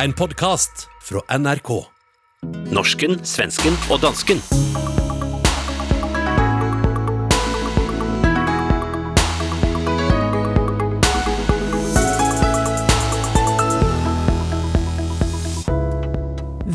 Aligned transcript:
En 0.00 0.12
podkast 0.16 0.86
fra 1.04 1.20
NRK. 1.36 1.68
Norsken, 2.72 3.18
svensken 3.28 3.74
og 3.92 3.98
dansken. 4.00 4.38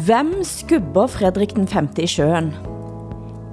Hvem 0.06 0.32
skubber 0.46 1.10
Fredrik 1.10 1.56
den 1.58 1.66
5. 1.66 1.90
i 1.98 2.06
sjøen? 2.06 2.54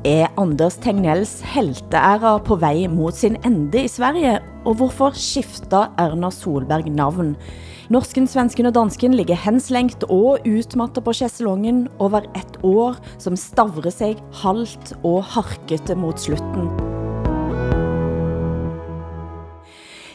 Er 0.05 0.29
Anders 0.37 0.77
Tegnells 0.77 1.39
helteæra 1.41 2.37
på 2.45 2.61
vej 2.61 2.85
mod 2.93 3.17
sin 3.17 3.41
ende 3.41 3.87
i 3.87 3.89
Sverige? 3.89 4.43
Og 4.69 4.77
hvorfor 4.77 5.17
skifter 5.17 5.89
Erna 5.97 6.29
Solberg 6.31 6.93
navn? 6.93 7.39
Norsken, 7.93 8.25
svensken 8.25 8.71
og 8.71 8.73
dansken 8.77 9.13
ligger 9.13 9.37
henslængt 9.37 10.07
og 10.09 10.41
utmattet 10.49 11.05
på 11.05 11.13
chaiselongen 11.13 11.83
over 12.01 12.25
et 12.33 12.57
år, 12.65 12.97
som 13.21 13.37
stavrer 13.37 13.93
sig 13.93 14.17
halvt 14.41 14.95
og 15.05 15.21
harkete 15.35 15.97
mot 15.99 16.21
slutten. 16.21 16.71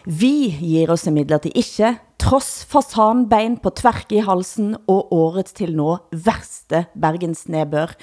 Vi 0.09 0.49
gir 0.57 0.89
oss 0.89 1.05
imidlertid 1.05 1.53
ikke, 1.53 1.91
trods 2.17 2.63
fasanbein 2.71 3.59
på 3.61 3.69
tværk 3.77 4.15
i 4.17 4.23
halsen 4.25 4.73
og 4.89 5.13
årets 5.13 5.53
til 5.53 5.75
nå 5.77 5.99
værste 6.09 6.87
bergensnedbør. 6.97 7.93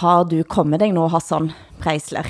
Har 0.00 0.24
du 0.24 0.40
kommet 0.48 0.80
dig 0.80 0.94
nå, 0.96 1.10
Hassan 1.12 1.52
Preisler? 1.82 2.24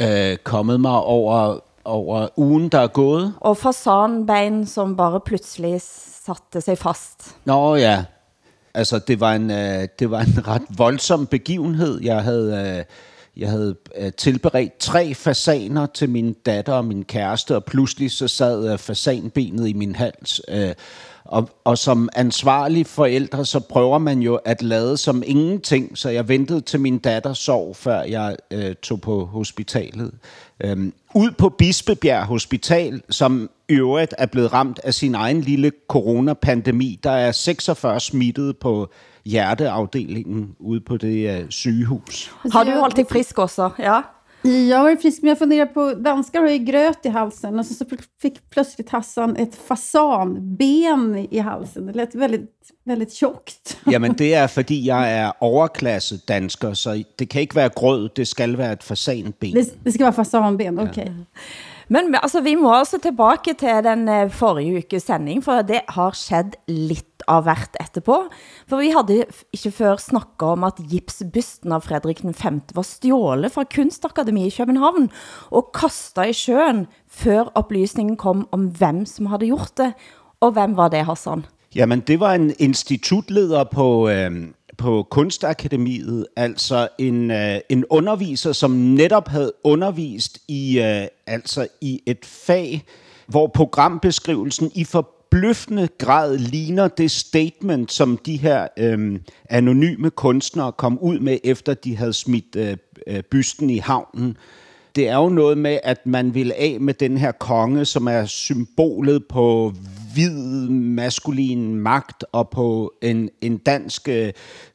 øh, 0.00 0.36
kommet 0.44 0.80
mig 0.80 1.00
over, 1.04 1.60
over 1.84 2.28
ugen, 2.36 2.68
der 2.68 2.78
er 2.78 2.86
gået. 2.86 3.34
Og 3.40 3.56
fasanbein, 3.56 4.66
som 4.66 4.96
bare 4.96 5.20
pludselig 5.20 5.80
satte 6.26 6.60
sig 6.60 6.78
fast. 6.78 7.36
Nå 7.44 7.76
ja, 7.76 8.04
altså 8.74 8.98
det 8.98 9.20
var 9.20 9.32
en, 9.32 9.50
øh, 9.50 9.88
det 9.98 10.10
var 10.10 10.20
en 10.20 10.48
ret 10.48 10.62
voldsom 10.76 11.26
begivenhed. 11.26 12.00
Jeg 12.02 12.22
havde, 12.22 12.76
øh, 12.78 12.84
jeg 13.36 13.50
havde 13.50 13.76
øh, 13.96 14.12
tilberedt 14.12 14.78
tre 14.78 15.14
fasaner 15.14 15.86
til 15.86 16.10
min 16.10 16.32
datter 16.32 16.72
og 16.72 16.84
min 16.84 17.04
kæreste, 17.04 17.56
og 17.56 17.64
pludselig 17.64 18.10
så 18.10 18.28
sad 18.28 18.72
øh, 18.72 18.78
fasanbenet 18.78 19.68
i 19.68 19.72
min 19.72 19.94
hals. 19.94 20.40
Øh, 20.48 20.74
og, 21.24 21.48
og 21.64 21.78
som 21.78 22.08
ansvarlig 22.16 22.86
forældre, 22.86 23.44
så 23.44 23.60
prøver 23.60 23.98
man 23.98 24.18
jo 24.20 24.34
at 24.34 24.62
lade 24.62 24.96
som 24.96 25.22
ingenting, 25.26 25.98
så 25.98 26.08
jeg 26.08 26.28
ventede 26.28 26.60
til 26.60 26.80
min 26.80 26.98
datter 26.98 27.32
sov, 27.32 27.74
før 27.74 28.02
jeg 28.02 28.36
øh, 28.50 28.74
tog 28.74 29.00
på 29.00 29.24
hospitalet. 29.24 30.12
Øhm, 30.64 30.92
ud 31.14 31.30
på 31.30 31.48
Bispebjerg 31.48 32.24
Hospital, 32.24 33.02
som 33.10 33.50
i 33.68 33.72
øvrigt 33.72 34.14
er 34.18 34.26
blevet 34.26 34.52
ramt 34.52 34.80
af 34.84 34.94
sin 34.94 35.14
egen 35.14 35.40
lille 35.40 35.72
coronapandemi. 35.88 37.00
Der 37.02 37.10
er 37.10 37.32
46 37.32 38.00
smittede 38.00 38.54
på 38.54 38.88
hjerteafdelingen 39.24 40.56
ude 40.58 40.80
på 40.80 40.96
det 40.96 41.40
øh, 41.40 41.46
sygehus. 41.50 42.34
Har 42.52 42.64
du 42.64 42.70
holdt 42.70 42.96
dig 42.96 43.06
frisk 43.10 43.38
også? 43.38 43.70
Ja. 43.78 44.00
Jag 44.48 44.82
var 44.82 44.96
frisk, 44.96 45.22
men 45.22 45.28
jag 45.28 45.38
funderar 45.38 45.66
på, 45.66 45.94
danskar 45.94 46.40
har 46.40 46.48
ju 46.48 46.58
gröt 46.58 47.06
i 47.06 47.08
halsen 47.08 47.58
och 47.58 47.66
så, 47.66 47.74
så 47.74 47.84
fick 48.22 48.50
plötsligt 48.50 48.90
Hassan 48.90 49.36
ett 49.36 49.54
fasanben 49.54 51.28
i 51.30 51.38
halsen. 51.38 51.86
Det 51.86 51.92
lät 51.92 52.14
väldigt, 52.14 52.50
väldigt 52.84 53.12
tjockt. 53.12 53.76
Jamen 53.92 54.14
det 54.14 54.34
er, 54.34 54.46
fordi 54.46 54.86
jeg 54.86 55.12
er 55.12 55.32
overklasse 55.40 56.18
dansker, 56.28 56.74
så 56.74 57.02
det 57.18 57.28
kan 57.28 57.40
ikke 57.40 57.56
være 57.56 57.68
grød, 57.68 58.08
det 58.16 58.28
skal 58.28 58.58
være 58.58 58.72
et 58.72 58.82
fasanben. 58.82 59.54
Det, 59.54 59.84
det 59.84 59.92
ska 59.92 60.04
vara 60.04 60.12
fasanben, 60.12 60.78
okej. 60.78 60.90
Okay. 60.90 61.12
Men 61.88 62.14
altså, 62.16 62.40
vi 62.40 62.54
må 62.56 62.72
altså 62.74 62.98
tilbage 63.02 63.54
til 63.60 63.84
den 63.84 64.08
eh, 64.08 64.30
forrige 64.32 64.78
ukes 64.80 65.08
sending, 65.08 65.44
for 65.44 65.64
det 65.66 65.82
har 65.88 66.16
skjedd 66.16 66.56
lidt 66.68 67.24
av 67.28 67.44
hvert 67.46 67.76
etterpå. 67.80 68.16
For 68.68 68.80
vi 68.80 68.92
havde 68.92 69.24
ikke 69.52 69.72
før 69.72 70.00
snakket 70.00 70.46
om, 70.54 70.64
at 70.68 70.80
gipsbysten 70.90 71.72
av 71.72 71.84
Frederik 71.86 72.22
V 72.24 72.32
5. 72.36 72.60
var 72.76 72.88
stjålet 72.88 73.52
fra 73.54 73.64
Kunstakademi 73.68 74.46
i 74.48 74.54
København 74.54 75.10
og 75.50 75.72
kastet 75.76 76.32
i 76.32 76.36
sjøen, 76.36 76.86
før 77.08 77.52
oplysningen 77.54 78.16
kom 78.20 78.46
om 78.52 78.68
hvem 78.78 79.04
som 79.08 79.32
havde 79.32 79.48
gjort 79.48 79.76
det. 79.80 79.92
Og 80.40 80.52
hvem 80.52 80.76
var 80.76 80.88
det, 80.92 81.04
Hassan? 81.06 81.46
Jamen, 81.74 82.00
det 82.06 82.20
var 82.20 82.34
en 82.34 82.52
institutleder 82.58 83.64
på, 83.64 84.08
øh, 84.08 84.30
på 84.78 85.06
Kunstakademiet, 85.10 86.26
altså 86.36 86.88
en, 86.98 87.30
øh, 87.30 87.58
en 87.68 87.84
underviser, 87.90 88.52
som 88.52 88.70
netop 88.70 89.28
havde 89.28 89.52
undervist 89.64 90.38
i, 90.48 90.80
øh, 90.80 91.06
altså 91.26 91.66
i 91.80 92.02
et 92.06 92.24
fag, 92.24 92.84
hvor 93.26 93.46
programbeskrivelsen 93.46 94.70
i 94.74 94.84
forbløffende 94.84 95.88
grad 95.98 96.38
ligner 96.38 96.88
det 96.88 97.10
statement, 97.10 97.92
som 97.92 98.16
de 98.16 98.36
her 98.36 98.68
øh, 98.76 99.20
anonyme 99.50 100.10
kunstnere 100.10 100.72
kom 100.72 100.98
ud 100.98 101.18
med, 101.18 101.38
efter 101.44 101.74
de 101.74 101.96
havde 101.96 102.12
smidt 102.12 102.56
øh, 102.56 102.76
øh 103.06 103.22
bysten 103.22 103.70
i 103.70 103.78
havnen. 103.78 104.36
Det 104.96 105.08
er 105.08 105.16
jo 105.16 105.28
noget 105.28 105.58
med, 105.58 105.78
at 105.82 106.06
man 106.06 106.34
vil 106.34 106.52
af 106.56 106.76
med 106.80 106.94
den 106.94 107.18
her 107.18 107.32
konge, 107.32 107.84
som 107.84 108.06
er 108.06 108.24
symbolet 108.24 109.24
på 109.26 109.72
hvid 110.14 110.68
maskulin 110.68 111.74
magt 111.74 112.24
og 112.32 112.48
på 112.48 112.94
en, 113.02 113.30
en 113.40 113.56
dansk 113.56 114.08
øh, 114.08 114.32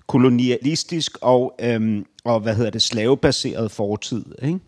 kolonialistisk 0.07 1.17
og, 1.21 1.55
øhm, 1.61 2.05
og 2.23 2.39
hvad 2.39 2.55
hedder 2.55 2.71
det, 2.71 2.81
slavebaseret 2.81 3.71
fortid. 3.71 4.25
Ikke? 4.43 4.59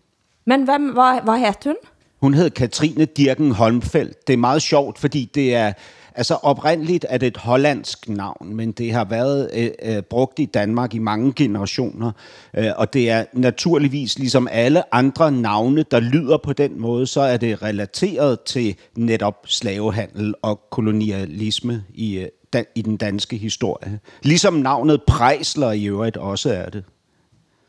Men 0.44 0.64
hvem, 0.64 0.92
hvad, 0.92 1.24
hvad 1.24 1.38
hed 1.38 1.64
hun? 1.64 1.76
Hun 2.20 2.34
hed 2.34 2.50
Katrine 2.50 3.04
Dirken 3.04 3.52
Holmfeldt. 3.52 4.26
Det 4.26 4.32
er 4.32 4.36
meget 4.36 4.62
sjovt, 4.62 4.98
fordi 4.98 5.30
det 5.34 5.54
er, 5.54 5.72
altså 6.14 6.34
oprindeligt 6.34 7.06
er 7.08 7.18
det 7.18 7.26
et 7.26 7.36
hollandsk 7.36 8.08
navn, 8.08 8.56
men 8.56 8.72
det 8.72 8.92
har 8.92 9.04
været 9.04 9.50
øh, 9.54 9.70
øh, 9.82 10.02
brugt 10.02 10.38
i 10.38 10.44
Danmark 10.44 10.94
i 10.94 10.98
mange 10.98 11.32
generationer. 11.32 12.12
Øh, 12.56 12.70
og 12.76 12.92
det 12.92 13.10
er 13.10 13.24
naturligvis 13.32 14.18
ligesom 14.18 14.48
alle 14.50 14.94
andre 14.94 15.32
navne, 15.32 15.84
der 15.90 16.00
lyder 16.00 16.36
på 16.36 16.52
den 16.52 16.80
måde, 16.80 17.06
så 17.06 17.20
er 17.20 17.36
det 17.36 17.62
relateret 17.62 18.40
til 18.40 18.76
netop 18.96 19.36
slavehandel 19.46 20.34
og 20.42 20.60
kolonialisme 20.70 21.84
i, 21.94 22.18
øh, 22.18 22.28
dan- 22.56 22.72
i 22.74 22.82
den 22.82 22.96
danske 22.96 23.36
historie. 23.36 24.00
Ligesom 24.22 24.54
navnet 24.54 25.02
Prejsler 25.06 25.72
i 25.72 25.84
øvrigt 25.84 26.16
også 26.16 26.52
er 26.52 26.68
det. 26.68 26.84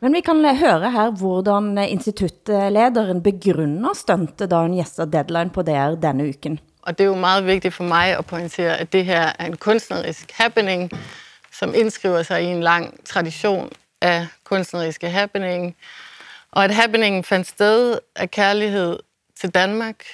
Men 0.02 0.14
vi 0.14 0.20
kan 0.20 0.56
høre 0.56 0.92
her, 0.92 1.12
hvordan 1.12 1.78
øh, 1.78 1.92
institutlederen 1.92 3.22
begrunder 3.22 3.94
stuntet, 3.96 4.52
da 4.52 4.56
hun 4.56 4.76
gæster 4.76 5.06
deadline 5.06 5.50
på 5.50 5.62
DR 5.62 5.96
denne 5.96 6.30
uken. 6.30 6.60
Og 6.84 6.98
det 6.98 7.04
er 7.04 7.08
jo 7.08 7.16
meget 7.16 7.46
vigtigt 7.46 7.74
for 7.74 7.84
mig 7.84 8.18
at 8.18 8.26
pointere, 8.26 8.78
at 8.78 8.94
det 8.94 9.06
her 9.06 9.32
er 9.40 9.46
en 9.46 9.58
kunstnerisk 9.58 10.32
happening, 10.32 10.92
som 11.52 11.76
indskriver 11.76 12.24
sig 12.24 12.44
i 12.44 12.46
en 12.46 12.64
lang 12.64 13.06
tradition 13.06 13.72
af 14.02 14.28
kunstneriske 14.44 15.10
happening. 15.10 15.76
Og 16.52 16.64
at 16.64 16.76
happeningen 16.76 17.24
fandt 17.24 17.48
sted 17.48 18.00
af 18.16 18.32
kærlighed 18.32 19.00
til 19.40 19.50
Danmark, 19.50 20.06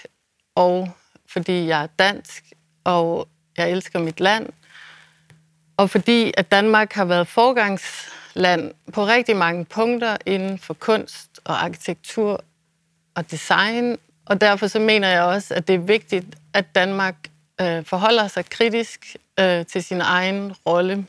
og 0.56 0.91
fordi 1.30 1.68
jeg 1.68 1.84
er 1.84 1.88
dansk, 2.00 2.44
og 2.84 3.28
jeg 3.57 3.72
elsker 3.72 4.00
mit 4.00 4.19
land, 4.19 4.50
og 5.78 5.90
fordi 5.90 6.34
at 6.38 6.51
Danmark 6.51 6.94
har 6.94 7.06
været 7.06 7.28
forgangsland 7.28 8.74
på 8.94 9.06
rigtig 9.06 9.36
mange 9.36 9.66
punkter 9.66 10.18
inden 10.25 10.59
for 10.59 10.74
kunst 10.74 11.40
og 11.44 11.63
arkitektur 11.63 12.44
og 13.16 13.31
design. 13.31 13.97
Og 14.29 14.41
derfor 14.41 14.67
så 14.67 14.79
mener 14.79 15.07
jeg 15.07 15.23
også, 15.23 15.53
at 15.53 15.67
det 15.67 15.73
er 15.73 15.79
vigtigt, 15.79 16.25
at 16.53 16.75
Danmark 16.75 17.16
øh, 17.62 17.85
forholder 17.85 18.28
sig 18.28 18.45
kritisk 18.45 19.16
øh, 19.40 19.66
til 19.66 19.84
sin 19.84 20.01
egen 20.01 20.53
rolle 20.66 21.06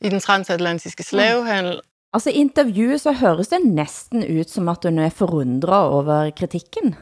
i 0.00 0.08
den 0.08 0.20
transatlantiske 0.20 1.02
slavehandel. 1.02 1.80
Altså 2.12 2.30
i 2.30 2.32
interviewet 2.32 3.00
så 3.00 3.12
høres 3.12 3.48
det 3.48 3.58
næsten 3.64 4.38
ud 4.38 4.44
som 4.44 4.68
at 4.68 4.78
hun 4.84 4.98
er 4.98 5.08
forundret 5.08 5.88
over 5.88 6.30
kritikken. 6.30 6.94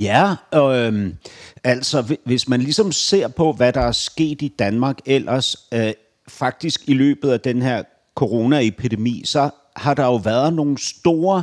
Ja, 0.00 0.34
og, 0.50 0.76
øhm, 0.78 1.16
altså 1.64 2.02
hvi- 2.02 2.20
hvis 2.24 2.48
man 2.48 2.60
ligesom 2.60 2.92
ser 2.92 3.28
på, 3.28 3.52
hvad 3.52 3.72
der 3.72 3.80
er 3.80 3.92
sket 3.92 4.42
i 4.42 4.48
Danmark 4.58 4.98
ellers, 5.06 5.56
øh, 5.74 5.92
faktisk 6.28 6.88
i 6.88 6.94
løbet 6.94 7.30
af 7.30 7.40
den 7.40 7.62
her 7.62 7.82
coronaepidemi, 8.14 9.22
så 9.24 9.50
har 9.76 9.94
der 9.94 10.04
jo 10.04 10.16
været 10.16 10.52
nogle 10.52 10.78
store, 10.78 11.42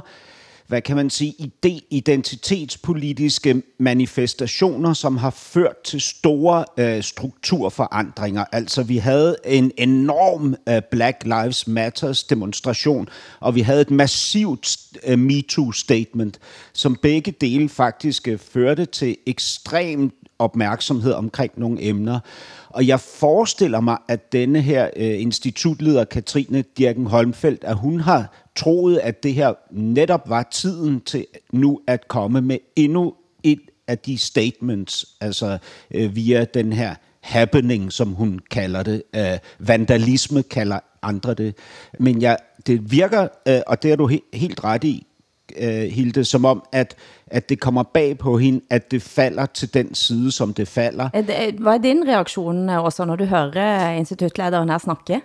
hvad 0.74 0.82
kan 0.82 0.96
man 0.96 1.10
sige, 1.10 1.34
ide- 1.38 1.82
identitetspolitiske 1.90 3.62
manifestationer, 3.80 4.94
som 4.94 5.18
har 5.18 5.30
ført 5.30 5.84
til 5.84 6.02
store 6.02 6.66
øh, 6.78 7.04
strukturforandringer. 7.04 8.46
Altså 8.52 8.84
vi 8.84 8.98
havde 8.98 9.36
en 9.46 9.72
enorm 9.78 10.56
øh, 10.70 10.82
Black 10.92 11.24
Lives 11.24 11.68
Matters 11.68 12.24
demonstration, 12.24 13.10
og 13.40 13.56
vi 13.56 13.62
havde 13.62 13.82
et 13.82 13.92
massivt 13.92 14.78
øh, 15.08 15.20
MeToo-statement, 15.20 16.40
som 16.74 16.96
begge 16.96 17.32
dele 17.32 17.70
faktisk 17.70 18.28
øh, 18.28 18.40
førte 18.40 18.86
til 18.86 19.18
ekstrem 19.26 20.12
opmærksomhed 20.40 21.12
omkring 21.14 21.52
nogle 21.58 21.84
emner. 21.84 22.20
Og 22.70 22.88
jeg 22.88 23.00
forestiller 23.00 23.80
mig, 23.80 23.98
at 24.08 24.32
denne 24.32 24.62
her 24.62 24.90
øh, 24.96 25.22
institutleder, 25.22 26.06
Katrine 26.06 26.64
Dirken 26.78 27.06
Holmfeldt, 27.06 27.64
at 27.64 27.76
hun 27.76 28.00
har 28.00 28.43
troet, 28.56 28.98
at 28.98 29.24
det 29.24 29.34
her 29.34 29.54
netop 29.72 30.30
var 30.30 30.44
tiden 30.52 31.02
til 31.02 31.26
nu 31.54 31.80
at 31.88 32.08
komme 32.08 32.42
med 32.42 32.58
endnu 32.76 33.14
et 33.44 33.60
af 33.88 33.98
de 34.00 34.18
statements, 34.18 35.06
altså 35.22 35.58
øh, 35.92 36.16
via 36.16 36.46
den 36.54 36.74
her 36.74 36.96
happening, 37.22 37.92
som 37.94 38.08
hun 38.14 38.40
kalder 38.52 38.84
det. 38.84 39.04
Øh, 39.16 39.38
vandalisme 39.60 40.44
kalder 40.44 40.80
andre 41.02 41.34
det. 41.34 41.56
Men 42.00 42.18
ja, 42.22 42.36
det 42.68 42.92
virker, 42.92 43.28
øh, 43.48 43.60
og 43.68 43.84
det 43.84 43.92
er 43.92 43.96
du 43.96 44.10
he- 44.10 44.30
helt 44.34 44.64
ret 44.64 44.84
i, 44.84 45.08
øh, 45.58 45.84
Hilde, 45.84 46.26
som 46.26 46.46
om, 46.46 46.64
at, 46.72 46.96
at 47.28 47.50
det 47.50 47.60
kommer 47.60 47.84
bag 47.84 48.18
på 48.18 48.38
hende, 48.38 48.62
at 48.70 48.92
det 48.92 49.02
falder 49.02 49.46
til 49.46 49.74
den 49.74 49.96
side, 49.96 50.32
som 50.32 50.54
det 50.54 50.68
falder. 50.68 51.10
Det- 51.10 51.54
Hvad 51.60 51.74
er 51.74 51.78
din 51.78 52.08
reaktion 52.08 52.70
øh, 52.70 52.84
også, 52.84 53.06
når 53.06 53.16
du 53.16 53.26
hører 53.26 53.92
øh, 53.92 53.98
institutlederen 53.98 54.70
her 54.70 54.78
snakke? 54.78 55.22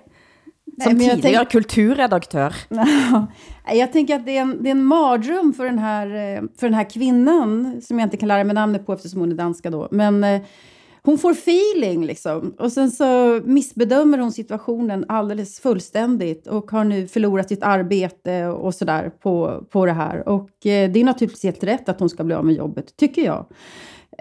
Som 0.82 0.92
men 0.92 1.00
jeg 1.02 1.14
tidligere 1.16 1.44
tænker- 1.44 1.50
kulturredaktør. 1.50 2.52
Jag 3.74 3.92
tänker 3.92 4.16
att 4.16 4.24
det 4.26 4.36
är, 4.36 4.42
en, 4.42 4.62
det 4.62 4.68
är 4.68 4.70
en 4.70 4.84
mardröm 4.84 5.52
för 5.52 5.64
den, 5.64 5.78
här, 5.78 6.06
eh, 6.06 6.42
för 6.58 6.66
den 6.66 6.74
här 6.74 6.90
kvinnan, 6.90 7.80
som 7.82 7.98
jag 7.98 8.06
inte 8.06 8.16
kan 8.16 8.28
lära 8.28 8.44
mig 8.44 8.54
namnet 8.54 8.86
på 8.86 8.92
eftersom 8.92 9.20
hon 9.20 9.32
är 9.32 9.36
danska 9.36 9.70
då. 9.70 9.88
Men 9.90 10.24
eh, 10.24 10.40
hon 11.02 11.18
får 11.18 11.30
feeling 11.32 12.06
liksom. 12.06 12.54
Och 12.58 12.72
sen 12.72 12.90
så 12.90 13.40
missbedömer 13.44 14.18
hon 14.18 14.32
situationen 14.32 15.04
alldeles 15.08 15.60
fullständigt 15.60 16.46
och 16.46 16.70
har 16.70 16.84
nu 16.84 17.08
förlorat 17.08 17.48
sitt 17.48 17.62
arbete 17.62 18.46
och 18.46 18.74
sådär 18.74 19.10
på, 19.22 19.64
på 19.70 19.86
det 19.86 19.92
här. 19.92 20.28
Och 20.28 20.66
eh, 20.66 20.90
det 20.90 21.00
är 21.00 21.04
naturligtvis 21.04 21.42
helt 21.44 21.64
rätt 21.64 21.88
att 21.88 22.00
hon 22.00 22.08
ska 22.10 22.24
bli 22.24 22.34
av 22.34 22.44
med 22.44 22.54
jobbet, 22.54 22.96
tycker 22.96 23.24
jag. 23.24 23.46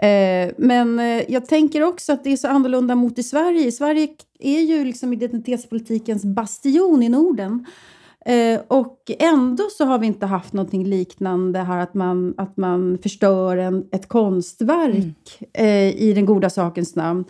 Eh, 0.02 0.50
men 0.56 0.98
eh, 0.98 1.22
jag 1.28 1.46
tänker 1.46 1.82
också 1.82 2.12
att 2.12 2.24
det 2.24 2.32
är 2.32 2.36
så 2.36 2.48
annorlunda 2.48 2.94
mot 2.94 3.18
i 3.18 3.22
Sverige. 3.22 3.72
Sverige 3.72 4.08
är 4.38 4.60
ju 4.60 4.84
liksom 4.84 5.12
identitetspolitikens 5.12 6.24
bastion 6.24 7.02
i 7.02 7.08
Norden. 7.08 7.66
Eh, 8.28 8.60
och 8.68 9.10
ändå 9.18 9.64
så 9.78 9.84
har 9.84 9.98
vi 9.98 10.06
inte 10.06 10.26
haft 10.26 10.52
någonting 10.52 10.84
liknande 10.84 11.58
här 11.58 11.78
att 11.78 11.94
man, 11.94 12.34
att 12.36 12.56
man 12.56 12.98
förstör 13.02 13.56
en, 13.56 13.86
ett 13.92 14.08
konstverk 14.08 15.42
eh, 15.52 16.02
i 16.02 16.12
den 16.14 16.26
goda 16.26 16.50
sakens 16.50 16.96
namn. 16.96 17.24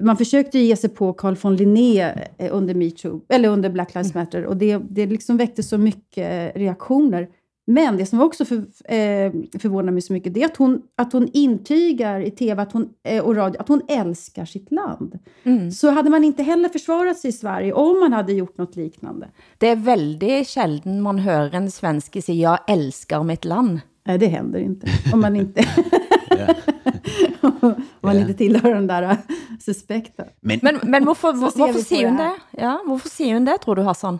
Man 0.00 0.16
försökte 0.16 0.58
ge 0.58 0.76
sig 0.76 0.90
på 0.90 1.12
Carl 1.12 1.36
von 1.42 1.56
Linné 1.56 2.00
eh, 2.38 2.56
under 2.56 2.74
metoo, 2.74 3.20
eller 3.28 3.48
under 3.48 3.70
Black 3.70 3.94
Lives 3.94 4.14
Matter 4.14 4.44
och 4.44 4.56
det, 4.56 4.78
det 4.90 5.06
liksom 5.06 5.36
väckte 5.36 5.62
så 5.62 5.78
mycket 5.78 6.56
reaktioner. 6.56 7.28
Men 7.70 7.96
det 7.96 8.06
som 8.06 8.20
också 8.20 8.44
för, 8.44 8.56
eh, 8.84 9.32
förvånar 9.58 9.92
mig 9.92 10.02
så 10.02 10.12
mycket, 10.12 10.34
det 10.34 10.42
är 10.42 10.46
att 10.46 10.56
hon, 10.56 10.82
att 10.96 11.12
hon 11.12 11.28
intygar 11.32 12.20
i 12.20 12.30
tv 12.30 12.62
att 12.62 12.72
hon, 12.72 12.88
eh, 13.04 13.24
och 13.24 13.36
radio 13.36 13.60
att 13.60 13.68
hon 13.68 13.82
älskar 13.88 14.44
sitt 14.44 14.72
land. 14.72 15.18
Så 15.72 15.90
hade 15.90 16.10
man 16.10 16.24
inte 16.24 16.42
heller 16.42 16.68
försvarat 16.68 17.18
sig 17.18 17.28
i 17.28 17.32
Sverige 17.32 17.72
om 17.72 18.00
man 18.00 18.12
hade 18.12 18.32
gjort 18.32 18.58
något 18.58 18.76
liknande. 18.76 19.28
Det 19.58 19.68
er 19.68 19.76
veldig 19.76 20.46
sjelden 20.46 21.02
man 21.02 21.18
hører 21.18 21.54
en 21.54 21.70
svenske 21.70 22.22
sige, 22.22 22.42
jeg 22.42 22.58
elsker 22.68 23.22
mitt 23.22 23.44
land. 23.44 23.80
Nej, 24.06 24.18
det 24.18 24.26
händer 24.26 24.58
inte. 24.58 24.86
Om 25.12 25.20
man 25.20 25.36
inte, 25.36 25.64
om 27.40 27.74
man 28.00 28.18
inte 28.18 28.34
tillhör 28.34 28.74
den 28.74 28.86
där 28.86 29.02
äh, 29.02 29.16
suspekta. 29.60 30.24
Men, 30.40 30.58
Men, 30.62 30.78
men 30.82 31.04
hvorfor 31.04 31.32
vi 31.32 31.72
på 31.72 31.78
siger 31.78 32.08
hun 32.08 32.16
det? 32.16 32.34
Ja, 32.50 32.80
hvorfor 32.86 33.08
siger 33.08 33.34
hun 33.34 33.44
det, 33.44 33.58
tror 33.58 33.76
du, 33.76 33.82
Hassan? 33.82 34.18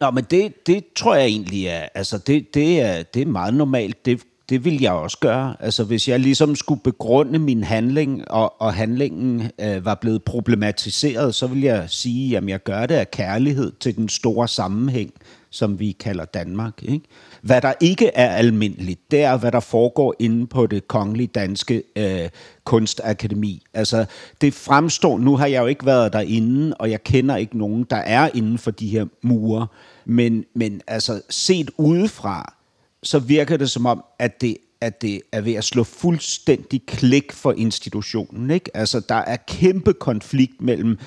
Nå, 0.00 0.10
men 0.10 0.24
det, 0.30 0.66
det 0.66 0.84
tror 0.96 1.14
jeg 1.14 1.26
egentlig 1.26 1.66
er, 1.66 1.88
altså 1.94 2.18
det, 2.18 2.54
det 2.54 2.80
er, 2.80 3.02
det 3.02 3.22
er 3.22 3.26
meget 3.26 3.54
normalt. 3.54 4.06
Det, 4.06 4.20
det 4.48 4.64
vil 4.64 4.80
jeg 4.80 4.92
også 4.92 5.18
gøre. 5.18 5.56
Altså 5.60 5.84
hvis 5.84 6.08
jeg 6.08 6.20
ligesom 6.20 6.56
skulle 6.56 6.80
begrunde 6.80 7.38
min 7.38 7.64
handling, 7.64 8.30
og, 8.30 8.60
og 8.60 8.74
handlingen 8.74 9.50
øh, 9.60 9.84
var 9.84 9.94
blevet 9.94 10.22
problematiseret, 10.22 11.34
så 11.34 11.46
vil 11.46 11.60
jeg 11.60 11.84
sige, 11.90 12.36
at 12.36 12.48
jeg 12.48 12.62
gør 12.62 12.86
det 12.86 12.94
af 12.94 13.10
kærlighed 13.10 13.72
til 13.80 13.96
den 13.96 14.08
store 14.08 14.48
sammenhæng, 14.48 15.10
som 15.56 15.80
vi 15.80 15.92
kalder 15.92 16.24
Danmark. 16.24 16.82
Ikke? 16.82 17.04
Hvad 17.42 17.60
der 17.60 17.72
ikke 17.80 18.06
er 18.06 18.28
almindeligt, 18.28 19.10
det 19.10 19.22
er, 19.22 19.36
hvad 19.36 19.52
der 19.52 19.60
foregår 19.60 20.14
inde 20.18 20.46
på 20.46 20.66
det 20.66 20.88
kongelige 20.88 21.26
danske 21.26 21.82
øh, 21.96 22.28
kunstakademi. 22.64 23.62
Altså, 23.74 24.04
det 24.40 24.54
fremstår, 24.54 25.18
nu 25.18 25.36
har 25.36 25.46
jeg 25.46 25.62
jo 25.62 25.66
ikke 25.66 25.86
været 25.86 26.12
derinde, 26.12 26.74
og 26.74 26.90
jeg 26.90 27.04
kender 27.04 27.36
ikke 27.36 27.58
nogen, 27.58 27.84
der 27.90 27.96
er 27.96 28.30
inden 28.34 28.58
for 28.58 28.70
de 28.70 28.88
her 28.88 29.06
mure, 29.22 29.66
men, 30.04 30.44
men 30.54 30.80
altså, 30.86 31.20
set 31.30 31.70
udefra, 31.76 32.54
så 33.02 33.18
virker 33.18 33.56
det 33.56 33.70
som 33.70 33.86
om, 33.86 34.04
at 34.18 34.40
det, 34.40 34.56
at 34.80 35.02
det 35.02 35.20
er 35.32 35.40
ved 35.40 35.54
at 35.54 35.64
slå 35.64 35.84
fuldstændig 35.84 36.86
klik 36.86 37.32
for 37.32 37.52
institutionen. 37.52 38.50
Ikke? 38.50 38.76
Altså, 38.76 39.00
der 39.00 39.14
er 39.14 39.36
kæmpe 39.36 39.92
konflikt 39.92 40.60
mellem 40.60 40.98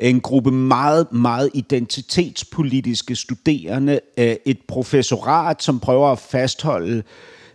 en 0.00 0.20
gruppe 0.20 0.50
meget, 0.50 1.12
meget 1.12 1.50
identitetspolitiske 1.54 3.16
studerende, 3.16 4.00
øh, 4.18 4.36
et 4.44 4.58
professorat, 4.68 5.62
som 5.62 5.80
prøver 5.80 6.08
at 6.08 6.18
fastholde 6.18 7.02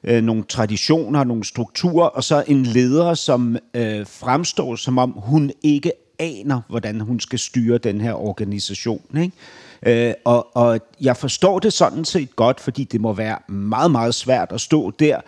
øh, 0.04 0.24
nogle 0.24 0.44
traditioner, 0.44 1.24
nogle 1.24 1.44
strukturer, 1.44 2.08
og 2.08 2.24
så 2.24 2.44
en 2.48 2.64
leder, 2.64 3.14
som 3.14 3.58
øh, 3.74 4.08
fremstår 4.08 4.76
som 4.76 4.98
om 4.98 5.12
hun 5.12 5.52
ikke 5.64 5.92
aner, 6.20 6.62
hvordan 6.70 7.02
hun 7.02 7.20
skal 7.20 7.40
styre 7.40 7.78
den 7.78 8.02
her 8.02 8.14
organisation. 8.14 9.02
Ikke? 9.18 10.08
Øh, 10.08 10.14
og, 10.26 10.58
og 10.58 10.80
jeg 11.02 11.18
forstår 11.18 11.60
det 11.60 11.74
sådan 11.74 12.06
set 12.06 12.36
godt, 12.36 12.60
fordi 12.60 12.84
det 12.84 13.02
må 13.02 13.14
være 13.14 13.38
meget, 13.48 13.92
meget 13.92 14.16
svært 14.16 14.52
at 14.52 14.62
stå 14.62 14.92
der 14.92 15.20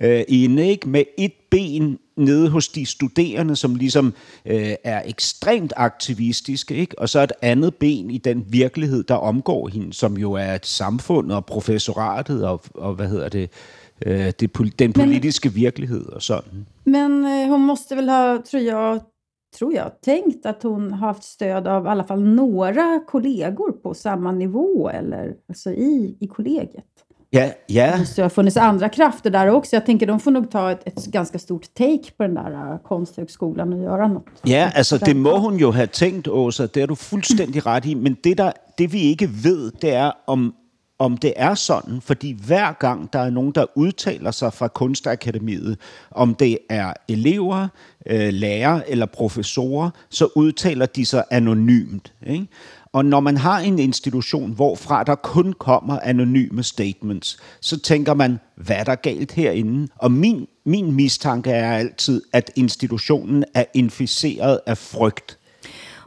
øh, 0.00 0.24
inde 0.28 0.68
ikke? 0.68 0.88
med 0.88 1.02
et 1.18 1.32
ben 1.50 1.98
nede 2.18 2.48
hos 2.48 2.68
de 2.68 2.86
studerende, 2.86 3.56
som 3.56 3.74
ligesom 3.74 4.14
øh, 4.46 4.74
er 4.84 5.02
ekstremt 5.06 5.72
aktivistiske, 5.76 6.74
ikke? 6.74 6.98
og 6.98 7.08
så 7.08 7.22
et 7.22 7.32
andet 7.42 7.74
ben 7.74 8.10
i 8.10 8.18
den 8.18 8.44
virkelighed, 8.48 9.02
der 9.04 9.14
omgår 9.14 9.68
hende, 9.68 9.92
som 9.92 10.16
jo 10.16 10.32
er 10.32 10.54
et 10.54 10.66
samfund 10.66 11.32
og 11.32 11.46
professoratet 11.46 12.46
og, 12.46 12.60
og 12.74 12.94
hvad 12.94 13.08
hedder 13.08 13.28
det, 13.28 13.50
øh, 14.06 14.32
det 14.40 14.78
den 14.78 14.92
politiske 14.92 15.52
virkelighed 15.52 16.06
og 16.06 16.22
sådan. 16.22 16.66
Men 16.84 17.24
eh, 17.24 17.48
hon 17.48 17.66
måste 17.66 17.96
väl 17.96 18.08
ha, 18.08 18.38
tror 18.50 18.62
jag, 18.62 19.00
tror 19.58 19.74
jag, 19.74 20.00
tänkt 20.00 20.46
att 20.46 20.62
hon 20.62 20.92
har 20.92 21.06
haft 21.06 21.24
stöd 21.24 21.66
av 21.66 21.86
i 21.86 21.88
alla 21.88 22.04
fall 22.04 22.22
några 22.22 23.00
kollegor 23.06 23.72
på 23.72 23.94
samma 23.94 24.32
nivå, 24.32 24.90
eller 24.90 25.34
alltså 25.48 25.70
i, 25.70 26.16
i 26.20 26.26
kollegiet. 26.26 26.84
Ja, 27.30 27.50
ja, 27.66 27.92
Det 27.92 27.98
måste 27.98 28.20
ju 28.20 28.24
ha 28.24 28.30
funnits 28.30 28.56
andra 28.56 28.88
krafter 28.88 29.30
där 29.30 29.50
också. 29.50 29.76
Jag 29.76 29.86
tänker 29.86 30.06
de 30.06 30.20
får 30.20 30.30
nog 30.30 30.50
ta 30.50 30.70
ett, 30.72 30.86
ett 30.86 31.06
ganska 31.06 31.38
stort 31.38 31.74
take 31.74 32.10
på 32.16 32.22
den 32.22 32.34
där 32.34 32.72
uh, 32.72 32.78
konsthögskolan 32.78 33.72
och 33.72 33.82
göra 33.82 34.08
något. 34.08 34.26
Ja, 34.44 34.70
altså 34.74 34.98
det 34.98 35.16
må 35.16 35.38
hun 35.38 35.56
jo 35.56 35.70
have 35.70 35.86
tænkt, 35.86 36.28
Åsa, 36.28 36.66
det 36.66 36.82
er 36.82 36.86
du 36.86 36.94
fuldstændig 36.94 37.66
ret 37.66 37.86
i, 37.86 37.94
men 37.94 38.16
det, 38.24 38.38
der, 38.38 38.52
det 38.78 38.92
vi 38.92 39.00
ikke 39.00 39.30
ved, 39.44 39.72
det 39.82 39.94
er, 39.94 40.12
om, 40.26 40.54
om 40.98 41.16
det 41.16 41.32
er 41.36 41.54
sådan, 41.54 42.00
fordi 42.00 42.36
hver 42.46 42.72
gang 42.72 43.12
der 43.12 43.18
er 43.18 43.30
nogen, 43.30 43.52
der 43.52 43.64
udtaler 43.74 44.30
sig 44.30 44.52
fra 44.52 44.68
Kunstakademiet, 44.68 45.78
om 46.10 46.34
det 46.34 46.58
er 46.70 46.92
elever, 47.08 47.68
øh, 48.06 48.32
lærere 48.32 48.90
eller 48.90 49.06
professorer, 49.06 49.90
så 50.10 50.28
udtaler 50.36 50.86
de 50.86 51.04
sig 51.06 51.24
anonymt. 51.30 52.12
Ikke? 52.26 52.46
Og 52.92 53.04
når 53.04 53.20
man 53.20 53.36
har 53.36 53.58
en 53.58 53.78
institution, 53.78 54.52
hvorfra 54.52 55.04
der 55.04 55.14
kun 55.14 55.52
kommer 55.52 55.98
anonyme 56.02 56.62
statements, 56.62 57.38
så 57.60 57.80
tænker 57.80 58.14
man, 58.14 58.38
hvad 58.56 58.76
er 58.76 58.84
der 58.84 58.94
galt 58.94 59.32
herinde? 59.32 59.88
Og 59.96 60.12
min, 60.12 60.46
min 60.64 60.92
mistanke 60.92 61.50
er 61.50 61.72
altid, 61.72 62.22
at 62.32 62.50
institutionen 62.56 63.44
er 63.54 63.64
inficeret 63.74 64.60
af 64.66 64.78
frygt. 64.78 65.38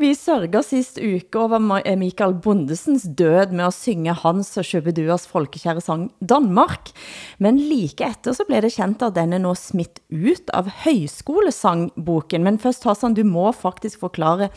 Vi 0.01 0.15
sørger 0.17 0.63
sidste 0.65 1.01
uke 1.05 1.37
over 1.37 1.81
eh, 1.85 1.97
Michael 1.97 2.33
Bondesens 2.41 3.03
død 3.17 3.51
med 3.53 3.67
at 3.67 3.75
synge 3.77 4.15
hans 4.23 4.57
og 4.57 4.65
Sjøbeduas 4.65 5.27
folkekære 5.29 5.81
sang 5.81 6.07
Danmark. 6.29 6.89
Men 7.37 7.59
like 7.59 8.01
efter 8.01 8.33
så 8.33 8.47
blev 8.47 8.63
det 8.65 8.73
kendt 8.73 9.05
at 9.05 9.13
den 9.13 9.33
er 9.37 9.43
nå 9.43 9.53
smitt 9.53 10.01
ut 10.09 10.49
av 10.57 10.71
højskolesangboken. 10.85 12.43
Men 12.43 12.57
først 12.59 12.83
Hassan, 12.89 13.13
du 13.13 13.23
må 13.23 13.51
faktisk 13.51 13.99
forklare, 14.01 14.49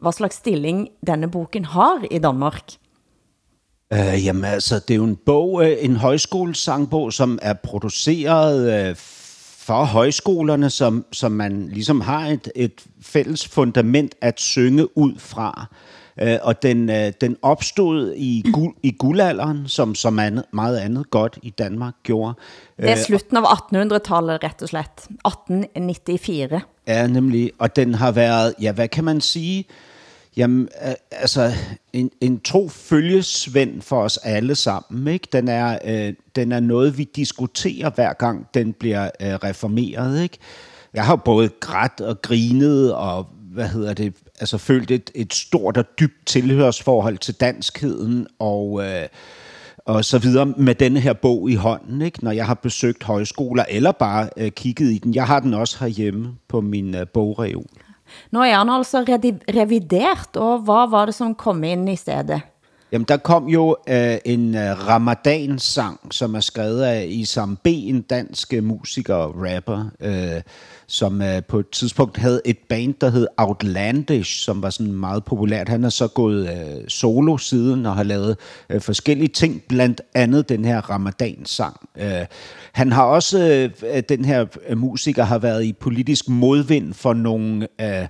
hvad 0.00 0.12
slags 0.12 0.36
stilling 0.36 0.88
denne 1.06 1.30
boken 1.30 1.64
har 1.64 2.04
i 2.10 2.18
Danmark. 2.18 2.62
Øh, 3.92 4.24
jamen 4.24 4.44
altså, 4.44 4.74
det 4.74 4.94
er 4.94 4.96
jo 4.96 5.04
en 5.04 5.16
bog, 5.16 5.64
øh, 5.64 5.76
en 5.80 5.96
højskolesangbog, 5.96 7.12
som 7.12 7.38
er 7.42 7.52
produceret 7.52 8.88
øh, 8.88 8.96
for 9.68 9.84
højskolerne, 9.84 10.70
som, 10.70 11.04
som 11.12 11.32
man 11.32 11.68
ligesom 11.72 12.00
har 12.00 12.26
et, 12.26 12.52
et 12.54 12.84
fælles 13.02 13.48
fundament 13.48 14.14
at 14.20 14.40
synge 14.40 14.98
ud 14.98 15.12
fra. 15.18 15.66
Øh, 16.22 16.38
og 16.42 16.62
den, 16.62 16.90
øh, 16.90 17.12
den 17.20 17.36
opstod 17.42 18.14
i, 18.16 18.44
guld, 18.52 18.74
i 18.82 18.90
guldalderen, 18.90 19.68
som 19.68 19.94
så 19.94 20.08
andet, 20.08 20.44
meget 20.52 20.78
andet 20.78 21.10
godt 21.10 21.38
i 21.42 21.50
Danmark 21.50 21.94
gjorde. 22.02 22.34
Det 22.76 22.90
er 22.90 22.96
slutten 22.96 23.36
av 23.36 23.44
1800-tallet, 23.44 24.44
rett 24.44 24.62
og 24.62 24.68
slett. 24.68 25.06
1894. 25.26 26.62
Ja, 26.86 27.06
nemlig. 27.06 27.52
Og 27.58 27.76
den 27.76 27.94
har 27.94 28.12
været, 28.12 28.54
ja, 28.60 28.72
hvad 28.72 28.88
kan 28.88 29.04
man 29.04 29.20
sige? 29.20 29.64
Jamen, 30.38 30.68
altså, 31.10 31.52
en, 31.92 32.10
en 32.20 32.40
tro 32.40 32.68
følgesvend 32.68 33.82
for 33.82 34.02
os 34.02 34.16
alle 34.16 34.54
sammen, 34.54 35.14
ikke? 35.14 35.28
Den 35.32 35.48
er, 35.48 35.78
øh, 35.84 36.14
den 36.36 36.52
er 36.52 36.60
noget, 36.60 36.98
vi 36.98 37.04
diskuterer 37.04 37.90
hver 37.90 38.12
gang, 38.12 38.46
den 38.54 38.72
bliver 38.72 39.10
øh, 39.20 39.34
reformeret, 39.34 40.22
ikke? 40.22 40.38
Jeg 40.94 41.04
har 41.04 41.16
både 41.16 41.48
grædt 41.60 42.00
og 42.00 42.22
grinet 42.22 42.94
og, 42.94 43.26
hvad 43.52 43.68
hedder 43.68 43.94
det, 43.94 44.14
altså 44.40 44.58
følt 44.58 44.90
et, 44.90 45.10
et 45.14 45.34
stort 45.34 45.76
og 45.76 45.84
dybt 46.00 46.26
tilhørsforhold 46.26 47.18
til 47.18 47.34
danskheden 47.34 48.26
og... 48.38 48.84
Øh, 48.84 49.08
og 49.84 50.04
så 50.04 50.18
videre 50.18 50.46
med 50.46 50.74
denne 50.74 51.00
her 51.00 51.12
bog 51.12 51.50
i 51.50 51.54
hånden, 51.54 52.02
ikke? 52.02 52.24
når 52.24 52.30
jeg 52.30 52.46
har 52.46 52.54
besøgt 52.54 53.02
højskoler, 53.02 53.64
eller 53.68 53.92
bare 53.92 54.28
øh, 54.36 54.50
kigget 54.50 54.90
i 54.90 54.98
den. 54.98 55.14
Jeg 55.14 55.26
har 55.26 55.40
den 55.40 55.54
også 55.54 55.76
herhjemme 55.80 56.34
på 56.48 56.60
min 56.60 56.94
øh, 56.94 57.06
bogreol. 57.06 57.66
Nu 58.30 58.40
er 58.44 58.54
han 58.58 58.70
altså 58.70 59.04
revideret, 59.54 60.36
og 60.36 60.58
hvad 60.66 60.90
var 60.90 61.06
det, 61.06 61.14
som 61.14 61.34
kom 61.34 61.64
ind 61.64 61.88
i 61.88 61.96
stedet? 61.96 62.42
Jamen, 62.92 63.04
der 63.08 63.16
kom 63.16 63.48
jo 63.48 63.76
øh, 63.88 64.18
en 64.24 64.54
øh, 64.54 64.88
ramadan-sang, 64.88 66.00
som 66.10 66.34
er 66.34 66.40
skrevet 66.40 66.82
af 66.82 67.06
Isam 67.08 67.56
B., 67.56 67.66
en 67.66 68.02
dansk 68.02 68.54
øh, 68.54 68.64
musiker 68.64 69.14
og 69.14 69.34
rapper, 69.36 69.84
øh, 70.00 70.42
som 70.86 71.22
øh, 71.22 71.42
på 71.48 71.58
et 71.58 71.70
tidspunkt 71.70 72.16
havde 72.16 72.40
et 72.44 72.58
band, 72.68 72.94
der 73.00 73.10
hed 73.10 73.26
Outlandish, 73.36 74.44
som 74.44 74.62
var 74.62 74.70
sådan 74.70 74.92
meget 74.92 75.24
populært. 75.24 75.68
Han 75.68 75.84
er 75.84 75.88
så 75.88 76.08
gået 76.08 76.48
øh, 76.48 76.88
solo 76.88 77.38
siden 77.38 77.86
og 77.86 77.96
har 77.96 78.02
lavet 78.02 78.36
øh, 78.70 78.80
forskellige 78.80 79.28
ting, 79.28 79.62
blandt 79.68 80.00
andet 80.14 80.48
den 80.48 80.64
her 80.64 80.90
ramadan-sang. 80.90 81.88
Øh, 81.98 82.26
han 82.72 82.92
har 82.92 83.04
også, 83.04 83.70
øh, 83.82 84.02
den 84.08 84.24
her 84.24 84.46
øh, 84.68 84.78
musiker, 84.78 85.24
har 85.24 85.38
været 85.38 85.64
i 85.64 85.72
politisk 85.72 86.28
modvind 86.28 86.94
for 86.94 87.12
nogle... 87.12 87.68
Øh, 87.80 88.06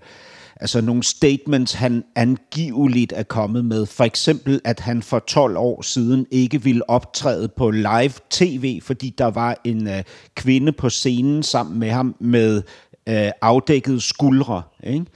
altså 0.60 0.80
nogle 0.80 1.02
statements, 1.02 1.72
han 1.72 2.04
angiveligt 2.16 3.12
er 3.16 3.22
kommet 3.22 3.64
med. 3.64 3.86
For 3.86 4.04
eksempel, 4.04 4.60
at 4.64 4.80
han 4.80 5.02
for 5.02 5.18
12 5.18 5.56
år 5.56 5.82
siden 5.82 6.26
ikke 6.30 6.62
ville 6.62 6.90
optræde 6.90 7.48
på 7.48 7.70
live 7.70 8.12
tv, 8.30 8.80
fordi 8.82 9.14
der 9.18 9.26
var 9.26 9.60
en 9.64 9.88
øh, 9.88 10.02
kvinde 10.34 10.72
på 10.72 10.90
scenen 10.90 11.42
sammen 11.42 11.78
med 11.78 11.90
ham 11.90 12.14
med 12.20 12.62
øh, 13.08 13.30
afdækkede 13.42 14.00
skuldre. 14.00 14.62
Ikke? 14.82 15.06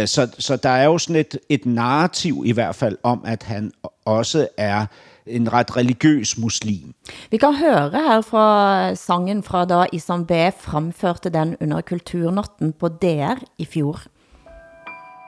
Øh, 0.00 0.08
så, 0.08 0.34
så 0.38 0.56
der 0.56 0.68
er 0.68 0.84
jo 0.84 0.98
sådan 0.98 1.16
et, 1.16 1.38
et 1.48 1.66
narrativ 1.66 2.42
i 2.46 2.52
hvert 2.52 2.74
fald 2.74 2.96
om, 3.02 3.22
at 3.26 3.42
han 3.42 3.72
også 4.04 4.48
er 4.56 4.86
en 5.26 5.52
ret 5.52 5.76
religiøs 5.76 6.38
muslim. 6.38 6.94
Vi 7.30 7.36
kan 7.36 7.54
høre 7.54 7.90
her 7.90 8.20
fra 8.20 8.94
sangen 8.94 9.42
fra 9.42 9.64
da 9.64 9.86
Isam 9.92 10.26
B. 10.26 10.30
fremførte 10.58 11.30
den 11.30 11.56
under 11.60 11.80
Kulturnatten 11.80 12.72
på 12.72 12.88
DR 12.88 13.34
i 13.58 13.64
fjor. 13.64 14.00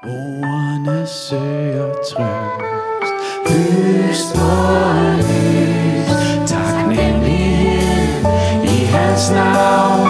Ordene 0.09 1.07
søger 1.07 1.93
trøst, 2.11 3.13
Lys 3.51 4.23
på 4.35 4.51
lys, 5.17 6.11
taknemmelighed 6.51 8.65
i 8.65 8.85
hans 8.85 9.31
navn, 9.31 10.09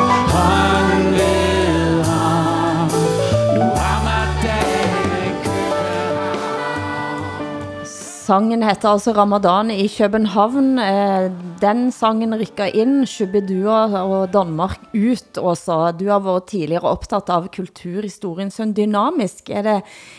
Sangen 8.27 8.65
heter 8.67 8.89
altså 8.91 9.13
Ramadan 9.15 9.69
i 9.71 9.85
København. 9.87 10.81
Eh, 10.83 11.29
den 11.61 11.93
sangen 11.95 12.35
rykker 12.35 12.73
ind, 12.75 13.05
Shubidua 13.07 14.01
og 14.01 14.33
Danmark 14.33 14.81
ut 14.95 15.39
også. 15.39 15.93
Du 16.01 16.09
har 16.09 16.19
været 16.25 16.49
tidligere 16.51 16.91
optaget 16.91 17.31
av 17.31 17.47
kulturhistorien 17.55 18.51
som 18.51 18.73
dynamisk. 18.75 19.51
Er 19.51 19.63
det, 19.63 19.77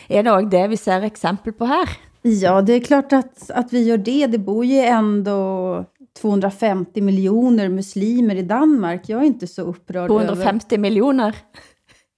er 0.08 0.24
det 0.24 0.32
også 0.32 0.48
det 0.54 0.64
vi 0.70 0.80
ser 0.80 1.04
eksempel 1.04 1.52
på 1.52 1.68
her? 1.68 1.92
Ja, 2.24 2.60
det 2.62 2.74
är 2.74 2.80
klart 2.80 3.12
att, 3.12 3.50
att 3.50 3.72
vi 3.72 3.84
gör 3.84 3.98
det. 3.98 4.26
Det 4.26 4.38
bor 4.38 4.64
ju 4.64 4.80
ändå 4.80 5.84
250 6.16 7.00
miljoner 7.00 7.68
muslimer 7.68 8.36
i 8.36 8.42
Danmark. 8.42 9.08
Jag 9.08 9.20
är 9.20 9.26
inte 9.26 9.46
så 9.46 9.62
upprörd 9.62 10.08
250 10.08 10.74
över... 10.74 10.82
miljoner? 10.82 11.36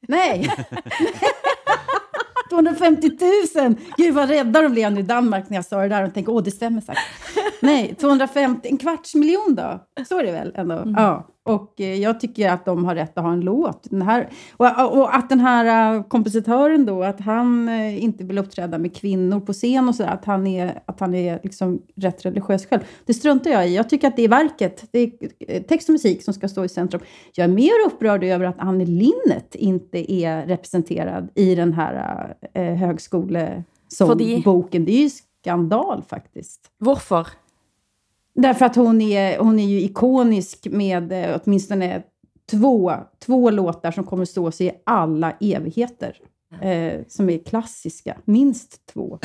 Nej! 0.08 0.50
250 2.60 3.10
000! 3.54 3.74
Gud 3.96 4.14
vad 4.14 4.28
rädda 4.28 4.62
de 4.62 4.72
blev 4.72 4.98
i 4.98 5.02
Danmark 5.02 5.50
när 5.50 5.56
jag 5.56 5.64
sa 5.64 5.82
det 5.82 5.88
där 5.88 6.04
och 6.04 6.14
tänkte, 6.14 6.32
åh 6.32 6.42
det 6.42 6.50
stämmer 6.50 6.80
säkert. 6.80 7.02
Nej, 7.60 7.94
250, 8.00 8.68
en 8.68 8.78
kvarts 8.78 9.14
miljon 9.14 9.54
då. 9.54 9.86
Så 10.08 10.18
är 10.18 10.24
det 10.24 10.32
väl 10.32 10.52
ändå? 10.56 10.74
Mm. 10.74 10.94
Ja. 10.96 11.28
Och 11.42 11.80
eh, 11.80 11.94
jag 11.94 12.20
tycker 12.20 12.50
att 12.50 12.64
de 12.64 12.84
har 12.84 12.94
rätt 12.94 13.18
att 13.18 13.24
ha 13.24 13.32
en 13.32 13.40
låt. 13.40 13.86
Den 13.90 14.02
här, 14.02 14.28
och, 14.56 14.98
och 14.98 15.16
att 15.16 15.28
den 15.28 15.40
här 15.40 15.96
uh, 15.96 16.02
kompositören 16.02 16.86
då, 16.86 17.02
att 17.02 17.20
han 17.20 17.68
uh, 17.68 18.04
inte 18.04 18.24
vill 18.24 18.38
uppträda 18.38 18.78
med 18.78 18.96
kvinnor 18.96 19.40
på 19.40 19.52
scen 19.52 19.88
och 19.88 19.94
sådär, 19.94 20.10
att 20.10 20.24
han 20.24 20.46
är, 20.46 20.82
att 20.86 21.00
han 21.00 21.14
är 21.14 21.40
liksom 21.42 21.82
rätt 21.96 22.24
religiös 22.24 22.66
själv. 22.66 22.80
Det 23.06 23.14
struntar 23.14 23.50
jag 23.50 23.68
i. 23.68 23.76
Jag 23.76 23.88
tycker 23.88 24.08
att 24.08 24.16
det 24.16 24.22
är 24.22 24.28
verket, 24.28 24.84
det 24.90 24.98
är 24.98 25.12
eh, 25.38 25.62
text 25.62 25.88
och 25.88 25.92
musik 25.92 26.22
som 26.22 26.34
ska 26.34 26.48
stå 26.48 26.64
i 26.64 26.68
centrum. 26.68 27.02
Jag 27.34 27.44
är 27.44 27.48
mer 27.48 27.86
upprörd 27.86 28.24
över 28.24 28.44
att 28.44 28.58
Anne 28.58 28.84
Linnet 28.84 29.54
inte 29.54 30.12
är 30.12 30.46
representerad 30.46 31.28
i 31.34 31.54
den 31.54 31.72
här 31.72 32.34
uh, 32.58 32.64
högskoleboken. 32.64 34.84
Det 34.84 34.92
är 34.92 35.02
ju 35.02 35.10
skandal 35.10 36.02
faktiskt. 36.08 36.60
Varför? 36.78 37.26
Därför 38.40 38.66
att 38.66 38.76
hon 38.76 39.00
är, 39.00 39.38
hon 39.38 39.58
är 39.58 39.66
ju 39.66 39.80
ikonisk 39.80 40.66
med 40.70 41.12
eh, 41.12 41.40
åtminstone 41.44 42.02
två, 42.50 42.94
två 43.26 43.50
låtar 43.50 43.90
som 43.90 44.04
kommer 44.04 44.24
stå 44.24 44.50
sig 44.50 44.66
i 44.66 44.72
alla 44.86 45.32
evigheter. 45.40 46.16
Eh, 46.62 47.00
som 47.08 47.30
är 47.30 47.38
klassiska, 47.38 48.16
minst 48.24 48.86
två. 48.92 49.18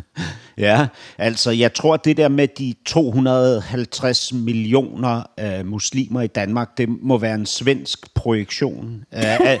ja, 0.54 0.88
altså 1.18 1.52
jeg 1.52 1.74
tror 1.74 1.98
det 2.04 2.16
der 2.16 2.28
med 2.28 2.48
de 2.58 2.74
250 2.84 4.34
millioner 4.34 5.26
eh, 5.36 5.64
muslimer 5.64 6.22
i 6.22 6.26
Danmark, 6.26 6.76
det 6.76 6.88
må 6.88 7.18
være 7.18 7.34
en 7.34 7.46
svensk 7.46 8.14
projektion. 8.14 9.04
Eh, 9.10 9.60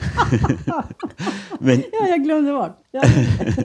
men, 1.60 1.82
ja, 1.92 2.06
jeg 2.08 2.22
glemte 2.24 2.52
bort. 2.52 2.78
Ja. 2.94 3.00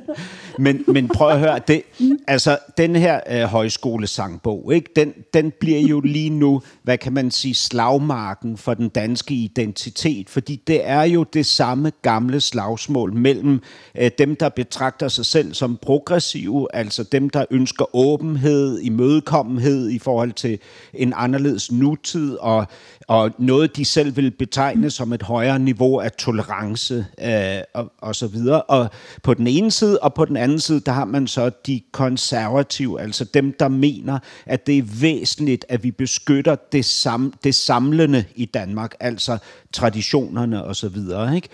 men, 0.64 0.84
men 0.88 1.08
prøv 1.08 1.30
at 1.30 1.40
høre, 1.40 1.60
det, 1.68 1.82
altså 2.28 2.58
den 2.78 2.96
her 2.96 3.20
øh, 3.32 3.42
højskolesangbog, 3.42 4.74
ikke, 4.74 4.90
den, 4.96 5.14
den 5.34 5.54
bliver 5.60 5.80
jo 5.80 6.00
lige 6.00 6.30
nu, 6.30 6.62
hvad 6.84 6.98
kan 6.98 7.14
man 7.14 7.32
sige, 7.32 7.56
slagmarken 7.56 8.58
for 8.58 8.74
den 8.74 8.90
danske 8.90 9.34
identitet, 9.34 10.30
fordi 10.30 10.62
det 10.68 10.88
er 10.88 11.04
jo 11.04 11.24
det 11.24 11.46
samme 11.46 11.92
gamle 12.02 12.42
slagsmål 12.42 13.14
mellem 13.14 13.62
øh, 13.98 14.12
dem, 14.18 14.36
der 14.36 14.50
betragter 14.50 15.08
sig 15.08 15.26
selv 15.26 15.54
som 15.54 15.78
progressive, 15.82 16.68
altså 16.74 17.04
dem, 17.04 17.30
der 17.30 17.46
ønsker 17.52 17.96
åbenhed, 17.96 18.80
imødekommenhed 18.80 19.90
i 19.90 20.00
forhold 20.00 20.32
til 20.32 20.60
en 20.94 21.14
anderledes 21.16 21.72
nutid, 21.72 22.36
og, 22.36 22.68
og 23.08 23.32
noget, 23.38 23.76
de 23.78 23.86
selv 23.86 24.16
vil 24.16 24.32
betegne 24.32 24.90
som 24.90 25.14
et 25.14 25.24
højere 25.24 25.60
niveau 25.60 26.00
af 26.00 26.12
tolerance 26.12 27.06
øh, 27.22 27.62
og, 27.74 27.92
og 28.02 28.16
så 28.16 28.28
videre. 28.28 28.62
Og 28.62 28.90
på 29.24 29.34
den 29.34 29.48
ene 29.48 29.72
side, 29.72 30.00
og 30.00 30.14
på 30.14 30.26
den 30.26 30.38
anden 30.38 30.60
side, 30.60 30.80
der 30.80 30.92
har 30.92 31.06
man 31.06 31.28
så 31.28 31.50
de 31.50 31.82
konservative, 31.92 33.02
altså 33.02 33.26
dem, 33.26 33.56
der 33.60 33.68
mener, 33.68 34.20
at 34.46 34.68
det 34.68 34.78
er 34.78 34.84
væsentligt, 35.02 35.66
at 35.70 35.84
vi 35.84 35.92
beskytter 35.92 36.56
det, 36.72 36.86
sam, 36.86 37.34
det 37.44 37.56
samlende 37.56 38.26
i 38.36 38.46
Danmark, 38.46 38.96
altså 39.00 39.38
traditionerne 39.74 40.64
og 40.64 40.76
så 40.76 40.90
videre. 40.90 41.36
Ikke? 41.36 41.50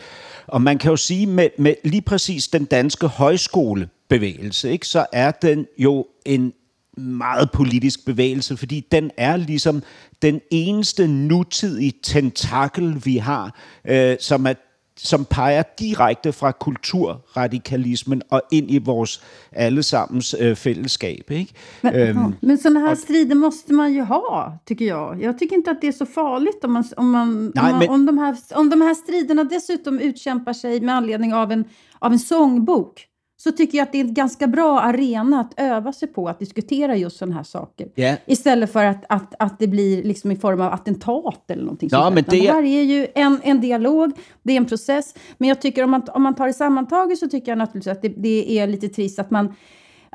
Og 0.48 0.62
man 0.62 0.78
kan 0.78 0.90
jo 0.90 0.98
sige, 0.98 1.28
med, 1.28 1.50
med 1.58 1.76
lige 1.84 2.02
præcis 2.02 2.48
den 2.48 2.66
danske 2.66 3.08
højskolebevægelse, 3.08 4.72
ikke, 4.72 4.88
så 4.88 5.06
er 5.14 5.32
den 5.32 5.66
jo 5.78 6.08
en 6.26 6.54
meget 6.98 7.52
politisk 7.52 8.06
bevægelse, 8.06 8.58
fordi 8.58 8.88
den 8.92 9.12
er 9.18 9.38
ligesom 9.38 9.84
den 10.22 10.42
eneste 10.52 11.08
nutidige 11.08 11.94
tentakel, 12.04 13.06
vi 13.06 13.18
har, 13.18 13.56
øh, 13.86 14.18
som 14.20 14.46
er 14.46 14.54
som 14.98 15.26
peger 15.26 15.64
direkte 15.80 16.32
fra 16.32 16.52
kulturradikalismen 16.52 18.22
og 18.30 18.42
ind 18.52 18.72
i 18.72 18.78
vores 18.78 19.22
allesammens 19.52 20.36
øh, 20.40 20.56
fællesskab. 20.56 21.32
Ikke? 21.32 21.54
Men, 21.84 21.96
øhm, 21.96 22.34
men 22.42 22.58
sådana 22.58 22.80
här 22.80 22.96
strider 22.96 23.36
måste 23.36 23.74
man 23.74 23.94
ju 23.94 24.02
ha, 24.02 24.52
tycker 24.66 24.86
jag. 24.86 25.22
Jag 25.22 25.40
tycker 25.40 25.56
inte 25.56 25.72
att 25.72 25.82
det 25.82 25.88
är 25.88 25.92
så 25.92 26.06
farligt 26.06 26.64
om, 26.64 26.72
man, 26.72 26.84
om, 26.98 27.12
man, 27.12 27.52
nej, 27.56 27.64
om, 27.64 27.70
man, 27.70 27.80
men, 27.80 27.90
om, 27.90 28.06
de, 28.06 28.18
här, 28.18 28.36
om 28.56 28.70
de 28.70 28.82
här 28.82 28.94
striderna 28.94 29.44
dessutom 29.44 30.00
utkämpar 30.00 30.54
sig 30.54 30.82
med 30.82 30.96
anledning 30.96 31.34
av 31.34 31.52
en, 31.52 31.66
av 32.00 32.12
en 32.12 32.20
sångbok 32.20 33.11
så 33.44 33.52
tycker 33.52 33.78
jag 33.78 33.86
att 33.86 33.92
det 33.92 33.98
är 33.98 34.06
en 34.06 34.14
ganska 34.14 34.48
bra 34.48 34.80
arena 34.80 35.40
att 35.40 35.54
öva 35.58 35.94
sig 35.94 36.08
på 36.08 36.30
att 36.30 36.40
diskutera 36.40 36.96
just 36.96 37.18
sådana 37.18 37.36
här 37.36 37.44
saker. 37.44 37.88
Yeah. 37.96 38.18
Istället 38.26 38.74
för 38.74 38.86
att, 38.86 39.06
att, 39.10 39.34
att 39.40 39.60
det 39.60 39.68
blir 39.68 40.04
liksom 40.04 40.32
i 40.32 40.36
form 40.36 40.62
av 40.62 40.74
attentat 40.74 41.52
eller 41.52 41.64
någonting 41.64 41.90
ja, 41.92 42.04
sånt. 42.04 42.16
Men 42.16 42.24
det... 42.28 42.40
det 42.40 42.52
här 42.52 42.64
är 42.64 42.84
ju 42.84 43.08
en, 43.16 43.40
en 43.44 43.62
dialog, 43.62 44.12
det 44.44 44.54
är 44.54 44.58
en 44.58 44.66
process. 44.66 45.16
Men 45.38 45.50
jag 45.50 45.62
tycker 45.62 45.84
om 45.84 45.92
man, 45.92 46.02
om 46.14 46.24
man 46.24 46.36
tar 46.36 46.48
det 46.48 46.54
sammantaget 46.54 47.18
så 47.18 47.28
tycker 47.28 47.52
jag 47.52 47.58
naturligtvis 47.58 47.92
att 47.92 48.02
det, 48.02 48.10
det 48.10 48.60
är 48.60 48.68
lite 48.68 48.90
trist 48.90 49.20
att 49.20 49.32
man 49.32 49.56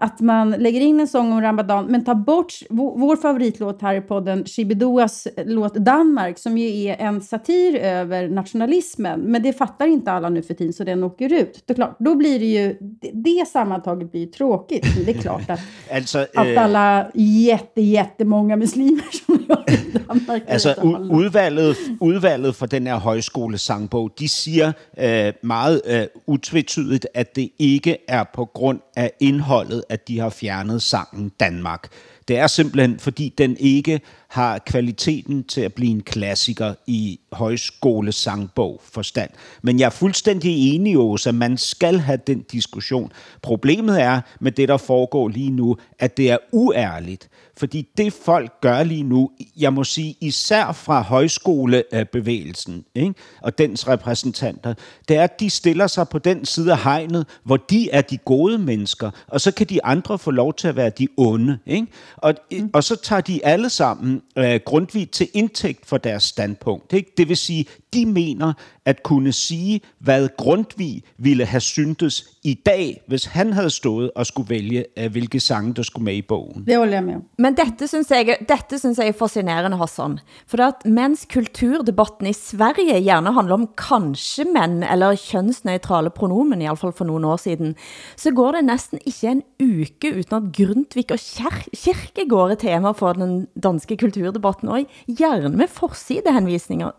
att 0.01 0.21
man 0.21 0.51
lägger 0.51 0.81
in 0.81 1.01
en 1.01 1.09
sång 1.09 1.33
om 1.33 1.41
Ramadan, 1.41 1.87
men 1.87 2.05
tar 2.05 2.15
bort 2.15 2.53
vår 2.71 3.17
favoritlåt 3.17 3.83
här 3.83 3.95
i 3.95 4.01
podden, 4.01 4.45
Shibiduas 4.45 5.29
låt 5.45 5.75
Danmark, 5.75 6.39
som 6.39 6.59
ju 6.59 6.85
är 6.85 6.97
en 6.97 7.21
satir 7.21 7.77
över 7.77 8.29
nationalismen. 8.29 9.21
Men 9.21 9.43
det 9.43 9.53
fattar 9.53 9.87
inte 9.87 10.13
alla 10.13 10.29
nu 10.29 10.43
för 10.43 10.55
tiden, 10.55 10.73
så 10.73 10.85
den 10.85 11.05
åker 11.05 11.33
ut. 11.33 11.63
Det 11.67 11.75
klart, 11.75 11.97
då 11.99 12.15
blir 12.15 12.39
det 12.39 12.47
ju, 12.47 12.77
det, 12.81 13.11
det 13.15 13.49
sammantaget 13.49 14.11
blir 14.11 14.21
ju 14.21 14.27
tråkigt. 14.27 14.87
Men 14.97 15.05
det 15.05 15.11
är 15.11 15.23
klart 15.23 15.51
att, 15.51 15.61
alltså, 15.93 16.19
att 16.19 16.47
eh, 16.47 16.65
alla 16.65 17.07
jätte, 17.15 17.81
jättemånga 17.81 18.57
muslimer 18.57 19.05
som 19.27 19.45
gör 19.49 19.71
i 19.71 19.99
Danmark... 20.09 20.43
Altså, 20.49 20.75
udvalget, 21.13 21.77
udvalget 22.01 22.57
for 22.57 22.67
den 22.67 22.87
her 22.87 22.97
højskolesangbog, 22.97 24.11
de 24.19 24.29
siger 24.29 24.73
øh, 24.99 25.33
meget 25.43 25.81
øh, 25.87 26.07
utvetydigt, 26.27 27.07
at 27.15 27.37
det 27.37 27.49
ikke 27.59 27.97
er 28.09 28.25
på 28.35 28.45
grund 28.45 28.81
af 28.97 29.13
indholdet, 29.21 29.85
at 29.89 30.09
de 30.09 30.19
har 30.19 30.31
fjernet 30.31 30.83
sangen 30.83 31.29
Danmark. 31.41 31.89
Det 32.29 32.39
er 32.39 32.47
simpelthen, 32.47 32.99
fordi 32.99 33.35
den 33.39 33.57
ikke 33.57 34.01
har 34.29 34.59
kvaliteten 34.59 35.45
til 35.45 35.61
at 35.61 35.75
blive 35.75 35.91
en 35.91 36.01
klassiker 36.01 36.75
i 36.87 37.21
højskolesangbog 37.33 38.81
forstand. 38.85 39.31
Men 39.63 39.81
jeg 39.81 39.87
er 39.87 39.91
fuldstændig 39.91 40.75
enig, 40.75 40.99
Åsa, 40.99 41.29
at 41.29 41.35
man 41.35 41.59
skal 41.59 41.99
have 41.99 42.19
den 42.27 42.43
diskussion. 42.43 43.13
Problemet 43.43 44.03
er 44.03 44.21
med 44.41 44.53
det, 44.53 44.69
der 44.69 44.77
foregår 44.77 45.29
lige 45.29 45.51
nu, 45.51 45.77
at 45.99 46.17
det 46.17 46.31
er 46.31 46.39
uærligt. 46.53 47.29
Fordi 47.59 47.89
det 47.97 48.13
folk 48.13 48.61
gør 48.61 48.83
lige 48.83 49.03
nu, 49.03 49.31
jeg 49.57 49.73
må 49.73 49.85
sige 49.85 50.17
især 50.21 50.73
fra 50.73 51.03
højskolebevægelsen 51.03 52.85
ikke? 52.95 53.15
og 53.43 53.59
dens 53.59 53.89
repræsentanter, 53.89 54.75
det 55.09 55.17
er, 55.17 55.23
at 55.25 55.41
de 55.41 55.51
stiller 55.51 55.87
sig 55.87 56.09
på 56.09 56.19
den 56.19 56.45
side 56.45 56.73
af 56.73 56.79
hegnet, 56.79 57.27
hvor 57.45 57.57
de 57.57 57.91
er 57.91 58.01
de 58.01 58.17
gode 58.17 58.59
mennesker, 58.59 59.11
og 59.29 59.41
så 59.41 59.53
kan 59.53 59.67
de 59.67 59.85
andre 59.85 60.19
få 60.19 60.31
lov 60.31 60.55
til 60.55 60.69
at 60.69 60.77
være 60.77 60.91
de 60.91 61.09
onde. 61.17 61.59
Ikke? 61.67 61.87
Og, 62.17 62.35
mm. 62.53 62.71
og 62.73 62.85
så 62.85 62.97
tager 62.97 63.21
de 63.21 63.45
alle 63.45 63.71
sammen 63.71 64.16
øh, 64.37 64.61
grundvigt 64.65 65.11
til 65.11 65.29
indtægt 65.35 65.87
for 65.87 65.97
deres 65.97 66.23
standpunkt. 66.23 66.93
Ikke? 66.93 67.13
Det 67.17 67.29
vil 67.29 67.37
sige, 67.37 67.67
de 67.95 68.07
mener 68.07 68.53
at 68.85 69.03
kunne 69.03 69.33
sige, 69.33 69.81
hvad 69.99 70.29
Grundtvig 70.37 71.03
ville 71.19 71.45
have 71.45 71.61
syntes 71.61 72.25
i 72.45 72.55
dag, 72.67 73.03
hvis 73.07 73.25
han 73.25 73.53
havde 73.53 73.71
stået 73.71 74.11
og 74.17 74.27
skulle 74.27 74.51
vælge, 74.51 74.85
uh, 75.01 75.13
hvilke 75.13 75.41
sange, 75.41 75.75
der 75.75 75.83
skulle 75.83 76.05
med 76.05 76.15
i 76.15 76.23
bogen. 76.23 76.65
Det 76.67 76.77
holder 76.77 76.95
jeg 76.95 77.05
med 77.05 77.15
Men 77.39 77.57
dette 77.57 77.89
synes 77.89 78.11
jeg, 78.11 78.37
dette 78.49 78.79
synes 78.79 78.99
jeg 78.99 79.09
er 79.09 79.13
fascinerende, 79.13 79.77
Hassan. 79.77 80.19
For 80.47 80.63
at 80.63 80.85
mens 80.85 81.27
kulturdebatten 81.33 82.27
i 82.27 82.33
Sverige 82.33 83.03
gerne 83.05 83.33
handler 83.33 83.55
om 83.55 83.69
kanskje 83.79 84.45
mænd 84.45 84.85
eller 84.93 85.17
kønsneutrale 85.31 86.11
pronomen, 86.11 86.63
i 86.63 86.65
hvert 86.65 86.79
fall 86.79 86.93
for 86.93 87.05
nogle 87.05 87.27
år 87.27 87.37
siden, 87.37 87.75
så 88.17 88.31
går 88.31 88.53
det 88.53 88.65
næsten 88.65 88.99
ikke 89.07 89.27
en 89.27 89.43
uke 89.61 90.09
uden 90.19 90.35
at 90.39 90.57
Grundtvig 90.57 91.11
og 91.11 91.19
Kjer 91.19 91.57
Kirkegård 91.75 92.51
er 92.51 92.55
tema 92.55 92.91
for 92.91 93.13
den 93.13 93.47
danske 93.63 93.97
kulturdebatten, 94.07 94.69
og 94.69 94.87
gerne 95.19 95.57
med 95.57 95.69
forsidehenvisninger 95.69 96.91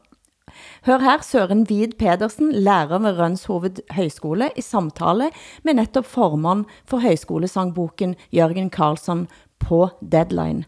Hør 0.86 1.00
her 1.00 1.22
Søren 1.22 1.70
Vid 1.70 1.94
Pedersen, 2.00 2.52
lærer 2.52 3.00
ved 3.00 3.20
Rønshoved 3.20 3.80
Højskole, 3.92 4.50
i 4.58 4.62
samtale 4.62 5.30
med 5.64 5.74
netop 5.74 6.06
formand 6.06 6.66
for 6.86 6.98
Højskolesangboken 6.98 8.16
Jørgen 8.34 8.70
Karlsson 8.70 9.28
på 9.60 9.90
Deadline. 10.12 10.64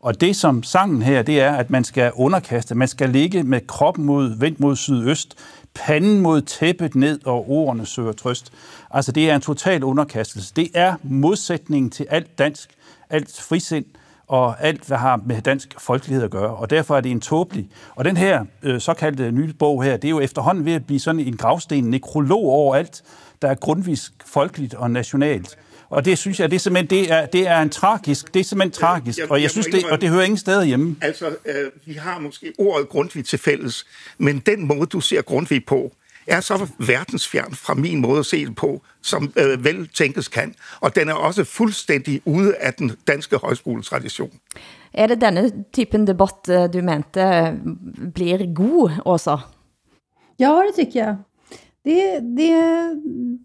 Og 0.00 0.20
det 0.20 0.36
som 0.36 0.62
sangen 0.62 1.02
her, 1.02 1.22
det 1.22 1.40
er, 1.40 1.52
at 1.52 1.70
man 1.70 1.84
skal 1.84 2.12
underkaste, 2.14 2.74
man 2.74 2.88
skal 2.88 3.10
ligge 3.10 3.42
med 3.42 3.66
kroppen 3.66 4.04
mod, 4.04 4.38
vendt 4.38 4.60
mod 4.60 4.76
sydøst, 4.76 5.38
panden 5.74 6.20
mod 6.20 6.42
tæppet 6.42 6.94
ned, 6.94 7.26
og 7.26 7.50
ordene 7.50 7.86
søger 7.86 8.12
trøst. 8.12 8.52
Altså 8.90 9.12
det 9.12 9.30
er 9.30 9.34
en 9.34 9.40
total 9.40 9.84
underkastelse. 9.84 10.52
Det 10.56 10.70
er 10.74 10.94
modsætningen 11.02 11.90
til 11.90 12.06
alt 12.10 12.38
dansk, 12.38 12.70
alt 13.10 13.40
frisind, 13.48 13.84
og 14.28 14.64
alt, 14.64 14.86
hvad 14.86 14.98
har 14.98 15.20
med 15.26 15.42
dansk 15.42 15.74
folkelighed 15.78 16.24
at 16.24 16.30
gøre. 16.30 16.56
Og 16.56 16.70
derfor 16.70 16.96
er 16.96 17.00
det 17.00 17.10
en 17.10 17.20
tåbelig. 17.20 17.68
Og 17.94 18.04
den 18.04 18.16
her 18.16 18.44
øh, 18.62 18.80
såkaldte 18.80 19.30
nye 19.30 19.52
bog 19.52 19.84
her, 19.84 19.96
det 19.96 20.08
er 20.08 20.10
jo 20.10 20.20
efterhånden 20.20 20.64
ved 20.64 20.72
at 20.72 20.86
blive 20.86 21.00
sådan 21.00 21.20
en 21.20 21.36
gravsten, 21.36 21.84
en 21.84 21.90
nekrolog 21.90 22.44
over 22.44 22.76
alt, 22.76 23.02
der 23.42 23.48
er 23.48 23.54
grundvis 23.54 24.12
folkeligt 24.26 24.74
og 24.74 24.90
nationalt. 24.90 25.58
Og 25.88 26.04
det 26.04 26.18
synes 26.18 26.40
jeg, 26.40 26.50
det 26.50 26.56
er 26.56 26.60
simpelthen 26.60 27.00
det 27.00 27.12
er, 27.12 27.26
det 27.26 27.48
er 27.48 27.60
en 27.60 27.70
tragisk, 27.70 28.34
det 28.34 28.40
er 28.40 28.44
simpelthen 28.44 28.72
tragisk, 28.72 29.18
og 29.30 29.42
jeg 29.42 29.50
synes 29.50 29.66
det, 29.66 29.84
og 29.90 30.00
det 30.00 30.08
hører 30.08 30.22
ingen 30.22 30.38
steder 30.38 30.64
hjemme. 30.64 30.96
Altså, 31.00 31.26
øh, 31.46 31.70
vi 31.84 31.92
har 31.92 32.18
måske 32.18 32.52
ordet 32.58 32.88
Grundtvig 32.88 33.24
til 33.24 33.38
fælles, 33.38 33.86
men 34.18 34.38
den 34.38 34.66
måde, 34.66 34.86
du 34.86 35.00
ser 35.00 35.22
Grundtvig 35.22 35.64
på, 35.64 35.92
er 36.26 36.40
så 36.40 36.66
verdensfjern 36.78 37.54
fra 37.54 37.74
min 37.74 38.00
måde 38.00 38.18
at 38.18 38.26
se 38.26 38.46
det 38.46 38.56
på, 38.56 38.82
som 39.02 39.32
øh, 39.36 39.64
vel 39.64 39.88
tænkes 39.88 40.28
kan. 40.28 40.54
Og 40.80 40.96
den 40.96 41.08
er 41.08 41.14
også 41.14 41.44
fuldstændig 41.44 42.20
ude 42.24 42.54
af 42.54 42.74
den 42.74 42.92
danske 43.06 43.36
højskoletradition. 43.36 44.30
Er 44.92 45.06
det 45.06 45.20
denne 45.20 45.64
typen 45.72 46.06
debatt 46.06 46.48
øh, 46.48 46.72
du 46.72 46.82
mente 46.82 47.20
øh, 47.20 47.52
blir 48.14 48.54
god, 48.54 48.90
også? 49.04 49.38
Ja, 50.38 50.62
det 50.66 50.74
tycker 50.74 51.04
jag. 51.04 51.16
Det, 51.84 52.20
det, 52.36 52.50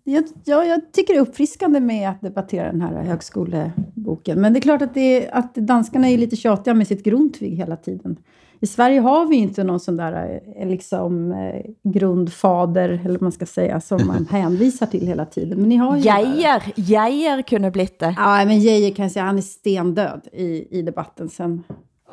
jag, 0.04 0.24
ja, 0.46 0.64
jag 0.66 0.94
tycker 0.94 1.14
det 1.14 1.18
är 1.18 1.22
uppfriskande 1.22 1.80
med 1.80 2.10
att 2.10 2.22
debattera 2.22 2.72
den 2.72 2.82
här 2.82 3.04
högskoleboken. 3.04 4.42
Men 4.42 4.54
det 4.54 4.60
är 4.60 4.62
klart 4.62 4.82
att, 4.82 4.94
det, 4.94 5.30
att 5.30 5.56
danskarna 5.56 6.10
är 6.10 6.18
lite 6.18 6.36
tjatiga 6.36 6.74
med 6.74 6.88
sitt 6.88 7.04
Grundtvig 7.04 7.56
hela 7.56 7.76
tiden. 7.76 8.18
I 8.62 8.68
Sverige 8.68 9.00
har 9.00 9.26
vi 9.26 9.36
inte 9.36 9.64
någon 9.64 9.80
sån 9.80 9.98
där 9.98 10.42
eh, 10.56 10.68
liksom, 10.68 11.32
eh, 11.32 11.62
grundfader, 11.84 12.90
eller 12.90 13.14
vad 13.14 13.22
man 13.22 13.32
ska 13.32 13.46
säga, 13.46 13.82
som 13.82 14.08
man 14.08 14.26
hänvisar 14.32 14.86
till 14.86 15.08
hela 15.08 15.26
tiden. 15.26 15.60
Men 15.60 15.70
ni 15.70 15.76
har 15.76 15.98
ju 15.98 16.04
Geijer, 16.04 16.74
Geijer 16.76 17.42
kunde 17.42 17.72
blivit 17.72 18.00
det. 18.00 18.16
Ja, 18.18 18.46
men 18.46 18.60
Geijer 18.60 18.92
kan 18.92 19.04
jag 19.04 19.12
säga, 19.12 19.26
han 19.26 19.38
är 19.38 19.42
stendöd 19.42 20.28
i, 20.34 20.80
i 20.80 20.82
debatten 20.82 21.30
sedan 21.30 21.64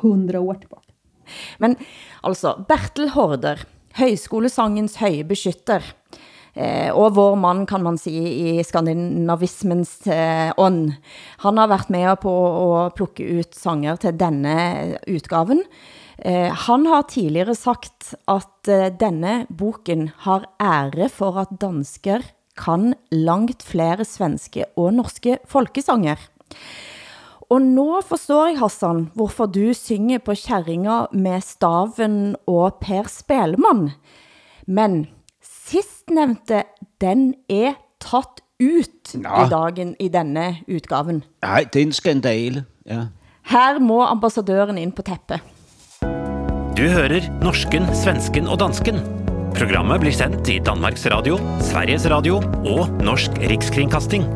hundra 0.01 0.39
år 0.39 0.53
tillbaka. 0.53 0.93
Men 1.57 1.75
altså, 2.21 2.65
Bertel 2.67 3.09
Hårder, 3.09 3.65
højskolesangens 3.93 4.95
høje 5.01 5.25
beskytter, 5.27 5.83
eh, 6.53 6.89
og 6.95 7.15
vår 7.15 7.35
mand, 7.35 7.67
kan 7.67 7.83
man 7.83 7.97
sige, 7.97 8.31
i 8.31 8.63
skandinavismens 8.63 10.07
eh, 10.07 10.53
ånd. 10.57 10.93
Han 11.37 11.57
har 11.57 11.67
været 11.67 11.89
med 11.89 12.15
på 12.21 12.33
at 12.77 12.95
plukke 12.95 13.23
ut 13.23 13.55
sanger 13.55 13.95
til 13.95 14.15
denne 14.15 14.97
utgaven. 15.07 15.63
Eh, 16.25 16.49
han 16.49 16.85
har 16.89 17.05
tidligere 17.11 17.55
sagt, 17.55 18.15
at 18.27 18.69
eh, 18.71 18.89
denne 18.89 19.45
boken 19.53 20.09
har 20.25 20.47
ære 20.59 21.09
for 21.13 21.37
at 21.37 21.53
dansker 21.61 22.25
kan 22.57 22.95
langt 23.11 23.61
flere 23.61 24.05
svenske 24.05 24.65
og 24.75 24.95
norske 24.97 25.37
folkesanger. 25.45 26.17
Og 27.47 27.61
nå 27.61 28.01
forstår 28.03 28.49
jeg, 28.49 28.59
Hassan, 28.59 29.05
hvorfor 29.15 29.45
du 29.45 29.71
synger 29.77 30.19
på 30.19 30.35
kærringa 30.35 31.05
med 31.13 31.45
Staven 31.45 32.35
og 32.47 32.81
Per 32.81 33.07
Spelman. 33.07 33.91
Men 34.67 35.05
sistnævnte, 35.43 36.63
den 36.99 37.35
er 37.47 37.77
tatt 38.03 38.41
ut 38.59 39.13
Nå. 39.13 39.29
i 39.29 39.49
dagen 39.53 39.93
i 39.99 40.09
denne 40.11 40.47
utgaven. 40.67 41.23
Nej, 41.45 41.69
det 41.71 41.81
er 41.81 41.85
en 41.85 41.93
skandale. 41.93 42.65
Ja. 42.85 43.05
Her 43.47 43.79
må 43.79 44.01
ambassadøren 44.03 44.77
ind 44.77 44.91
på 44.97 45.05
teppet. 45.07 45.39
Du 46.77 46.83
hører 46.85 47.23
norsken, 47.41 47.87
svensken 47.97 48.45
og 48.45 48.59
dansken. 48.61 48.99
Programmet 49.57 49.97
blir 50.03 50.13
sendt 50.13 50.45
i 50.53 50.59
Danmarks 50.61 51.07
Radio, 51.09 51.39
Sveriges 51.65 52.03
Radio 52.05 52.35
og 52.69 52.91
Norsk 53.01 53.39
Rikskringkasting. 53.49 54.27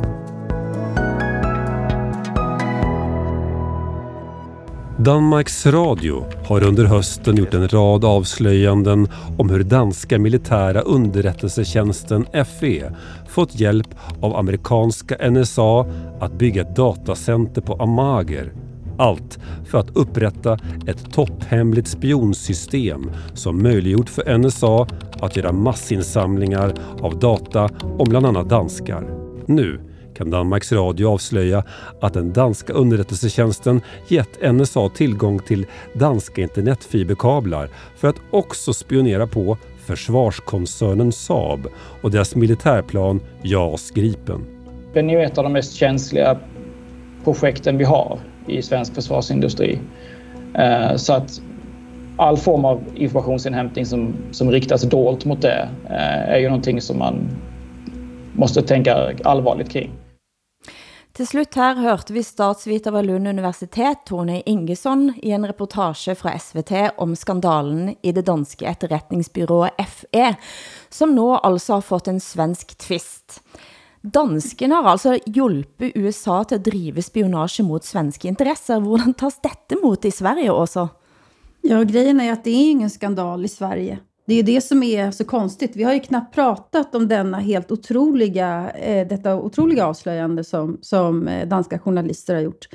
Danmarks 5.05 5.59
Radio 5.69 6.23
har 6.49 6.65
under 6.65 6.89
hösten 6.89 7.37
gjort 7.37 7.53
en 7.53 7.67
rad 7.67 8.09
avslöjanden 8.09 9.05
om 9.37 9.49
hur 9.49 9.63
danska 9.63 10.19
militära 10.19 10.81
underrättelsetjänsten 10.81 12.25
FE 12.59 12.91
fått 13.29 13.55
hjälp 13.59 13.93
av 14.21 14.35
amerikanska 14.35 15.29
NSA 15.29 15.85
att 16.19 16.33
bygga 16.33 16.61
ett 16.61 16.75
datacenter 16.75 17.61
på 17.61 17.73
Amager 17.73 18.51
allt 19.01 19.39
för 19.65 19.77
att 19.77 19.97
upprätta 19.97 20.59
ett 20.87 21.13
topphemligt 21.13 21.87
spionsystem 21.87 23.11
som 23.33 23.63
möjliggjort 23.63 24.09
för 24.09 24.37
NSA 24.37 24.87
att 25.19 25.35
göra 25.35 25.51
massinsamlingar 25.51 26.73
av 27.01 27.19
data 27.19 27.69
om 27.81 28.09
bland 28.09 28.25
annat 28.25 28.49
danskar. 28.49 29.03
Nu 29.45 29.79
kan 30.13 30.29
Danmarks 30.29 30.71
Radio 30.71 31.07
avslöja 31.07 31.63
att 32.01 32.13
den 32.13 32.33
danska 32.33 32.73
underrättelsetjänsten 32.73 33.81
gett 34.07 34.53
NSA 34.53 34.89
tillgång 34.89 35.39
till 35.39 35.65
danska 35.93 36.41
internetfiberkablar 36.41 37.69
för 37.95 38.07
att 38.07 38.21
också 38.31 38.73
spionera 38.73 39.27
på 39.27 39.57
försvarskoncernen 39.85 41.11
Saab 41.11 41.67
och 42.01 42.11
deras 42.11 42.35
militärplan 42.35 43.21
JAS 43.41 43.91
Gripen. 43.91 44.45
Det 44.93 44.99
är 44.99 45.03
ju 45.03 45.23
ett 45.23 45.37
av 45.37 45.43
de 45.43 45.53
mest 45.53 45.73
känsliga 45.73 46.39
projekten 47.23 47.77
vi 47.77 47.83
har 47.83 48.19
i 48.47 48.61
svensk 48.61 48.95
försvarsindustri. 48.95 49.79
Eh, 50.53 50.95
så 50.95 51.13
att 51.13 51.41
all 52.17 52.37
form 52.37 52.65
av 52.65 52.83
informationsinhämtning 52.95 53.85
som, 53.85 54.13
som 54.31 54.51
riktas 54.51 54.81
dolt 54.81 55.25
mot 55.25 55.41
det 55.41 55.69
eh, 55.89 56.29
är 56.33 56.37
ju 56.37 56.45
någonting 56.45 56.81
som 56.81 56.99
man 56.99 57.29
måste 58.33 58.61
tänka 58.61 59.13
allvarligt 59.23 59.69
kring. 59.69 59.91
Til 61.11 61.27
slut 61.27 61.55
her 61.59 61.75
hørte 61.75 62.13
vi 62.15 62.21
statsviter 62.23 62.93
ved 62.95 63.05
Lund 63.05 63.27
Universitet, 63.27 64.05
Tone 64.07 64.39
Ingesson, 64.47 65.09
i 65.19 65.33
en 65.35 65.47
reportage 65.47 66.15
fra 66.15 66.37
SVT 66.39 66.71
om 66.97 67.15
skandalen 67.19 67.95
i 68.01 68.13
det 68.15 68.23
danske 68.29 68.65
etterretningsbyrået 68.65 69.75
FE, 69.91 70.29
som 70.89 71.11
nå 71.15 71.33
altså 71.43 71.73
har 71.73 71.83
fått 71.83 72.07
en 72.07 72.23
svensk 72.23 72.77
tvist. 72.79 73.41
Dansken 74.01 74.71
har 74.73 74.87
altså 74.89 75.19
hjulpet 75.29 75.93
USA 75.95 76.39
til 76.43 76.57
at 76.57 76.65
drive 76.65 77.03
spionage 77.05 77.63
mot 77.63 77.85
svenske 77.85 78.27
interesser. 78.27 78.81
Hvordan 78.81 79.13
tas 79.13 79.37
dette 79.43 79.77
mot 79.83 80.05
i 80.05 80.11
Sverige 80.11 80.51
også? 80.53 80.87
Ja, 81.63 81.83
grejen 81.83 82.19
är 82.19 82.31
att 82.31 82.43
det 82.43 82.49
är 82.49 82.71
ingen 82.71 82.89
skandal 82.89 83.45
i 83.45 83.47
Sverige. 83.47 83.99
Det 84.25 84.35
är 84.35 84.43
det 84.43 84.61
som 84.61 84.83
är 84.83 85.11
så 85.11 85.25
konstigt. 85.25 85.75
Vi 85.75 85.83
har 85.83 85.93
ju 85.93 85.99
knappt 85.99 86.35
pratat 86.35 86.95
om 86.95 87.07
denna 87.07 87.39
helt 87.39 87.71
otroliga, 87.71 88.71
eh, 88.71 89.07
detta 89.07 89.35
otroliga 89.35 89.85
avslöjande 89.85 90.43
som, 90.43 90.77
som 90.81 91.27
eh, 91.27 91.47
danska 91.47 91.79
journalister 91.79 92.33
har 92.33 92.41
gjort. 92.41 92.67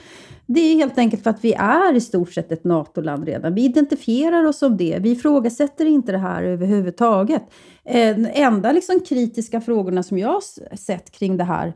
Det 0.46 0.61
är 0.61 0.74
helt 0.74 0.98
enkelt 0.98 1.22
för 1.22 1.30
att 1.30 1.44
vi 1.44 1.52
är 1.52 1.94
i 1.94 2.00
stort 2.00 2.32
sett 2.32 2.52
ett 2.52 2.64
NATO-land 2.64 3.24
redan. 3.24 3.54
Vi 3.54 3.64
identifierar 3.64 4.44
oss 4.44 4.59
som 4.59 4.76
det. 4.76 4.98
Vi 5.00 5.11
ifrågasätter 5.11 5.87
inte 5.87 6.12
det 6.12 6.18
här 6.18 6.42
överhuvudtaget. 6.42 7.42
Eh, 7.85 8.42
enda 8.42 8.72
liksom 8.72 9.00
kritiska 9.00 9.61
frågorna 9.61 10.02
som 10.02 10.18
jag 10.18 10.28
har 10.28 10.76
sett 10.76 11.11
kring 11.11 11.37
det 11.37 11.44
här, 11.44 11.74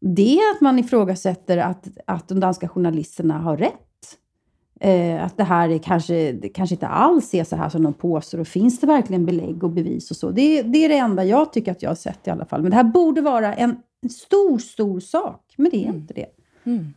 det 0.00 0.38
är 0.38 0.54
att 0.54 0.60
man 0.60 0.78
ifrågasätter 0.78 1.58
att, 1.58 1.88
att 2.06 2.28
de 2.28 2.40
danska 2.40 2.68
journalisterna 2.68 3.38
har 3.38 3.56
rätt. 3.56 3.85
Eh, 4.80 5.24
att 5.24 5.36
det 5.36 5.44
här 5.44 5.68
är 5.68 5.78
kanske, 5.78 6.32
det 6.32 6.48
kanske 6.48 6.74
inte 6.74 6.88
alls 6.88 7.34
är 7.34 7.44
så 7.44 7.56
här 7.56 7.68
som 7.68 7.82
de 7.82 7.94
påstår. 7.94 8.38
Och 8.38 8.48
finns 8.48 8.80
det 8.80 8.86
verkligen 8.86 9.26
belägg 9.26 9.64
och 9.64 9.70
bevis 9.70 10.10
och 10.10 10.16
så? 10.16 10.30
Det, 10.30 10.62
det 10.62 10.84
är 10.84 10.88
det 10.88 10.96
enda 10.96 11.24
jag 11.24 11.52
tycker 11.52 11.72
att 11.72 11.82
jag 11.82 11.90
har 11.90 11.94
sett 11.94 12.26
i 12.26 12.30
alla 12.30 12.44
fall. 12.44 12.62
Men 12.62 12.70
det 12.70 12.76
här 12.76 12.84
borde 12.84 13.20
vara 13.20 13.54
en, 13.54 13.76
en 14.02 14.10
stor, 14.10 14.58
stor 14.58 15.00
sak. 15.00 15.54
Men 15.56 15.70
det 15.70 15.76
är 15.76 15.88
inte 15.88 16.14
det. 16.14 16.26
Mm. 16.64 16.94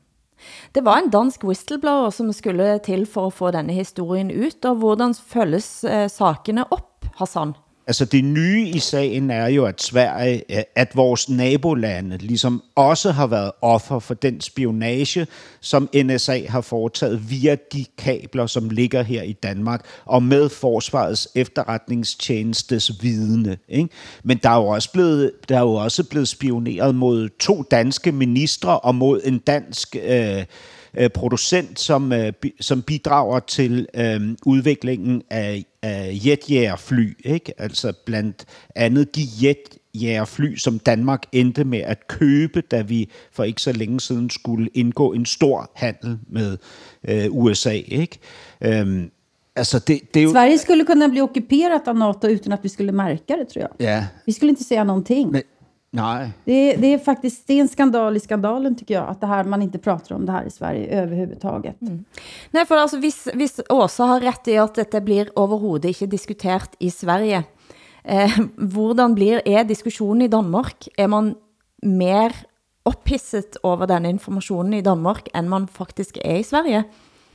Det 0.71 0.81
var 0.81 0.97
en 0.97 1.09
dansk 1.09 1.43
whistleblower 1.43 2.09
som 2.11 2.33
skulle 2.33 2.79
til 2.79 3.05
for 3.05 3.27
at 3.27 3.35
få 3.35 3.51
denne 3.51 3.73
historien 3.75 4.31
ut, 4.31 4.65
og 4.65 4.75
hvordan 4.79 5.13
følges 5.13 5.83
eh, 5.83 6.07
sakene 6.07 6.63
op, 6.71 7.05
Hassan? 7.19 7.53
Altså 7.89 8.06
det 8.06 8.23
nye 8.23 8.67
i 8.67 8.80
sagen 8.80 9.32
er 9.32 9.47
jo, 9.47 9.65
at 9.65 9.82
Sverige, 9.82 10.43
øh, 10.49 10.63
at 10.75 10.95
vores 10.95 11.30
nabolande 11.30 12.17
ligesom 12.17 12.63
også 12.75 13.12
har 13.12 13.28
været 13.28 13.52
offer 13.62 13.99
for 13.99 14.13
den 14.13 14.41
spionage, 14.41 15.28
som 15.62 15.89
NSA 15.95 16.41
har 16.47 16.62
foretaget 16.62 17.30
via 17.30 17.56
de 17.73 17.86
kabler, 17.97 18.47
som 18.47 18.69
ligger 18.69 19.02
her 19.02 19.21
i 19.21 19.34
Danmark, 19.34 19.86
og 20.06 20.23
med 20.23 20.49
Forsvarets 20.49 21.28
efterretningstjenestes 21.36 23.04
vidne. 23.04 23.58
Ikke? 23.69 23.89
Men 24.23 24.39
der 24.43 24.49
er, 24.49 24.56
jo 24.56 24.67
også 24.67 24.91
blevet, 24.91 25.32
der 25.49 25.58
er 25.58 25.62
jo 25.62 25.73
også 25.73 26.04
blevet 26.04 26.28
spioneret 26.28 26.95
mod 26.95 27.30
to 27.39 27.63
danske 27.71 28.12
ministre 28.12 28.80
og 28.80 28.95
mod 28.95 29.21
en 29.23 29.38
dansk... 29.38 29.95
Øh, 30.04 30.38
øh 30.38 31.10
producent, 31.10 31.80
som, 31.80 32.13
øh, 32.13 32.34
som 32.62 32.82
bidrager 32.82 33.39
til 33.39 33.88
øh, 33.93 34.36
udviklingen 34.45 35.21
af, 35.30 35.65
af 35.83 36.19
jetjægerfly, 36.25 37.17
ikke? 37.25 37.61
Altså 37.61 37.93
blandt 38.05 38.45
andet 38.75 39.15
de 39.15 39.21
jetjægerfly, 39.41 40.55
som 40.55 40.79
Danmark 40.79 41.23
endte 41.31 41.63
med 41.63 41.79
at 41.79 42.07
købe, 42.07 42.61
da 42.61 42.81
vi 42.81 43.09
for 43.31 43.43
ikke 43.43 43.61
så 43.61 43.71
længe 43.71 43.99
siden 43.99 44.29
skulle 44.29 44.69
indgå 44.73 45.13
en 45.13 45.25
stor 45.25 45.71
handel 45.75 46.19
med 46.29 46.57
øh, 47.07 47.27
USA, 47.31 47.81
ikke? 47.87 48.19
Øhm, 48.61 49.11
Alltså 49.55 49.79
det, 49.79 50.13
det 50.13 50.23
ju... 50.23 50.31
Sverige 50.31 50.57
skulle 50.57 50.85
kunna 50.85 51.07
bli 51.07 51.21
ockuperat 51.21 51.87
av 51.87 51.95
NATO 51.95 52.27
utan 52.27 52.53
att 52.53 52.63
vi 52.63 52.69
skulle 52.69 52.91
märka 52.91 53.35
det, 53.35 53.47
tror 53.49 53.61
jag. 53.61 53.71
Ja. 53.79 54.05
Vi 54.25 54.31
skulle 54.31 54.49
inte 54.49 54.63
säga 54.63 54.83
någonting. 54.83 55.31
Men, 55.31 55.41
Nej. 55.91 56.32
Det, 56.43 56.75
det, 56.75 56.93
är 56.93 56.99
faktiskt 56.99 57.47
det 57.47 57.54
är 57.54 57.62
en 57.62 57.67
skandal 57.67 58.17
i 58.17 58.19
skandalen 58.19 58.75
tycker 58.75 58.93
jag, 58.93 59.10
att 59.10 59.21
det 59.21 59.28
här, 59.28 59.43
man 59.43 59.62
inte 59.62 59.78
pratar 59.78 60.15
om 60.15 60.25
det 60.25 60.32
här 60.32 60.45
i 60.45 60.49
Sverige 60.49 61.02
överhuvudtaget. 61.02 61.82
Mm. 61.82 62.04
Nej, 62.52 62.65
för 62.65 62.78
alltså, 62.78 62.97
hvis, 62.97 63.28
hvis 63.34 63.60
Åsa 63.69 64.04
har 64.04 64.21
rätt 64.21 64.47
i 64.47 64.58
att 64.58 64.75
detta 64.75 65.02
blir 65.02 65.30
överhuvud 65.36 65.86
inte 65.86 66.06
diskuterat 66.06 66.75
i 66.80 66.91
Sverige, 66.91 67.43
eh, 68.04 68.32
hvordan 68.58 69.15
blir, 69.15 69.41
är 69.45 69.63
diskussionen 69.63 70.21
i 70.21 70.28
Danmark? 70.28 70.88
Är 70.97 71.08
man 71.08 71.36
mer 71.82 72.36
opphisset 72.84 73.58
over 73.63 73.88
den 73.88 74.06
informationen 74.06 74.73
i 74.73 74.82
Danmark, 74.82 75.28
end 75.34 75.49
man 75.49 75.67
faktisk 75.67 76.17
er 76.17 76.36
i 76.36 76.43
Sverige? 76.43 76.84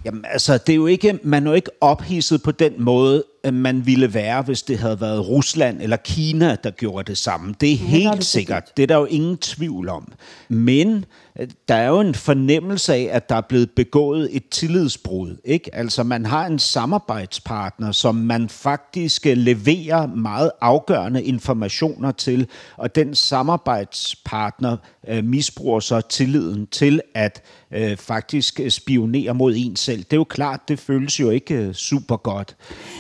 Jamen 0.05 0.25
altså, 0.31 0.59
det 0.59 0.73
er 0.73 0.77
jo 0.77 0.87
ikke, 0.87 1.19
man 1.23 1.47
er 1.47 1.51
jo 1.51 1.55
ikke 1.55 1.71
ophidset 1.81 2.43
på 2.43 2.51
den 2.51 2.73
måde, 2.79 3.25
man 3.53 3.87
ville 3.87 4.14
være, 4.14 4.43
hvis 4.43 4.62
det 4.62 4.79
havde 4.79 5.01
været 5.01 5.29
Rusland 5.29 5.83
eller 5.83 5.97
Kina, 5.97 6.57
der 6.64 6.71
gjorde 6.71 7.11
det 7.11 7.19
samme. 7.19 7.55
Det 7.61 7.73
er 7.73 7.77
helt 7.77 8.05
ja, 8.05 8.11
det 8.11 8.25
sikkert. 8.25 8.77
Det 8.77 8.83
er 8.83 8.87
der 8.87 8.97
jo 8.97 9.05
ingen 9.05 9.37
tvivl 9.37 9.88
om. 9.88 10.12
Men 10.49 11.05
øh, 11.40 11.49
der 11.69 11.75
er 11.75 11.88
jo 11.88 12.01
en 12.01 12.14
fornemmelse 12.14 12.95
af, 12.95 13.09
at 13.12 13.29
der 13.29 13.35
er 13.35 13.40
blevet 13.40 13.71
begået 13.71 14.29
et 14.33 14.49
tillidsbrud. 14.49 15.37
Ikke? 15.45 15.75
Altså 15.75 16.03
man 16.03 16.27
har 16.27 16.47
en 16.47 16.59
samarbejdspartner, 16.59 17.93
som 17.93 18.14
man 18.14 18.49
faktisk 18.49 19.27
øh, 19.27 19.37
leverer 19.37 20.07
meget 20.07 20.51
afgørende 20.61 21.23
informationer 21.23 22.12
til, 22.12 22.49
og 22.77 22.95
den 22.95 23.14
samarbejdspartner 23.14 24.77
øh, 25.09 25.25
misbruger 25.25 25.81
så 25.81 26.01
tilliden 26.01 26.67
til 26.67 27.01
at 27.14 27.43
øh, 27.71 27.97
faktisk 27.97 28.61
spionere 28.69 29.35
mod 29.35 29.55
en 29.57 29.77
selv. 29.77 30.03
Det 30.03 30.12
er 30.12 30.17
jo 30.17 30.25
klart, 30.25 30.69
det 30.69 30.79
føles 30.79 31.21
jo 31.21 31.31
ikke 31.31 31.55
øh, 31.55 31.75
super 31.75 32.17
godt. 32.17 32.57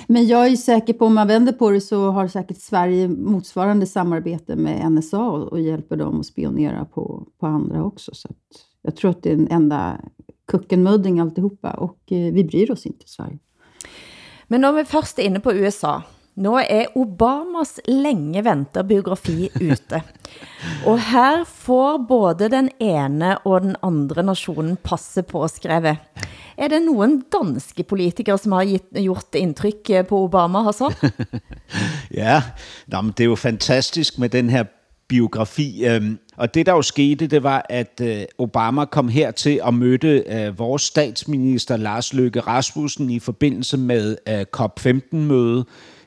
Men 0.08 0.28
jag 0.28 0.46
är 0.52 0.56
säker 0.56 0.92
på, 0.92 1.06
om 1.06 1.12
man 1.12 1.28
vänder 1.28 1.52
på 1.58 1.72
det, 1.72 1.82
så 1.82 2.10
har 2.10 2.26
säkert 2.26 2.60
Sverige 2.60 3.08
motsvarande 3.08 3.86
samarbete 3.86 4.56
med 4.56 4.92
NSA 4.92 5.18
och, 5.18 5.52
och 5.52 5.60
hjälper 5.60 5.96
dem 5.96 6.20
att 6.20 6.26
spionera 6.26 6.84
på, 6.84 7.28
på 7.40 7.46
andra 7.46 7.84
också. 7.84 8.10
Så 8.14 8.28
jag 8.82 8.96
tror 8.96 9.10
att 9.10 9.22
det 9.22 9.30
är 9.30 9.34
en 9.34 9.48
enda 9.50 10.00
kuckenmudding 10.48 11.20
alltihopa 11.20 11.70
och 11.70 12.12
eh, 12.12 12.32
vi 12.32 12.44
bryr 12.44 12.70
oss 12.70 12.86
inte 12.86 13.04
i 13.04 13.08
Sverige. 13.08 13.38
Men 14.48 14.60
når 14.60 14.72
vi 14.72 14.84
først 14.84 15.18
er 15.18 15.22
inde 15.22 15.40
på 15.40 15.52
USA, 15.52 16.00
nu 16.36 16.54
er 16.58 16.86
Obamas 16.96 17.80
længe 17.88 18.44
ventede 18.44 18.84
biografi 18.84 19.50
ute. 19.54 20.02
Og 20.86 21.00
her 21.00 21.44
får 21.44 22.04
både 22.08 22.48
den 22.50 22.70
ene 22.80 23.38
og 23.38 23.60
den 23.60 23.76
andre 23.82 24.22
nationen 24.22 24.76
passe 24.76 25.22
på 25.22 25.48
skrevet. 25.48 25.96
Er 26.58 26.68
det 26.68 26.82
nogen 26.82 27.22
danske 27.32 27.82
politikere, 27.82 28.38
som 28.38 28.52
har 28.52 28.78
gjort 28.94 29.34
indtryk 29.34 30.06
på 30.08 30.24
Obama, 30.24 30.62
Hassan? 30.62 30.92
ja, 32.22 32.42
Nå, 32.86 33.00
men 33.00 33.10
det 33.10 33.24
er 33.24 33.28
jo 33.28 33.34
fantastisk 33.34 34.18
med 34.18 34.28
den 34.28 34.50
her 34.50 34.64
biografi. 35.08 35.84
Øhm, 35.86 36.18
og 36.36 36.54
det, 36.54 36.66
der 36.66 36.72
jo 36.72 36.82
skete, 36.82 37.26
det 37.26 37.42
var, 37.42 37.66
at 37.70 38.00
øh, 38.02 38.24
Obama 38.38 38.84
kom 38.84 39.08
her 39.08 39.30
til 39.30 39.60
at 39.66 39.74
møde 39.74 40.24
øh, 40.26 40.58
vores 40.58 40.82
statsminister 40.82 41.76
Lars 41.76 42.12
Løkke 42.12 42.40
Rasmussen 42.40 43.10
i 43.10 43.18
forbindelse 43.18 43.76
med 43.76 44.16
øh, 44.28 44.44
COP15-møde 44.56 45.64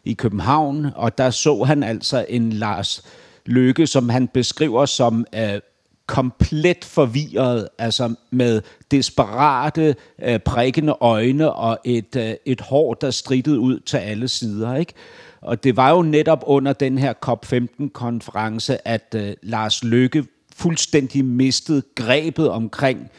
i 0.08 0.14
København, 0.14 0.88
og 0.96 1.18
der 1.18 1.30
så 1.30 1.64
han 1.64 1.84
altså 1.84 2.26
en 2.30 2.54
Lars 2.54 3.04
Løkke, 3.46 3.88
som 3.88 4.10
han 4.10 4.28
beskriver 4.28 4.86
som 4.86 5.26
øh, 5.36 5.60
komplet 6.08 6.86
forvirret, 6.86 7.68
altså 7.78 8.14
med 8.32 8.62
desperate, 8.92 9.96
øh, 10.24 10.40
prikkende 10.40 10.96
øjne 11.02 11.54
og 11.54 11.80
et, 11.86 12.16
øh, 12.16 12.34
et 12.46 12.62
hår, 12.62 12.94
der 12.94 13.12
strittede 13.12 13.60
ud 13.60 13.80
til 13.80 13.98
alle 13.98 14.28
sider. 14.28 14.76
Ikke? 14.76 14.94
Og 15.42 15.64
det 15.64 15.78
var 15.78 15.92
jo 15.92 16.02
netop 16.02 16.44
under 16.48 16.74
den 16.74 16.98
her 16.98 17.14
COP15-konference, 17.26 18.88
at 18.88 19.16
øh, 19.16 19.34
Lars 19.44 19.84
Løkke 19.84 20.26
fuldstændig 20.56 21.26
mistede 21.26 21.82
grebet 21.96 22.50
omkring 22.50 23.10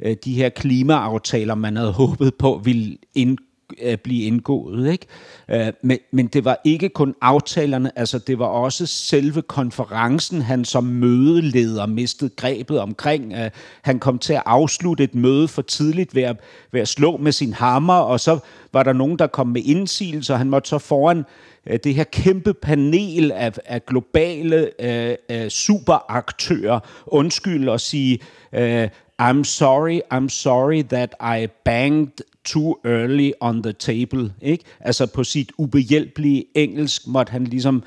øh, 0.00 0.16
de 0.24 0.34
her 0.34 0.48
klimaaftaler, 0.48 1.54
man 1.54 1.76
havde 1.76 1.92
håbet 1.92 2.34
på 2.34 2.60
ville 2.64 2.96
ind, 3.14 3.38
øh, 3.82 3.96
blive 3.98 4.24
indgået. 4.24 4.92
Ikke? 4.92 5.06
Øh, 5.50 5.72
men, 5.82 5.98
men 6.10 6.26
det 6.26 6.44
var 6.44 6.60
ikke 6.64 6.88
kun 6.88 7.14
aftalerne, 7.20 7.98
altså 7.98 8.18
det 8.18 8.38
var 8.38 8.46
også 8.46 8.86
selve 8.86 9.42
konferencen, 9.42 10.42
han 10.42 10.64
som 10.64 10.84
mødeleder 10.84 11.86
mistede 11.86 12.30
grebet 12.36 12.80
omkring. 12.80 13.32
Øh, 13.32 13.50
han 13.82 13.98
kom 13.98 14.18
til 14.18 14.32
at 14.32 14.42
afslutte 14.46 15.04
et 15.04 15.14
møde 15.14 15.48
for 15.48 15.62
tidligt 15.62 16.14
ved 16.14 16.22
at, 16.22 16.36
ved 16.72 16.80
at 16.80 16.88
slå 16.88 17.16
med 17.16 17.32
sin 17.32 17.52
hammer, 17.52 17.94
og 17.94 18.20
så 18.20 18.38
var 18.72 18.82
der 18.82 18.92
nogen, 18.92 19.18
der 19.18 19.26
kom 19.26 19.46
med 19.46 19.62
indsigelse, 19.64 20.32
og 20.32 20.38
han 20.38 20.50
måtte 20.50 20.68
så 20.68 20.78
foran 20.78 21.24
øh, 21.66 21.78
det 21.84 21.94
her 21.94 22.04
kæmpe 22.04 22.54
panel 22.54 23.32
af, 23.32 23.52
af 23.66 23.86
globale 23.86 24.70
øh, 24.80 25.16
øh, 25.30 25.48
superaktører 25.48 26.80
undskylde 27.06 27.72
og 27.72 27.80
sige, 27.80 28.18
øh, 28.52 28.88
I'm 29.22 29.44
sorry, 29.44 30.00
I'm 30.12 30.28
sorry 30.28 30.82
that 30.82 31.14
I 31.20 31.46
banged 31.64 32.24
too 32.44 32.76
early 32.84 33.32
on 33.40 33.62
the 33.62 33.72
table. 33.72 34.32
Ikke? 34.42 34.64
Altså 34.80 35.06
på 35.06 35.24
sit 35.24 35.52
ubehjælpelige 35.58 36.44
engelsk 36.54 37.06
måtte 37.06 37.30
han 37.30 37.44
ligesom 37.44 37.82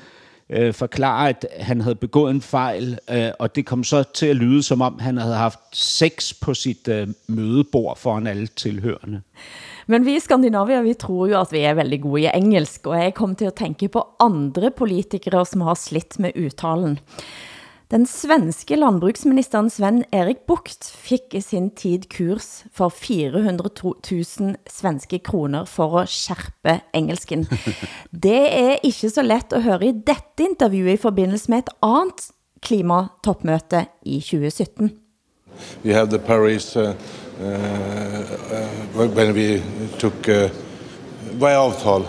øh, 0.50 0.74
forklare, 0.74 1.28
at 1.28 1.46
han 1.60 1.80
havde 1.80 1.94
begået 1.94 2.30
en 2.30 2.42
fejl, 2.42 2.98
øh, 3.10 3.30
og 3.38 3.56
det 3.56 3.66
kom 3.66 3.84
så 3.84 4.02
til 4.02 4.26
at 4.26 4.36
lyde, 4.36 4.62
som 4.62 4.80
om 4.80 4.98
han 4.98 5.16
havde 5.16 5.34
haft 5.34 5.60
sex 5.72 6.34
på 6.40 6.54
sit 6.54 6.88
øh, 6.88 7.08
mødebord 7.26 7.98
foran 7.98 8.26
alle 8.26 8.46
tilhørende. 8.46 9.20
Men 9.86 10.04
vi 10.04 10.16
i 10.16 10.20
Skandinavia, 10.20 10.80
vi 10.80 10.94
tror 10.94 11.26
jo 11.26 11.40
at 11.40 11.52
vi 11.52 11.58
er 11.58 11.74
veldig 11.74 12.02
gode 12.02 12.22
i 12.22 12.30
engelsk, 12.34 12.86
og 12.86 13.02
jeg 13.02 13.14
kom 13.14 13.34
til 13.34 13.44
at 13.44 13.54
tænke 13.54 13.88
på 13.88 14.06
andre 14.20 14.70
politikere, 14.70 15.46
som 15.46 15.60
har 15.60 15.74
slidt 15.74 16.18
med 16.18 16.30
uttalen. 16.36 16.98
Den 17.88 18.02
svenske 18.04 18.76
landbruksministeren 18.76 19.70
Sven 19.72 20.02
Erik 20.12 20.42
Bucht 20.46 20.84
fik 20.92 21.32
i 21.32 21.40
sin 21.40 21.70
tid 21.72 22.02
kurs 22.12 22.66
for 22.68 22.92
400 22.92 23.70
000 23.80 24.56
svenske 24.68 25.18
kroner 25.24 25.64
for 25.64 25.96
at 26.02 26.10
skærpe 26.12 26.82
engelsken. 26.92 27.46
Det 28.24 28.42
er 28.52 28.84
ikke 28.84 29.08
så 29.08 29.24
let 29.24 29.56
at 29.56 29.62
høre 29.64 29.86
i 29.88 29.92
dette 29.92 30.44
intervjuet 30.44 30.98
i 30.98 31.00
forbindelse 31.00 31.48
med 31.50 31.58
et 31.64 31.70
andet 31.82 32.28
klimatoppmøte 32.60 33.86
i 34.04 34.20
2017. 34.20 34.92
We 35.84 35.94
have 35.94 36.10
the 36.10 36.18
Paris 36.18 36.76
uh, 36.76 36.92
uh, 37.40 39.08
when 39.16 39.32
we 39.32 39.62
took 39.98 40.28
uh, 40.28 40.50
by 41.40 41.56
avtal 41.56 42.04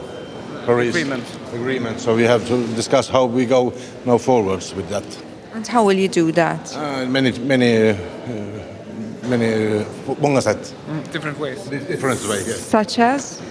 Paris 0.66 0.96
agreement. 0.96 1.40
agreement. 1.54 2.02
So 2.02 2.16
we 2.16 2.28
have 2.28 2.46
to 2.48 2.68
discuss 2.76 3.08
how 3.08 3.26
we 3.26 3.46
go 3.46 3.72
now 4.06 4.18
forwards 4.18 4.76
with 4.76 4.90
that. 4.90 5.29
And 5.60 5.68
how 5.68 5.84
will 5.84 6.00
you 6.00 6.08
do 6.08 6.32
that? 6.32 6.74
Uh, 6.74 7.06
many, 7.06 7.34
many, 7.40 7.90
uh, 7.90 7.96
many, 9.28 9.80
uh, 9.80 10.16
många 10.22 10.42
sätt. 10.42 10.76
Different 11.12 11.38
ways. 11.38 11.68
Different 11.70 12.30
way, 12.30 12.38
yes. 12.48 12.70
Such 12.70 13.00
as? 13.00 13.42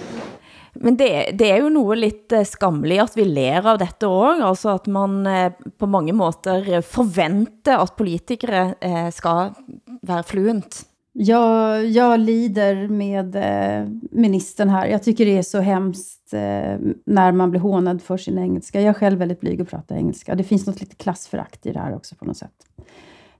Men 0.73 0.97
det, 0.97 1.31
det 1.37 1.51
er 1.51 1.61
jo 1.61 1.69
noe 1.69 1.93
litt 1.99 2.33
eh, 2.33 2.47
skammelig 2.47 2.97
at 3.03 3.17
vi 3.17 3.27
ler 3.29 3.61
av 3.61 3.77
dette 3.77 4.09
også, 4.09 4.47
altså 4.47 4.73
at 4.73 4.89
man 4.89 5.21
eh, 5.27 5.53
på 5.53 5.89
mange 5.91 6.15
måter 6.17 6.81
forventer 6.81 7.77
at 7.77 7.93
politikere 7.99 8.63
eh, 8.81 9.09
skal 9.13 9.53
være 10.01 10.25
fluent. 10.31 10.79
Jag, 11.21 11.85
jag 11.85 12.19
lider 12.19 12.87
med 12.87 13.35
eh, 13.35 13.87
ministern 14.11 14.69
här. 14.69 14.87
Jag 14.87 15.03
tycker 15.03 15.25
det 15.25 15.37
är 15.37 15.43
så 15.43 15.59
hemskt 15.59 16.33
eh, 16.33 16.77
när 17.05 17.31
man 17.31 17.51
blir 17.51 17.61
hånad 17.61 18.01
för 18.01 18.17
sin 18.17 18.37
engelska. 18.37 18.81
Jag 18.81 18.89
är 18.89 18.93
själv 18.93 19.19
väldigt 19.19 19.39
blyg 19.39 19.61
att 19.61 19.69
prata 19.69 19.95
engelska. 19.95 20.35
Det 20.35 20.43
finns 20.43 20.67
något 20.67 20.81
lite 20.81 20.95
klassförakt 20.95 21.65
i 21.65 21.71
det 21.71 21.79
här 21.79 21.95
också 21.95 22.15
på 22.15 22.25
något 22.25 22.37
sätt. 22.37 22.51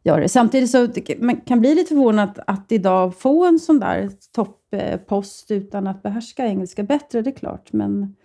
Gör 0.04 0.22
det. 0.22 0.30
Samtidigt 0.30 0.70
så 0.70 0.88
man 1.20 1.42
kan 1.42 1.60
bli 1.60 1.76
lite 1.76 1.88
förvånad 1.88 2.30
att, 2.30 2.40
att 2.48 2.72
idag 2.72 3.16
få 3.16 3.46
en 3.46 3.60
sån 3.60 3.80
där 3.80 4.10
topppost 4.36 5.52
utan 5.52 5.88
att 5.88 6.04
behärska 6.04 6.46
engelska 6.46 6.84
bättre, 6.84 7.22
det 7.22 7.30
är 7.30 7.36
klart. 7.36 7.74
Men, 7.74 8.16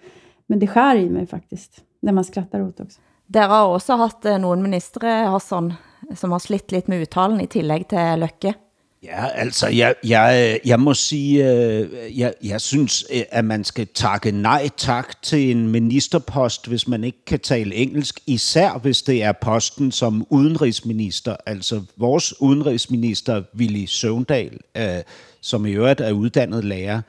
men 0.47 0.59
det 0.59 0.67
skär 0.67 0.97
i 0.97 1.11
mig 1.11 1.27
faktiskt, 1.27 1.85
när 2.03 2.13
man 2.13 2.25
skrattar 2.25 2.63
åt 2.63 2.77
det 2.77 2.83
också. 2.83 3.01
Dere 3.27 3.45
har 3.45 3.75
også 3.75 3.93
haft 3.93 4.25
eh, 4.25 4.39
någon 4.39 4.63
minister 4.63 5.05
eh, 5.05 5.25
har 5.25 5.33
Hassan, 5.33 5.75
som 6.15 6.33
har 6.33 6.39
slitt 6.39 6.73
lite 6.73 6.91
med 6.91 7.03
uttalen 7.03 7.41
i 7.41 7.47
tillägg 7.47 7.89
till 7.89 7.99
Løkke. 8.17 8.55
Ja, 9.05 9.29
altså, 9.29 9.69
jeg, 9.69 9.95
jeg, 10.05 10.61
jeg 10.65 10.81
må 10.81 10.95
sige, 10.95 11.53
øh, 11.53 12.19
jeg, 12.19 12.35
jeg 12.43 12.61
synes, 12.61 13.05
øh, 13.13 13.23
at 13.31 13.45
man 13.45 13.65
skal 13.65 13.87
takke 13.95 14.31
nej 14.31 14.69
tak 14.77 15.23
til 15.23 15.51
en 15.51 15.69
ministerpost, 15.69 16.67
hvis 16.67 16.89
man 16.89 17.05
ikke 17.05 17.25
kan 17.27 17.41
tale 17.41 17.75
engelsk, 17.75 18.21
især 18.27 18.79
hvis 18.79 19.03
det 19.03 19.23
er 19.23 19.33
posten 19.33 19.93
som 19.93 20.27
udenrigsminister. 20.31 21.37
Altså, 21.47 21.83
vores 21.97 22.41
udenrigsminister, 22.41 23.43
Willy 23.57 23.85
Søvndal, 23.87 24.59
øh, 24.77 25.03
som 25.41 25.67
i 25.67 25.73
øvrigt 25.73 26.01
er 26.01 26.13
uddannet 26.13 26.65
lærer, 26.65 27.01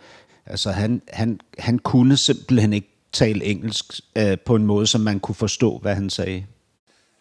altså, 0.46 0.72
han, 0.72 1.02
han, 1.14 1.40
han 1.60 1.80
kunne 1.80 2.18
simpelthen 2.18 2.74
ikke 2.74 2.90
tale 3.12 3.46
engelsk 3.46 3.86
øh, 4.16 4.38
på 4.46 4.56
en 4.56 4.66
måde, 4.66 4.88
som 4.88 5.02
man 5.02 5.20
kunne 5.20 5.36
forstå, 5.36 5.78
hvad 5.78 5.96
han 5.96 6.10
sagde. 6.10 6.46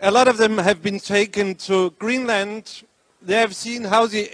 A 0.00 0.10
lot 0.10 0.28
of 0.28 0.34
them 0.34 0.58
have 0.58 0.74
been 0.74 1.00
taken 1.00 1.54
to 1.54 1.88
Greenland. 1.98 2.84
They 3.26 3.36
have 3.36 3.54
seen 3.54 3.84
how 3.84 4.08
the 4.08 4.28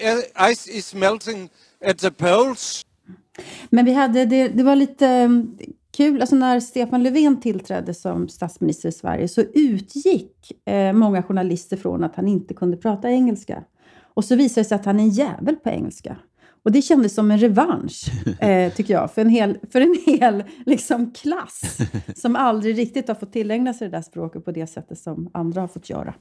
ice 0.53 0.66
is 0.66 0.94
melting 0.94 1.48
at 1.85 1.98
the 1.98 2.11
poles. 2.11 2.87
Men 3.70 3.85
vi 3.85 3.92
hade, 3.92 4.24
det, 4.24 4.48
det 4.48 4.62
var 4.62 4.76
lite 4.76 5.07
um, 5.07 5.59
kul, 5.96 6.20
alltså 6.20 6.37
när 6.37 6.61
Stefan 6.61 7.03
Löfven 7.03 7.40
tillträdde 7.40 7.94
som 7.94 8.29
statsminister 8.29 8.88
i 8.88 8.92
Sverige 8.92 9.29
så 9.29 9.40
utgick 9.40 10.53
eh, 10.66 10.92
många 10.92 11.22
journalister 11.22 11.76
från 11.76 12.05
att 12.05 12.16
han 12.16 12.29
inte 12.29 12.55
kunde 12.55 12.76
prata 12.76 13.11
engelska. 13.11 13.64
Och 14.14 14.24
så 14.24 14.37
visade 14.37 14.61
det 14.61 14.68
sig 14.68 14.74
att 14.74 14.85
han 14.85 15.00
är 15.00 15.05
en 15.05 15.11
jävel 15.11 15.57
på 15.57 15.68
engelska. 15.68 16.16
Och 16.62 16.73
det 16.73 16.83
kändes 16.83 17.14
som 17.14 17.31
en 17.31 17.38
revansch, 17.38 18.05
eh, 18.40 18.73
tycker 18.73 18.94
jag, 18.94 19.14
för 19.14 19.23
en 19.23 19.29
hel, 19.29 19.59
för 19.73 19.81
en 19.81 19.96
hel 20.07 20.44
liksom, 20.66 21.12
klass 21.12 21.79
som 22.16 22.37
aldrig 22.37 22.79
riktigt 22.79 23.09
har 23.09 23.14
fått 23.14 23.33
tillägna 23.33 23.75
sig 23.75 23.88
det 23.88 23.96
där 23.96 24.03
språket 24.03 24.44
på 24.44 24.53
det 24.53 24.66
sättet 24.66 24.99
som 24.99 25.31
andra 25.35 25.61
har 25.61 25.68
fått 25.68 25.90
göra. 25.90 26.14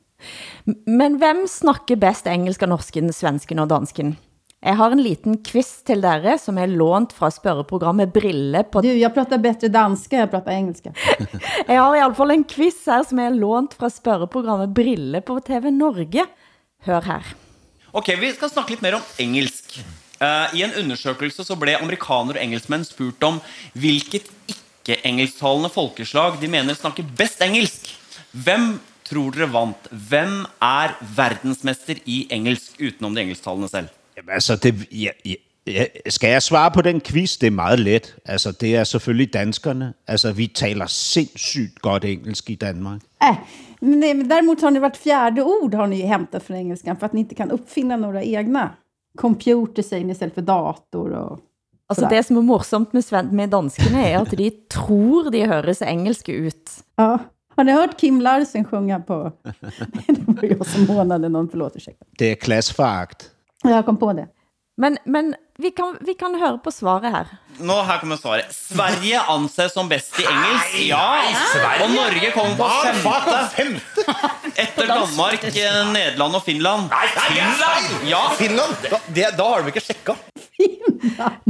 Men 0.85 1.17
hvem 1.17 1.47
snakker 1.47 1.95
best 1.95 2.27
engelsk 2.27 2.63
av 2.63 2.69
norsken, 2.69 3.13
svensken 3.13 3.59
og 3.59 3.69
dansken? 3.69 4.15
Jeg 4.59 4.75
har 4.75 4.91
en 4.91 4.99
liten 4.99 5.37
quiz 5.43 5.69
til 5.87 6.01
dere, 6.03 6.33
som 6.39 6.57
er 6.59 6.67
lånt 6.67 7.13
fra 7.15 7.29
spørreprogrammet 7.31 8.11
Brille 8.11 8.65
på... 8.67 8.81
Du, 8.83 8.91
jag 8.91 9.13
pratar 9.13 9.37
bättre 9.37 9.67
danska, 9.67 10.17
jag 10.17 10.31
pratar 10.31 10.51
engelska. 10.51 10.93
Jeg 11.67 11.79
har 11.79 11.95
i 11.95 11.99
alle 11.99 12.15
fall 12.15 12.31
en 12.31 12.43
quiz 12.43 12.81
her, 12.87 13.05
som 13.07 13.19
er 13.23 13.31
lånt 13.31 13.73
fra 13.79 13.87
spørreprogrammet 13.89 14.75
Brille 14.75 15.21
på 15.21 15.39
TV 15.39 15.71
Norge. 15.71 16.25
Hør 16.83 17.07
her. 17.07 17.31
Ok, 17.91 18.11
Vi 18.19 18.33
skal 18.35 18.51
snakke 18.51 18.75
litt 18.75 18.83
mer 18.83 18.99
om 18.99 19.07
engelsk. 19.17 19.79
Eh, 20.21 20.55
I 20.55 20.63
en 20.63 20.75
undersøkelse 20.83 21.45
så 21.47 21.55
ble 21.55 21.77
amerikanere 21.79 22.39
og 22.39 22.43
engelskmenn 22.43 22.83
spurt 22.87 23.23
om 23.23 23.39
hvilket 23.79 24.27
ikke-engelsktalende 24.51 25.71
folkeslag 25.71 26.39
de 26.41 26.49
mener 26.51 26.75
snakker 26.75 27.07
best 27.17 27.43
engelsk. 27.45 27.87
Hvem 28.31 28.73
tror 29.07 29.31
dere 29.31 29.47
vant? 29.53 29.87
Hvem 30.09 30.41
er 30.61 30.97
verdensmester 31.15 32.01
i 32.05 32.25
engelsk 32.35 32.81
utenom 32.81 33.15
de 33.15 33.21
engelsktalende 33.21 33.69
selv? 33.69 33.87
Jamen, 34.17 34.33
altså, 34.33 34.55
det, 34.55 34.75
ja, 34.91 35.15
ja, 35.25 35.85
skal 36.09 36.29
jeg 36.29 36.43
svare 36.43 36.71
på 36.71 36.81
den 36.81 37.01
quiz? 37.01 37.37
Det 37.37 37.47
er 37.47 37.51
meget 37.51 37.79
let. 37.79 38.15
Altså, 38.25 38.51
det 38.51 38.75
er 38.75 38.83
selvfølgelig 38.83 39.33
danskerne. 39.33 39.93
Altså, 40.07 40.31
vi 40.31 40.47
taler 40.47 40.87
sindssygt 40.87 41.81
godt 41.81 42.05
engelsk 42.05 42.49
i 42.49 42.55
Danmark. 42.55 43.01
Äh, 43.23 43.35
men 43.81 44.01
det, 44.01 44.15
men 44.15 44.29
däremot 44.29 44.61
har 44.61 44.69
ni 44.69 44.79
vart 44.79 44.97
fjärde 44.97 45.41
ord 45.41 45.73
har 45.73 45.87
ni 45.87 46.01
hämtat 46.01 46.43
från 46.43 46.57
engelskan 46.57 46.97
för 46.97 47.05
att 47.05 47.13
ni 47.13 47.19
inte 47.19 47.35
kan 47.35 47.51
uppfinna 47.51 47.97
några 47.97 48.23
egna. 48.23 48.69
Computer 49.17 49.83
säger 49.83 50.05
ni 50.05 50.11
istället 50.11 50.33
för 50.35 50.41
dator 50.41 51.11
och 51.11 51.39
Altså 51.89 52.05
det 52.09 52.23
som 52.23 52.37
er 52.37 52.41
morsomt 52.45 52.91
med, 52.93 53.01
sven 53.01 53.31
med 53.33 53.49
danskene 53.49 54.03
er 54.11 54.19
at 54.19 54.33
de 54.37 54.49
tror 54.69 55.31
de 55.33 55.39
høres 55.49 55.81
engelske 55.81 56.31
ut. 56.31 56.75
Ja. 57.01 57.17
Har 57.55 57.65
ni 57.65 57.73
hört 57.73 57.97
Kim 57.97 58.21
Larsen 58.21 58.65
sjunga 58.65 58.99
på... 58.99 59.31
Det 60.07 60.27
var 60.27 60.43
jag 60.43 60.65
som 60.65 60.87
hånade 60.87 61.29
någon, 61.29 61.49
förlåt, 61.49 61.75
ursäkta. 61.75 62.05
Det 62.19 62.31
er 62.31 62.35
klassforagt. 62.35 63.31
Jag 63.63 63.85
kom 63.85 63.97
på 63.97 64.13
det. 64.13 64.27
Men, 64.77 64.97
men 65.05 65.35
vi, 65.59 65.69
kan, 65.75 65.97
vi 66.07 66.13
kan 66.19 66.35
høre 66.39 66.57
på 66.63 66.71
svaret 66.71 67.11
her. 67.11 67.25
Nå, 67.59 67.75
Her 67.83 67.97
kommer 67.99 68.15
svaret. 68.15 68.45
Sverige 68.55 69.19
anses 69.29 69.73
som 69.75 69.89
best 69.91 70.15
i 70.19 70.23
engelsk. 70.23 70.77
Ja, 70.87 71.07
Sverige? 71.53 71.83
Og 71.83 71.89
Norge 71.91 72.29
kommer 72.31 72.55
på 72.55 72.69
femte. 73.57 74.05
Etter 74.63 74.87
Danmark, 74.87 75.43
eh, 75.43 75.79
Nederland 75.93 76.35
og 76.39 76.43
Finland. 76.45 76.87
Finland? 77.27 78.07
Ja. 78.09 78.21
Finland? 78.39 78.75
Da, 78.85 79.01
det, 79.15 79.25
da 79.37 79.43
har 79.51 79.61
de 79.65 79.73
ikke 79.73 79.83
sjekka. 79.83 80.15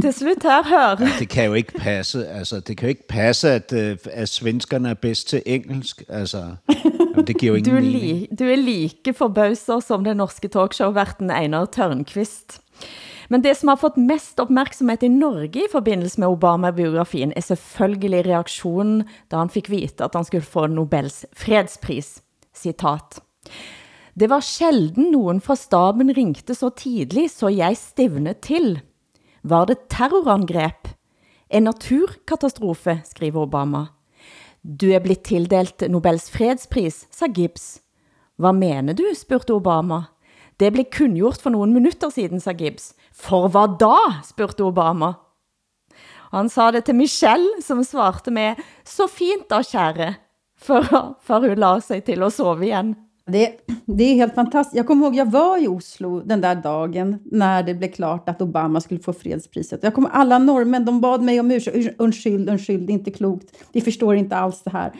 Til 0.02 0.12
slut 0.14 0.42
her, 0.42 0.62
hør. 0.66 0.94
Det 1.18 1.28
kan 1.28 1.44
jo 1.44 1.54
ikke 1.54 1.78
passe. 1.78 2.24
Altså, 2.28 2.60
det 2.60 2.76
kan 2.78 2.88
jo 2.88 2.96
ikke 2.96 3.08
passe, 3.08 3.50
at, 3.50 3.72
øh, 3.72 3.96
at 4.12 4.28
svenskerne 4.28 4.90
er 4.90 4.94
bedst 4.94 5.28
til 5.28 5.42
engelsk. 5.46 6.02
Altså, 6.08 6.42
jamen, 6.68 7.26
det 7.26 7.36
giver 7.38 7.56
jo 7.58 7.64
Du 7.64 7.70
ingen 7.70 7.76
er, 7.76 7.80
mening. 7.80 8.02
li, 8.20 8.28
du 8.38 8.44
er 8.44 8.56
like 8.56 9.14
forbauset 9.14 9.84
som 9.86 10.04
den 10.04 10.16
norske 10.16 10.48
talkshow-verten 10.48 11.30
Einar 11.30 11.64
Tørnqvist. 11.64 12.60
Men 13.30 13.42
det 13.42 13.54
som 13.54 13.70
har 13.70 13.78
fått 13.78 13.96
mest 13.96 14.40
opmærksomhed 14.42 15.04
i 15.06 15.08
Norge 15.12 15.62
i 15.62 15.70
forbindelse 15.70 16.18
med 16.18 16.32
Obama-biografien, 16.34 17.30
er 17.36 17.46
selvfølgelig 17.46 18.24
reaktionen, 18.26 19.04
da 19.30 19.38
han 19.38 19.52
fik 19.54 19.70
vite, 19.70 20.04
at 20.04 20.16
han 20.18 20.26
skulle 20.26 20.46
få 20.46 20.66
Nobels 20.66 21.22
fredspris. 21.38 22.18
Citat. 22.50 23.20
Det 24.18 24.26
var 24.28 24.42
sjelden 24.42 25.12
nogen 25.14 25.38
fra 25.40 25.54
staben 25.54 26.10
ringte 26.16 26.56
så 26.58 26.72
tidlig, 26.74 27.28
så 27.30 27.52
jeg 27.54 27.78
stivnet 27.78 28.42
til. 28.42 28.80
Var 29.46 29.70
det 29.70 29.86
terrorangreb? 29.94 30.90
En 31.50 31.68
naturkatastrofe, 31.70 32.98
skriver 33.06 33.46
Obama. 33.46 33.86
Du 34.62 34.90
er 34.90 35.00
blevet 35.00 35.22
tildelt 35.22 35.86
Nobels 35.88 36.26
fredspris, 36.30 37.06
sa 37.10 37.30
Gibbs. 37.30 37.78
Hvad 38.36 38.58
mener 38.58 38.92
du, 38.92 39.06
spurgte 39.14 39.54
Obama. 39.54 40.02
Det 40.60 40.72
blev 40.72 40.84
kunngjort 40.92 41.40
for 41.40 41.50
nogle 41.50 41.72
minutter 41.72 42.10
siden, 42.12 42.40
sa 42.40 42.52
Gibbs. 42.52 42.92
For 43.16 43.48
hvad 43.48 43.78
da, 43.80 43.96
spurgte 44.24 44.66
Obama. 44.68 45.12
Han 46.30 46.48
sa 46.48 46.70
det 46.70 46.84
til 46.84 46.94
Michelle, 46.94 47.62
som 47.64 47.82
svarte 47.84 48.30
med, 48.30 48.60
så 48.84 49.08
fint 49.08 49.48
da, 49.50 49.62
kære, 49.62 50.14
for, 50.58 50.84
for 51.22 51.40
hun 51.40 51.58
la 51.58 51.78
sig 51.80 52.04
til 52.04 52.22
at 52.22 52.32
sove 52.32 52.66
igen. 52.66 52.94
Det, 53.32 53.52
det 53.86 54.04
är 54.04 54.14
helt 54.14 54.34
fantastiskt. 54.34 54.76
Jag 54.76 54.86
kommer 54.86 55.06
ihåg, 55.06 55.14
jag 55.14 55.30
var 55.30 55.58
i 55.64 55.68
Oslo 55.68 56.20
den 56.20 56.40
där 56.40 56.54
dagen 56.54 57.18
när 57.24 57.62
det 57.62 57.74
blev 57.74 57.88
klart 57.88 58.28
att 58.28 58.42
Obama 58.42 58.80
skulle 58.80 59.00
få 59.00 59.12
fredspriset. 59.12 59.80
Jag 59.82 59.94
kommer, 59.94 60.10
alla 60.10 60.38
norrmän, 60.38 60.84
de 60.84 61.00
bad 61.00 61.22
mig 61.22 61.40
om 61.40 61.50
ursäkt. 61.50 61.76
Urs- 61.76 61.94
Undskyld, 61.98 62.50
undskyld, 62.50 62.86
det 62.86 62.92
är 62.92 62.94
inte 62.94 63.10
klokt. 63.10 63.46
Vi 63.72 63.80
förstår 63.80 64.14
inte 64.16 64.36
alls 64.36 64.62
det 64.62 64.70
här. 64.70 64.92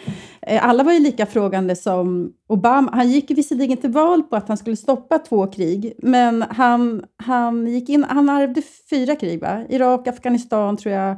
Eh, 0.42 0.68
alla 0.68 0.82
var 0.82 0.92
ju 0.92 0.98
lika 0.98 1.26
frågande 1.26 1.76
som 1.76 2.32
Obama. 2.48 2.90
Han 2.92 3.10
gick 3.10 3.30
visserligen 3.30 3.76
till 3.76 3.90
val 3.90 4.22
på 4.22 4.36
att 4.36 4.48
han 4.48 4.56
skulle 4.56 4.76
stoppa 4.76 5.18
två 5.18 5.46
krig, 5.46 5.92
men 5.98 6.42
han, 6.50 7.04
han 7.16 7.66
gick 7.66 7.88
in, 7.88 8.04
han 8.08 8.28
ärvde 8.28 8.62
fyra 8.90 9.16
krig, 9.16 9.40
va? 9.40 9.62
Irak, 9.68 10.06
Afghanistan, 10.08 10.76
tror 10.76 10.94
jag, 10.94 11.16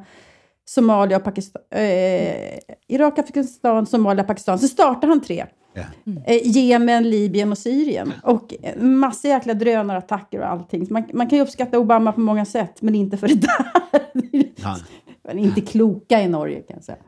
Somalia 0.65 1.17
och 1.17 1.25
Pakistan. 1.25 1.63
Eh, 1.71 2.59
Irak, 2.89 3.19
Afghanistan, 3.19 3.87
Somalia, 3.87 4.25
Pakistan. 4.25 4.59
Så 4.59 4.69
startade 4.69 5.07
han 5.07 5.21
tre. 5.21 5.47
Eh, 5.75 6.39
Jemen, 6.45 7.11
Libyen 7.11 7.53
och 7.53 7.59
Syrien. 7.59 8.13
Och 8.23 8.55
en 8.63 8.97
massa 8.97 9.29
jäkla 9.29 9.55
drönarattacker 9.55 10.41
och 10.41 10.47
allting. 10.47 10.87
Man, 10.91 11.05
man 11.13 11.29
kan 11.29 11.39
ju 11.39 11.45
uppskatta 11.45 11.79
Obama 11.79 12.13
på 12.13 12.21
många 12.21 12.45
sätt, 12.45 12.83
men 12.83 12.95
inte 12.95 13.17
för 13.17 13.29
det 13.29 13.35
där. 13.35 13.67
Men 15.25 15.39
inte 15.39 15.61
kloka 15.61 16.23
i 16.23 16.29
Norge 16.29 16.61
kan 16.61 16.77
jag 16.77 16.85
säga. 16.85 16.99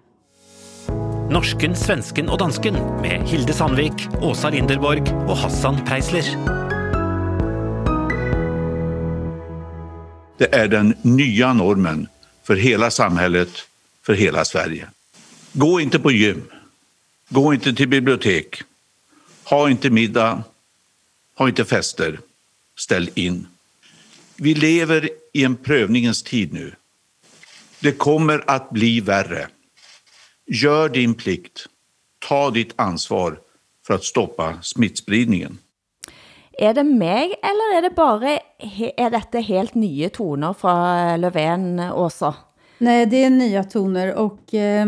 Norsken, 1.31 1.75
svensken 1.77 2.29
og 2.29 2.39
dansken 2.39 2.77
med 3.03 3.25
Hilde 3.29 3.53
Sandvik, 3.53 4.05
Åsa 4.23 4.51
Linderborg 4.55 5.03
og 5.27 5.37
Hassan 5.37 5.81
Preisler. 5.87 6.25
Det 10.39 10.55
är 10.55 10.69
den 10.69 10.95
nya 11.03 11.53
normen 11.53 12.09
för 12.43 12.57
hela 12.57 12.91
samhället, 12.91 13.49
för 14.03 14.15
hela 14.15 14.45
Sverige. 14.45 14.87
Gå 15.53 15.81
inte 15.81 15.99
på 15.99 16.11
gym. 16.11 16.43
Gå 17.29 17.55
inte 17.55 17.73
till 17.73 17.89
bibliotek. 17.89 18.63
Ha 19.45 19.71
inte 19.71 19.91
middag. 19.91 20.45
Ha 21.39 21.49
inte 21.49 21.65
fester. 21.65 22.21
Ställ 22.77 23.11
in. 23.15 23.47
Vi 24.37 24.55
lever 24.55 25.09
i 25.33 25.45
en 25.45 25.57
prövningens 25.57 26.23
tid 26.23 26.53
nu. 26.53 26.75
Det 27.81 27.93
kommer 27.93 28.45
att 28.47 28.71
bli 28.71 29.01
värre. 29.01 29.49
Gör 30.47 30.89
din 30.89 31.15
plikt. 31.15 31.67
Ta 32.19 32.51
ditt 32.51 32.73
ansvar 32.77 33.39
för 33.87 33.95
att 33.95 34.05
stoppa 34.05 34.59
smittspridningen. 34.63 35.59
Er 36.59 36.75
det 36.75 36.85
meg, 36.85 37.35
eller 37.43 37.77
er 37.77 37.83
det 37.83 37.95
bare, 37.97 38.39
er 38.97 39.11
dette 39.11 39.41
helt 39.43 39.75
nye 39.75 40.09
toner 40.09 40.53
fra 40.55 41.17
Löfven, 41.17 41.81
Åsa? 41.81 42.35
Nej, 42.79 43.07
det 43.07 43.25
är 43.25 43.31
nya 43.31 43.65
toner 43.65 44.15
och 44.15 44.55
eh, 44.55 44.87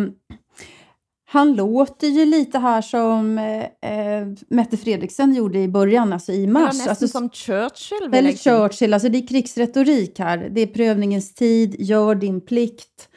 han 1.29 1.55
låter 1.55 2.07
ju 2.07 2.25
lite 2.25 2.59
här 2.59 2.83
som 2.83 3.39
eh, 3.39 4.45
Mette 4.49 4.77
Fredriksen 4.77 5.35
gjorde 5.35 5.59
i 5.59 5.69
början, 5.69 6.12
alltså 6.12 6.33
i 6.33 6.47
mars. 6.47 6.62
Ja, 6.62 6.67
nästan 6.67 6.89
alltså, 6.89 7.09
som 7.09 7.31
Churchill. 7.31 8.15
Eller 8.15 8.33
Churchill, 8.33 8.95
alltså 8.95 9.09
det 9.09 9.19
är 9.19 9.27
krigsretorik 9.27 10.19
här. 10.19 10.49
Det 10.51 10.61
är 10.61 10.67
prövningens 10.67 11.35
tid, 11.35 11.77
gör 11.79 12.15
din 12.15 12.41
plikt 12.41 13.09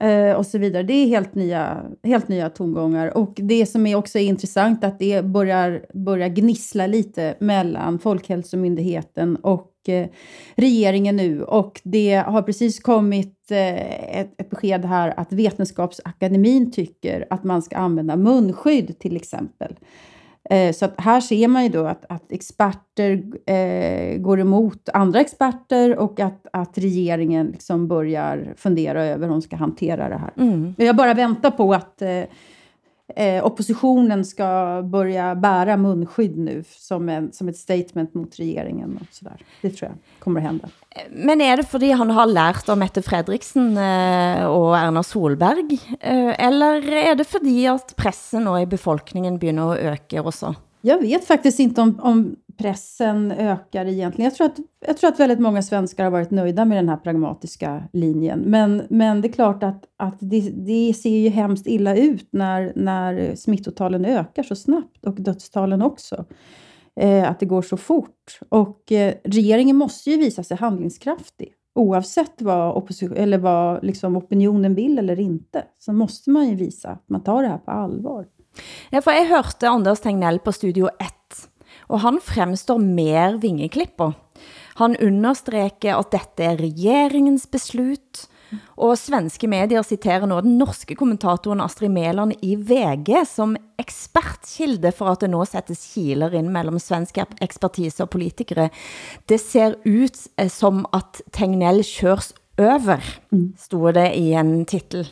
eh, 0.00 0.32
och 0.32 0.46
så 0.46 0.58
vidare. 0.58 0.82
Det 0.82 0.92
är 0.92 1.06
helt 1.06 1.34
nya, 1.34 1.82
helt 2.04 2.28
nya 2.28 2.50
tongångar. 2.50 3.16
Och 3.16 3.32
det 3.36 3.66
som 3.66 3.86
är 3.86 3.94
också 3.94 4.18
intressant 4.18 4.84
att 4.84 4.98
det 4.98 5.24
börjar, 5.24 5.86
börjar 5.94 6.28
gnissla 6.28 6.86
lite 6.86 7.34
mellan 7.40 7.98
Folkhälsomyndigheten 7.98 9.36
och 9.36 9.69
eh, 9.69 9.69
regeringen 10.54 11.16
nu. 11.16 11.42
Och 11.42 11.80
det 11.84 12.14
har 12.14 12.42
precis 12.42 12.80
kommit 12.80 13.50
eh, 13.50 14.20
ett, 14.20 14.40
ett 14.40 14.50
besked 14.50 14.84
här 14.84 15.14
att 15.16 15.32
Vetenskapsakademin 15.32 16.72
tycker 16.72 17.26
att 17.30 17.44
man 17.44 17.62
ska 17.62 17.76
använda 17.76 18.16
munskydd 18.16 18.98
till 18.98 19.16
exempel. 19.16 19.76
Eh, 20.50 20.72
Så 20.72 20.84
att 20.84 21.00
här 21.00 21.20
ser 21.20 21.48
man 21.48 21.62
ju 21.62 21.68
då 21.68 21.86
att, 21.86 22.04
att 22.08 22.32
experter 22.32 23.22
eh, 23.46 24.18
går 24.18 24.40
emot 24.40 24.88
andra 24.88 25.20
experter 25.20 25.98
och 25.98 26.20
att, 26.20 26.46
att 26.52 26.78
regeringen 26.78 27.46
liksom 27.46 27.88
börjar 27.88 28.54
fundera 28.56 29.04
över 29.04 29.26
hur 29.26 29.32
de 29.32 29.42
ska 29.42 29.56
hantera 29.56 30.08
det 30.08 30.18
här. 30.18 30.32
Mm. 30.36 30.74
Jag 30.78 30.96
bara 30.96 31.14
väntar 31.14 31.50
på 31.50 31.74
att 31.74 32.02
eh, 32.02 32.22
eh, 33.16 33.44
oppositionen 33.46 34.24
ska 34.24 34.82
börja 34.84 35.34
bära 35.34 35.76
munskydd 35.76 36.38
nu 36.38 36.64
som, 36.68 37.08
en, 37.08 37.32
som 37.32 37.48
ett 37.48 37.56
statement 37.56 38.14
mot 38.14 38.38
regeringen. 38.38 38.98
och 39.00 39.14
sådär. 39.14 39.36
Det 39.62 39.70
tror 39.70 39.90
jag 39.90 39.98
kommer 40.18 40.40
att 40.40 40.46
hända. 40.46 40.68
Men 41.10 41.40
er 41.40 41.56
det 41.56 41.64
fordi 41.64 41.92
han 41.92 42.10
har 42.10 42.26
lært 42.26 42.68
av 42.68 42.78
Mette 42.78 43.02
Fredriksen 43.02 43.76
eh, 43.78 44.46
og 44.46 44.74
Erna 44.78 45.02
Solberg, 45.02 45.78
eh, 46.00 46.46
eller 46.46 46.82
er 46.92 47.14
det 47.14 47.28
fordi 47.30 47.66
at 47.70 47.94
pressen 47.96 48.44
nå 48.44 48.56
i 48.58 48.66
befolkningen 48.66 49.38
begynder 49.38 49.70
å 49.70 49.94
øke 49.94 50.22
også? 50.22 50.54
Jag 50.82 50.98
vet 50.98 51.24
faktiskt 51.24 51.60
inte 51.60 51.80
om, 51.80 52.00
om 52.00 52.36
pressen 52.60 53.32
ökar 53.32 53.86
egentligen. 53.86 54.24
Jag 54.30 54.34
tror, 54.34 54.46
att, 54.46 54.58
jag 54.86 54.96
tror 54.96 55.10
att 55.10 55.20
väldigt 55.20 55.38
många 55.38 55.62
svenskar 55.62 56.04
har 56.04 56.10
varit 56.10 56.30
nöjda 56.30 56.64
med 56.64 56.78
den 56.78 56.88
här 56.88 56.96
pragmatiska 56.96 57.82
linjen. 57.92 58.40
Men, 58.40 58.82
men 58.90 59.20
det 59.20 59.28
är 59.28 59.32
klart 59.32 59.62
att, 59.62 59.84
att 59.96 60.16
det, 60.20 60.40
det 60.40 60.94
ser 60.94 61.18
ju 61.18 61.28
hemskt 61.28 61.66
illa 61.66 61.96
ut 61.96 62.28
när, 62.30 62.72
när 62.76 63.34
smittotalen 63.34 64.04
ökar 64.04 64.42
så 64.42 64.56
snabbt 64.56 65.06
och 65.06 65.14
dödstalen 65.14 65.82
också. 65.82 66.24
Eh, 67.00 67.30
att 67.30 67.40
det 67.40 67.46
går 67.46 67.62
så 67.62 67.76
fort. 67.76 68.38
Och 68.48 68.92
eh, 68.92 69.14
regeringen 69.24 69.76
måste 69.76 70.10
ju 70.10 70.16
visa 70.16 70.42
sig 70.42 70.56
handlingskraftig. 70.56 71.54
Oavsett 71.74 72.42
vad, 72.42 72.76
opposition, 72.76 73.16
eller 73.16 73.38
vad 73.38 73.84
liksom 73.84 74.16
opinionen 74.16 74.74
vill 74.74 74.98
eller 74.98 75.20
inte, 75.20 75.64
så 75.78 75.92
måste 75.92 76.30
man 76.30 76.48
ju 76.48 76.54
visa 76.54 76.88
att 76.88 77.08
man 77.08 77.22
tar 77.22 77.42
det 77.42 77.48
här 77.48 77.58
på 77.58 77.70
allvar. 77.70 78.26
Ja, 78.90 79.00
for 79.00 79.14
jeg 79.14 79.28
hørte 79.30 79.68
Anders 79.68 80.00
Tegnell 80.00 80.38
på 80.38 80.52
Studio 80.52 80.88
1, 80.98 81.14
og 81.90 82.02
han 82.04 82.20
fremstår 82.22 82.80
mer 82.80 83.40
vingeklipper. 83.42 84.14
Han 84.80 84.96
understreker 85.02 85.98
at 85.98 86.12
dette 86.14 86.46
er 86.46 86.60
regeringens 86.60 87.48
beslut, 87.50 88.26
og 88.80 88.96
svenske 88.98 89.46
medier 89.50 89.84
citerer 89.86 90.26
nå 90.26 90.40
den 90.42 90.56
norske 90.58 90.96
kommentatoren 90.98 91.62
Astrid 91.62 91.92
Mæland 91.94 92.34
i 92.42 92.56
VG 92.56 93.12
som 93.28 93.54
ekspertkilde 93.78 94.90
for 94.96 95.12
at 95.12 95.22
det 95.22 95.30
nå 95.30 95.44
sættes 95.46 95.84
kiler 95.92 96.34
ind 96.34 96.50
mellem 96.50 96.80
svensk 96.82 97.20
ekspertise 97.40 98.02
og 98.04 98.10
politikere. 98.16 98.70
Det 99.28 99.38
ser 99.42 99.78
ut 99.84 100.18
eh, 100.36 100.50
som 100.50 100.82
at 100.96 101.22
Tegnell 101.30 101.84
kørs 101.86 102.32
over, 102.60 103.00
stod 103.56 103.94
det 103.96 104.10
i 104.18 104.32
en 104.36 104.64
titel. 104.68 105.06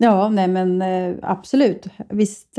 Ja, 0.00 0.28
nej 0.30 0.48
men 0.50 0.80
eh, 0.82 1.14
absolut. 1.22 1.90
Visst, 2.10 2.58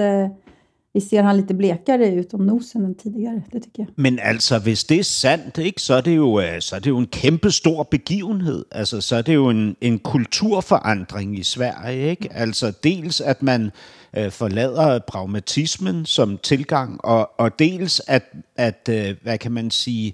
vi 0.93 0.99
ser 0.99 1.21
han 1.21 1.36
lite 1.38 1.54
blekare 1.54 2.15
ut 2.15 2.34
om 2.34 2.41
nosen 2.41 2.86
än 2.86 2.95
tidigare, 2.95 3.41
det 3.52 3.60
tycker 3.60 3.84
jag. 3.84 3.88
Men 3.95 4.19
alltså, 4.19 4.60
hvis 4.60 4.84
det 4.84 4.99
är 4.99 5.04
sant, 5.04 5.58
ikke, 5.58 5.82
så, 5.82 5.93
er 5.93 6.02
det 6.02 6.15
jo, 6.15 6.39
øh, 6.39 6.62
så 6.62 6.75
er 6.75 6.80
det 6.80 6.89
jo 6.89 6.97
en 6.97 7.08
kæmpe 7.08 7.52
stor 7.52 7.84
begivenhed. 7.84 8.65
Altså, 8.71 9.02
så 9.02 9.15
er 9.15 9.21
det 9.21 9.36
jo 9.36 9.49
en, 9.49 9.75
en 9.82 9.99
kulturforandring 9.99 11.39
i 11.39 11.43
Sverige. 11.43 12.10
Ikke? 12.10 12.34
Altså, 12.34 12.73
dels 12.84 13.21
at 13.21 13.43
man 13.43 13.71
øh, 14.17 14.32
forlader 14.32 14.99
pragmatismen 15.08 16.06
som 16.06 16.38
tilgang, 16.38 17.06
og, 17.06 17.30
og 17.38 17.60
dels 17.60 18.02
at, 18.08 18.23
at 18.56 18.89
øh, 18.89 19.15
hvad 19.23 19.38
kan 19.38 19.52
man 19.52 19.71
sige, 19.71 20.13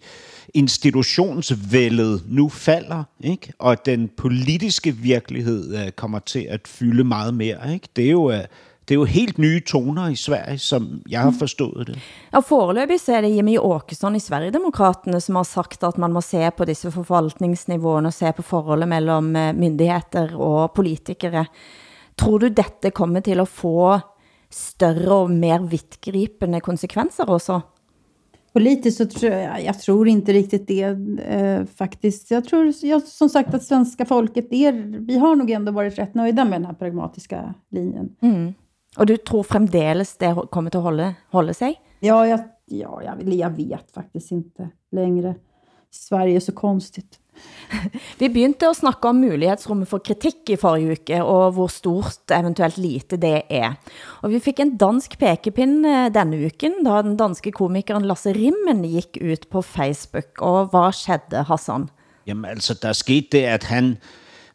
institutionsvældet 0.53 2.23
nu 2.27 2.49
falder, 2.49 3.03
ikke? 3.23 3.53
og 3.59 3.85
den 3.85 4.09
politiske 4.17 4.91
virkelighed 4.91 5.77
øh, 5.77 5.91
kommer 5.91 6.19
til 6.19 6.47
at 6.49 6.67
fylde 6.67 7.03
meget 7.03 7.33
mere. 7.33 7.73
Ikke? 7.73 7.87
Det 7.95 8.05
er 8.05 8.11
jo... 8.11 8.31
Øh, 8.31 8.43
det 8.85 8.93
er 8.93 8.99
jo 8.99 9.07
helt 9.09 9.39
nye 9.41 9.61
toner 9.65 10.13
i 10.13 10.17
Sverige, 10.19 10.59
som 10.61 11.01
jeg 11.09 11.21
har 11.25 11.33
forstået 11.33 11.87
det. 11.89 11.95
Ja, 12.31 12.41
foreløbig 12.45 12.99
så 13.01 13.15
er 13.17 13.25
det 13.25 13.31
Jimmy 13.33 13.57
Åkesson 13.57 14.15
i 14.15 14.21
Sverigedemokraterne, 14.21 15.21
som 15.21 15.39
har 15.39 15.47
sagt, 15.49 15.83
at 15.83 15.97
man 15.97 16.13
må 16.13 16.21
se 16.21 16.43
på 16.53 16.67
disse 16.69 16.91
forvaltningsniveauene, 16.93 18.11
og 18.13 18.13
se 18.13 18.29
på 18.37 18.45
forholdet 18.45 18.89
mellem 18.91 19.31
eh, 19.35 19.53
myndigheter 19.57 20.35
og 20.37 20.75
politikere. 20.77 21.47
Tror 22.15 22.45
du 22.45 22.49
dette 22.53 22.93
kommer 22.93 23.25
til 23.25 23.41
at 23.41 23.49
få 23.49 23.95
større 24.53 25.23
og 25.25 25.33
mer 25.33 25.65
vidtgripende 25.65 26.61
konsekvenser 26.61 27.31
også? 27.33 27.63
Politiskt 28.55 28.97
så 28.97 29.05
tror 29.05 29.31
jag, 29.31 29.63
jag 29.63 29.79
tror 29.79 30.07
inte 30.07 30.33
riktigt 30.33 30.67
det 30.67 30.83
eh, 31.27 31.65
faktiskt. 31.65 32.31
Jag 32.31 32.45
tror 32.45 32.73
jag, 32.81 33.03
som 33.03 33.29
sagt 33.29 33.53
att 33.53 33.63
svenska 33.63 34.05
folket 34.05 34.47
är, 34.51 34.71
vi 35.07 35.17
har 35.17 35.35
nog 35.35 35.51
ändå 35.51 35.71
varit 35.71 35.99
rätt 35.99 36.15
nöjda 36.15 36.45
med 36.45 36.61
den 36.61 36.65
här 36.65 36.73
pragmatiska 36.73 37.53
linjen. 37.69 38.15
Mm. 38.21 38.53
Og 38.97 39.07
du 39.07 39.17
tror 39.17 39.43
fremdeles 39.43 40.15
det 40.21 40.31
kommer 40.51 40.71
til 40.71 40.81
at 40.81 40.87
holde, 40.87 41.09
holde 41.35 41.53
sig? 41.53 41.75
Ja, 42.03 42.21
jeg, 42.27 42.39
ja 42.71 42.95
jeg, 43.03 43.37
jeg 43.37 43.57
vet 43.57 43.91
faktisk 43.93 44.31
ikke 44.31 44.69
længere. 44.91 45.35
Sverige 45.91 46.35
er 46.35 46.43
så 46.43 46.51
konstigt. 46.51 47.19
Vi 48.19 48.27
begyndte 48.27 48.67
at 48.67 48.77
snakke 48.77 49.09
om 49.09 49.19
mulighedsrummet 49.19 49.89
for 49.91 49.99
kritik 50.03 50.49
i 50.51 50.57
forrige 50.59 50.95
uke, 50.95 51.19
og 51.23 51.51
hvor 51.55 51.67
stort 51.71 52.31
eventuelt 52.31 52.77
lite 52.79 53.19
det 53.19 53.41
er. 53.49 53.75
Og 54.23 54.31
vi 54.31 54.39
fik 54.39 54.59
en 54.63 54.75
dansk 54.79 55.17
pekepinn 55.19 55.85
eh, 55.85 56.07
denne 56.15 56.39
uken, 56.47 56.79
da 56.87 57.01
den 57.03 57.17
danske 57.19 57.51
komikeren 57.55 58.07
Lasse 58.07 58.33
Rimmen 58.35 58.83
gik 58.87 59.19
ut 59.21 59.47
på 59.51 59.61
Facebook. 59.61 60.39
Og 60.39 60.71
hvad 60.71 60.95
skedde, 60.95 61.43
Hassan? 61.47 61.89
Jamen 62.27 62.45
altså, 62.45 62.73
der 62.81 62.93
skete 62.93 63.27
det, 63.37 63.43
at 63.43 63.63
han, 63.63 63.97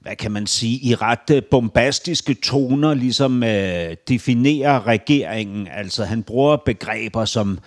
hvad 0.00 0.16
kan 0.16 0.32
man 0.32 0.46
sige, 0.46 0.78
i 0.86 0.94
ret 0.94 1.30
øh, 1.32 1.42
bombastiske 1.50 2.34
toner 2.34 2.94
ligesom 2.94 3.42
øh, 3.42 3.96
definerer 4.08 4.86
regeringen. 4.86 5.68
Altså, 5.72 6.04
han 6.04 6.22
bruger 6.22 6.56
begreber 6.56 7.24
som, 7.24 7.58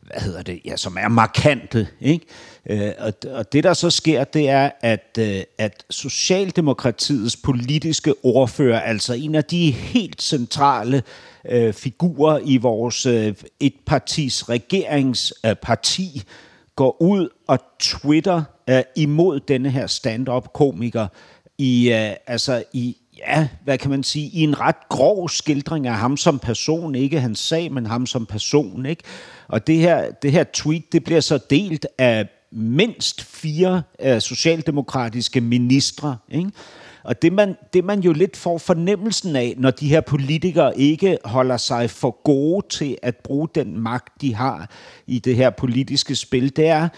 hvad 0.00 0.20
hedder 0.20 0.42
det, 0.42 0.60
ja, 0.64 0.76
som 0.76 0.96
er 1.00 1.08
markante, 1.08 1.88
ikke? 2.00 2.26
Øh, 2.70 2.92
og, 2.98 3.12
og 3.30 3.52
det, 3.52 3.64
der 3.64 3.74
så 3.74 3.90
sker, 3.90 4.24
det 4.24 4.48
er, 4.48 4.70
at, 4.80 5.18
øh, 5.18 5.42
at 5.58 5.84
Socialdemokratiets 5.90 7.36
politiske 7.36 8.14
ordfører, 8.22 8.80
altså 8.80 9.14
en 9.14 9.34
af 9.34 9.44
de 9.44 9.70
helt 9.70 10.22
centrale 10.22 11.02
øh, 11.48 11.74
figurer 11.74 12.38
i 12.44 12.56
vores 12.56 13.06
øh, 13.06 13.34
etpartis 13.60 14.48
regeringsparti, 14.48 16.12
øh, 16.16 16.22
går 16.76 17.02
ud 17.02 17.28
og 17.46 17.58
twitter 17.78 18.42
øh, 18.70 18.82
imod 18.96 19.40
denne 19.40 19.70
her 19.70 19.86
stand-up-komiker 19.86 21.06
i, 21.58 21.92
øh, 21.92 22.12
altså 22.26 22.64
i, 22.72 22.96
ja, 23.18 23.48
hvad 23.64 23.78
kan 23.78 23.90
man 23.90 24.02
sige, 24.02 24.26
i 24.28 24.40
en 24.40 24.60
ret 24.60 24.88
grov 24.88 25.28
skildring 25.28 25.86
af 25.86 25.94
ham 25.94 26.16
som 26.16 26.38
person, 26.38 26.94
ikke 26.94 27.20
hans 27.20 27.38
sag, 27.38 27.72
men 27.72 27.86
ham 27.86 28.06
som 28.06 28.26
person, 28.26 28.86
ikke? 28.86 29.02
Og 29.48 29.66
det 29.66 29.78
her, 29.78 30.10
det 30.10 30.32
her 30.32 30.44
tweet, 30.52 30.92
det 30.92 31.04
bliver 31.04 31.20
så 31.20 31.38
delt 31.50 31.86
af 31.98 32.28
mindst 32.52 33.22
fire 33.22 33.82
øh, 34.02 34.20
socialdemokratiske 34.20 35.40
ministre, 35.40 36.16
ikke? 36.30 36.50
Og 37.06 37.22
det 37.22 37.32
man, 37.32 37.56
det 37.72 37.84
man 37.84 38.00
jo 38.00 38.12
lidt 38.12 38.36
får 38.36 38.58
fornemmelsen 38.58 39.36
af, 39.36 39.54
når 39.56 39.70
de 39.70 39.88
her 39.88 40.00
politikere 40.00 40.78
ikke 40.78 41.18
holder 41.24 41.56
sig 41.56 41.90
for 41.90 42.22
gode 42.22 42.66
til 42.70 42.98
at 43.02 43.16
bruge 43.16 43.48
den 43.54 43.80
magt, 43.80 44.20
de 44.20 44.34
har 44.34 44.70
i 45.06 45.18
det 45.18 45.36
her 45.36 45.50
politiske 45.50 46.16
spil, 46.16 46.56
det 46.56 46.66
er, 46.66 46.88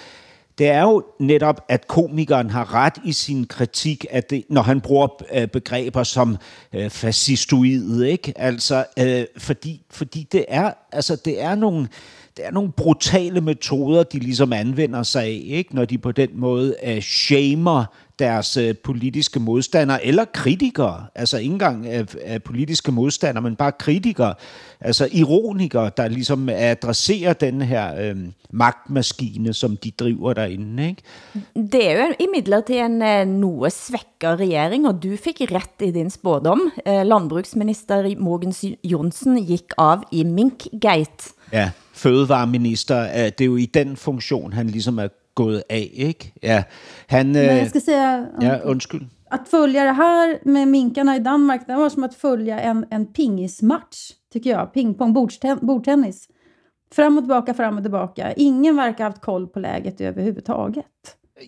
det 0.58 0.68
er 0.68 0.82
jo 0.82 1.04
netop, 1.18 1.64
at 1.68 1.88
komikeren 1.88 2.50
har 2.50 2.74
ret 2.74 2.94
i 3.04 3.12
sin 3.12 3.46
kritik, 3.46 4.06
at 4.10 4.30
det, 4.30 4.44
når 4.48 4.62
han 4.62 4.80
bruger 4.80 5.08
øh, 5.32 5.48
begreber 5.48 6.02
som 6.02 6.36
øh, 6.72 6.90
fascistoid, 6.90 8.02
ikke? 8.02 8.32
Altså, 8.36 8.84
øh, 8.98 9.24
fordi, 9.36 9.82
fordi 9.90 10.28
det 10.32 10.44
er, 10.48 10.72
altså, 10.92 11.16
det 11.24 11.42
er 11.42 11.54
nogle, 11.54 11.88
det 12.36 12.46
er 12.46 12.50
nogle 12.50 12.72
brutale 12.72 13.40
metoder, 13.40 14.02
de 14.02 14.18
ligesom 14.18 14.52
anvender 14.52 15.02
sig 15.02 15.22
af, 15.22 15.42
ikke? 15.44 15.74
når 15.74 15.84
de 15.84 15.98
på 15.98 16.12
den 16.12 16.28
måde 16.34 16.76
øh, 16.84 17.02
shamer 17.02 17.84
deres 18.18 18.56
øh, 18.56 18.74
politiske 18.84 19.40
modstandere, 19.40 20.06
eller 20.06 20.24
kritikere, 20.24 21.06
altså 21.14 21.38
ikke 21.38 21.52
engang 21.52 21.86
af, 21.86 22.04
af 22.24 22.42
politiske 22.42 22.92
modstandere, 22.92 23.42
men 23.42 23.56
bare 23.56 23.72
kritikere, 23.72 24.34
altså 24.80 25.08
ironikere, 25.12 25.90
der 25.96 26.08
ligesom 26.08 26.48
adresserer 26.48 27.32
den 27.32 27.62
her 27.62 28.10
øh, 28.10 28.16
magtmaskine, 28.50 29.52
som 29.52 29.76
de 29.76 29.90
driver 29.90 30.32
derinde. 30.32 30.88
Ikke? 30.88 31.02
Det 31.54 31.90
er 31.90 32.06
jo 32.06 32.14
imidlertid 32.20 32.80
en 32.80 33.02
eh, 33.02 33.26
noe 33.28 33.70
svekket 33.70 34.40
regering, 34.40 34.88
og 34.88 35.02
du 35.02 35.16
fik 35.16 35.42
ret 35.52 35.86
i 35.86 35.90
din 35.90 36.10
spådom. 36.10 36.70
Eh, 36.86 37.06
Landbrugsminister 37.06 38.14
Mogens 38.18 38.64
Jonsen 38.84 39.46
gik 39.46 39.72
av 39.78 40.02
i 40.12 40.24
Minkgate. 40.24 41.34
Ja, 41.52 41.70
fødevareminister, 41.92 43.00
øh, 43.02 43.32
det 43.38 43.40
er 43.40 43.44
jo 43.44 43.56
i 43.56 43.66
den 43.66 43.96
funktion, 43.96 44.52
han 44.52 44.66
ligesom 44.66 44.98
er 44.98 45.08
gået 45.42 45.62
af, 45.68 45.90
ikke? 45.92 46.32
Ja, 46.42 46.62
han... 47.06 47.26
Men 47.26 47.36
øh, 47.36 47.56
jag 47.62 47.68
ska 47.68 47.80
säga... 47.80 48.26
Ja, 48.40 48.60
undskyld. 48.64 49.06
Att 49.30 49.48
följa 49.48 49.84
det 49.84 49.92
här 49.92 50.38
med 50.44 50.66
minkarna 50.66 51.16
i 51.16 51.18
Danmark, 51.18 51.66
det 51.66 51.76
var 51.76 51.88
som 51.88 52.04
att 52.04 52.14
följa 52.14 52.60
en, 52.60 52.84
en 52.90 53.06
pingismatch, 53.06 53.98
tycker 54.32 54.50
jag. 54.50 54.72
Pingpong, 54.72 55.12
bordsten, 55.14 55.58
bordtennis. 55.62 56.28
Fram 56.94 57.18
och 57.18 57.22
tillbaka, 57.22 57.54
fram 57.54 57.76
och 57.76 57.84
tillbaka. 57.84 58.32
Ingen 58.32 58.76
verkar 58.76 59.04
ha 59.04 59.10
haft 59.10 59.20
koll 59.20 59.46
på 59.46 59.60
läget 59.60 60.00
överhuvudtaget. 60.00 60.84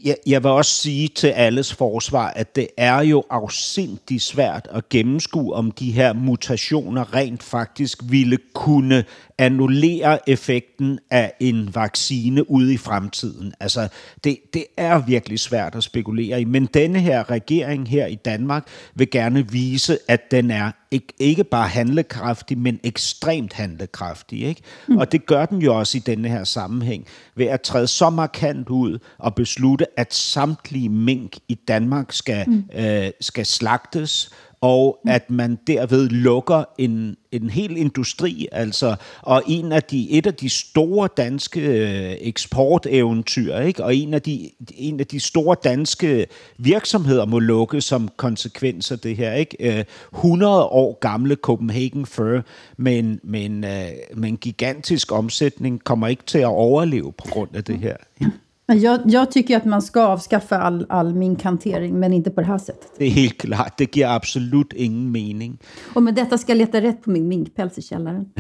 Jeg, 0.05 0.17
jeg 0.27 0.43
vil 0.43 0.51
også 0.51 0.71
sige 0.71 1.09
til 1.09 1.27
alles 1.29 1.75
forsvar, 1.75 2.29
at 2.37 2.57
det 2.57 2.69
er 2.77 3.03
jo 3.03 3.23
afsindigt 3.31 4.23
svært 4.23 4.69
at 4.71 4.89
gennemskue, 4.89 5.55
om 5.55 5.71
de 5.71 5.93
her 5.93 6.13
mutationer 6.13 7.15
rent 7.15 7.43
faktisk 7.43 7.99
ville 8.11 8.39
kunne 8.55 9.05
annullere 9.41 10.29
effekten 10.29 10.99
af 11.11 11.33
en 11.41 11.75
vaccine 11.75 12.51
ude 12.51 12.75
i 12.75 12.77
fremtiden. 12.77 13.53
Altså, 13.61 13.89
det, 14.25 14.39
det 14.55 14.65
er 14.77 14.99
virkelig 14.99 15.41
svært 15.41 15.75
at 15.75 15.83
spekulere 15.83 16.41
i, 16.41 16.45
men 16.45 16.67
denne 16.67 17.01
her 17.01 17.31
regering 17.31 17.89
her 17.89 18.07
i 18.07 18.15
Danmark 18.15 18.67
vil 18.95 19.11
gerne 19.11 19.51
vise, 19.51 19.99
at 20.09 20.31
den 20.31 20.51
er 20.51 20.71
ikke, 20.91 21.13
ikke 21.19 21.45
bare 21.45 21.69
handlekraftig, 21.69 22.59
men 22.59 22.81
ekstremt 22.85 23.53
handlekraftig. 23.53 24.43
Ikke? 24.43 24.63
Mm. 24.89 24.97
Og 24.97 25.13
det 25.13 25.27
gør 25.27 25.47
den 25.47 25.63
jo 25.63 25.79
også 25.79 25.99
i 25.99 26.01
denne 26.01 26.29
her 26.29 26.45
sammenhæng, 26.45 27.07
ved 27.35 27.47
at 27.47 27.61
træde 27.61 27.87
så 27.87 28.11
markant 28.11 28.69
ud 28.69 28.99
og 29.19 29.35
beslutte, 29.35 29.87
at 29.97 30.15
samtlige 30.15 30.89
mink 30.89 31.37
i 31.49 31.55
Danmark 31.55 32.13
skal, 32.13 32.45
mm. 32.49 32.65
øh, 32.75 33.11
skal 33.21 33.47
slagtes, 33.47 34.31
og 34.61 34.99
at 35.07 35.31
man 35.31 35.59
derved 35.67 36.09
lukker 36.09 36.65
en, 36.79 37.17
en 37.33 37.51
hel 37.51 37.77
industri, 37.77 38.49
altså, 38.53 38.97
og 39.23 39.43
en 39.47 39.73
af 39.73 39.83
de, 39.83 40.11
et 40.11 40.27
af 40.27 40.35
de 40.35 40.49
store 40.49 41.09
danske 41.17 41.61
øh, 41.61 42.17
eksporteventyr, 42.21 43.57
ikke? 43.57 43.85
og 43.85 43.95
en 43.97 44.15
af, 44.15 44.23
de, 44.23 44.51
en 44.75 45.01
af 45.01 45.07
de 45.07 45.21
store 45.21 45.57
danske 45.65 46.27
virksomheder 46.59 47.27
må 47.27 47.39
lukke 47.39 47.81
som 47.81 48.09
konsekvens 48.17 48.91
af 48.91 48.99
det 48.99 49.17
her. 49.17 49.33
Ikke? 49.33 49.79
Øh, 49.79 49.85
100 50.15 50.65
år 50.65 50.99
gamle 51.01 51.35
Copenhagen 51.35 52.07
Fur 52.07 52.45
med 52.77 52.99
en, 52.99 53.21
med, 53.23 53.45
en, 53.45 53.65
øh, 53.65 53.89
med 54.15 54.29
en 54.29 54.37
gigantisk 54.37 55.13
omsætning 55.13 55.85
kommer 55.85 56.09
ikke 56.09 56.23
til 56.27 56.39
at 56.39 56.47
overleve 56.47 57.13
på 57.13 57.27
grund 57.31 57.57
af 57.57 57.65
det 57.65 57.79
her. 57.79 57.97
Ja. 58.21 58.27
Jag, 58.75 59.01
jag 59.05 59.31
tycker 59.31 59.57
att 59.57 59.65
man 59.65 59.83
ska 59.83 60.03
avskaffa 60.03 60.59
all, 60.59 60.87
all 60.89 61.15
minkhantering, 61.15 62.01
men 62.01 62.13
inte 62.13 62.31
på 62.31 62.41
det 62.41 62.47
här 62.47 62.59
sättet. 62.59 62.93
Det 62.99 63.05
er 63.05 63.11
helt 63.11 63.41
klart. 63.41 63.79
Det 63.79 63.97
giver 63.97 64.17
absolut 64.17 64.73
ingen 64.73 65.13
mening. 65.13 65.59
Och 65.95 66.03
med 66.03 66.15
detta 66.15 66.39
ska 66.39 66.53
jag 66.53 66.59
leta 66.59 66.81
rätt 66.81 67.03
på 67.03 67.11
min 67.11 67.29
minkpäls 67.29 67.79
i 67.79 67.83
källaren. 67.83 68.33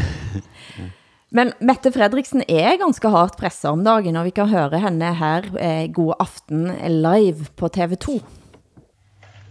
Men 1.33 1.53
Mette 1.61 1.93
Fredriksen 1.93 2.43
er 2.49 2.76
ganske 2.78 3.09
hardt 3.09 3.37
presset 3.39 3.70
om 3.70 3.85
dagen, 3.87 4.16
og 4.18 4.26
vi 4.26 4.33
kan 4.35 4.49
høre 4.51 4.81
henne 4.83 5.12
her 5.14 5.47
eh, 5.62 5.87
God 5.95 6.16
aften 6.18 6.72
live 7.05 7.47
på 7.57 7.68
TV2. 7.68 8.18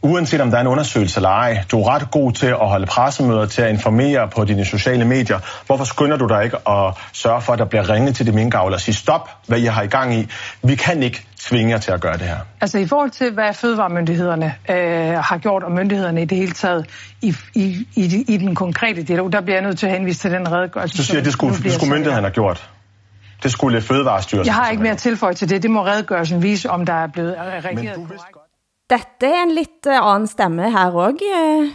Uanset 0.01 0.41
om 0.41 0.49
der 0.49 0.57
er 0.57 0.61
en 0.61 0.67
undersøgelse 0.67 1.17
eller 1.17 1.29
ej, 1.29 1.63
du 1.71 1.81
er 1.81 1.95
ret 1.95 2.11
god 2.11 2.31
til 2.31 2.47
at 2.47 2.67
holde 2.67 2.85
pressemøder, 2.85 3.45
til 3.45 3.61
at 3.61 3.69
informere 3.69 4.27
på 4.27 4.45
dine 4.45 4.65
sociale 4.65 5.05
medier. 5.05 5.39
Hvorfor 5.65 5.83
skynder 5.83 6.17
du 6.17 6.27
dig 6.27 6.43
ikke 6.43 6.57
at 6.69 6.93
sørge 7.13 7.41
for, 7.41 7.53
at 7.53 7.59
der 7.59 7.65
bliver 7.65 7.89
ringet 7.89 8.15
til 8.15 8.25
de 8.25 8.31
minkavler 8.31 8.75
og 8.75 8.81
sige, 8.81 8.95
stop, 8.95 9.29
hvad 9.47 9.59
I 9.59 9.65
har 9.65 9.81
i 9.81 9.87
gang 9.87 10.15
i. 10.15 10.27
Vi 10.63 10.75
kan 10.75 11.03
ikke 11.03 11.25
tvinge 11.39 11.71
jer 11.71 11.77
til 11.77 11.91
at 11.91 12.01
gøre 12.01 12.13
det 12.13 12.21
her. 12.21 12.37
Altså 12.61 12.77
i 12.77 12.87
forhold 12.87 13.09
til, 13.09 13.31
hvad 13.31 13.53
fødevaremyndighederne 13.53 14.55
øh, 14.69 15.13
har 15.13 15.37
gjort, 15.37 15.63
og 15.63 15.71
myndighederne 15.71 16.21
i 16.21 16.25
det 16.25 16.37
hele 16.37 16.51
taget, 16.51 16.85
i, 17.21 17.35
i, 17.55 17.87
i, 17.95 18.25
i 18.27 18.37
den 18.37 18.55
konkrete 18.55 19.03
dialog, 19.03 19.31
der 19.31 19.41
bliver 19.41 19.55
jeg 19.55 19.63
nødt 19.63 19.79
til 19.79 19.87
at 19.87 19.93
henvise 19.93 20.19
til 20.19 20.31
den 20.31 20.51
redegørelse. 20.51 20.97
Du 20.97 21.03
siger, 21.03 21.19
at 21.19 21.25
det 21.25 21.33
skulle, 21.33 21.57
det 21.63 21.73
skulle 21.73 21.93
myndighederne 21.93 22.27
have 22.27 22.33
gjort. 22.33 22.69
Det 23.43 23.51
skulle 23.51 23.81
Fødevarestyrelsen. 23.81 24.47
Jeg 24.47 24.55
har 24.55 24.69
ikke 24.69 24.83
mere 24.83 24.91
at 24.91 24.97
tilføje 24.97 25.33
til 25.33 25.49
det. 25.49 25.63
Det 25.63 25.71
må 25.71 25.85
redegørelsen 25.85 26.43
vise, 26.43 26.69
om 26.69 26.85
der 26.85 26.93
er 26.93 27.07
blevet 27.07 27.35
reageret 27.37 27.95
korrekt. 27.95 28.48
Dette 28.89 29.27
er 29.27 29.43
en 29.43 29.51
lidt 29.53 29.85
eh, 29.87 29.99
anden 30.01 30.27
stemme 30.27 30.71
her 30.71 30.91
også. 30.91 31.25
Eh. 31.25 31.71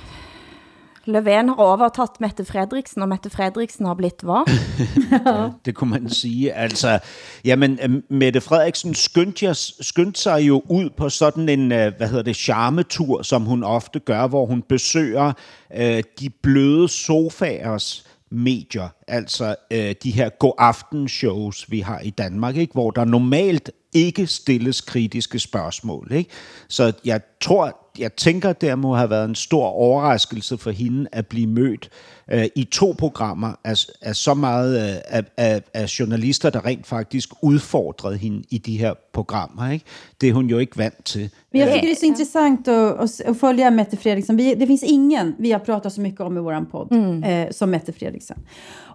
Løven 1.06 1.48
har 1.48 1.56
overtaget 1.56 2.20
Mette 2.20 2.44
Fredriksen, 2.44 3.02
og 3.02 3.08
Mette 3.08 3.30
Fredriksen 3.30 3.86
har 3.86 3.94
blitt 3.94 4.22
hvad? 4.22 4.48
Ja, 5.26 5.50
det 5.64 5.74
kunne 5.74 5.90
man 5.90 6.10
sige. 6.10 6.52
Altså, 6.52 6.98
jamen, 7.44 7.78
øhm, 7.82 8.04
Mette 8.10 8.40
Frederiksen 8.40 8.94
skyndte, 8.94 9.44
jeg, 9.44 9.56
skyndte 9.56 10.20
sig 10.20 10.40
jo 10.42 10.62
ud 10.68 10.90
på 10.96 11.08
sådan 11.08 11.48
en, 11.48 11.72
øh, 11.72 11.92
hvad 11.96 12.08
hedder 12.08 12.22
det, 12.22 12.36
charmetur, 12.36 13.22
som 13.22 13.42
hun 13.42 13.64
ofte 13.64 13.98
gør, 13.98 14.26
hvor 14.26 14.46
hun 14.46 14.62
besøger 14.62 15.32
øh, 15.76 16.02
de 16.20 16.30
bløde 16.42 16.88
sofaers 16.88 18.06
medier, 18.30 18.88
altså 19.08 19.54
øh, 19.70 19.94
de 20.02 20.10
her 20.10 20.28
go-aften-shows, 20.28 21.70
vi 21.70 21.80
har 21.80 22.00
i 22.00 22.10
Danmark, 22.10 22.56
ikke? 22.56 22.72
hvor 22.72 22.90
der 22.90 23.04
normalt 23.04 23.70
ikke 23.94 24.26
stilles 24.26 24.80
kritiske 24.80 25.38
spørgsmål. 25.38 26.12
Ikke? 26.12 26.30
Så 26.68 26.92
jeg 27.04 27.20
tror, 27.40 27.83
jeg 27.98 28.16
tænker, 28.16 28.52
det 28.52 28.78
må 28.78 28.94
have 28.94 29.10
været 29.10 29.28
en 29.28 29.34
stor 29.34 29.66
overraskelse 29.66 30.58
for 30.58 30.70
hende 30.70 31.06
at 31.12 31.26
blive 31.26 31.46
mødt 31.46 31.90
øh, 32.32 32.46
i 32.56 32.64
to 32.64 32.94
programmer 32.98 33.52
af, 33.64 33.74
af 34.02 34.16
så 34.16 34.34
meget 34.34 34.76
øh, 34.76 34.96
af, 35.08 35.24
af, 35.36 35.62
af 35.74 35.98
journalister, 36.00 36.50
der 36.50 36.66
rent 36.66 36.86
faktisk 36.86 37.28
udfordrede 37.42 38.16
hende 38.16 38.42
i 38.50 38.58
de 38.58 38.78
her 38.78 38.94
programmer. 39.12 39.70
Ikke? 39.70 39.84
Det 40.20 40.28
er 40.28 40.32
hun 40.32 40.46
jo 40.46 40.58
ikke 40.58 40.78
vant 40.78 41.04
til. 41.04 41.30
Men 41.52 41.60
jag 41.60 41.68
tycker 41.68 41.80
det 41.80 41.90
är 41.90 42.00
så 42.00 42.06
intressant 42.06 42.68
att, 42.68 43.20
att, 43.20 43.36
följa 43.36 43.70
Mette 43.70 43.96
Fredriksen. 43.96 44.36
Vi, 44.36 44.54
det 44.54 44.66
finns 44.66 44.82
ingen 44.82 45.34
vi 45.38 45.50
har 45.50 45.58
pratat 45.58 45.92
så 45.92 46.00
mycket 46.00 46.20
om 46.20 46.36
i 46.36 46.40
vår 46.40 46.64
podd 46.70 46.92
eh, 47.24 47.50
som 47.50 47.70
Mette 47.70 47.92
Fredriksen. 47.92 48.36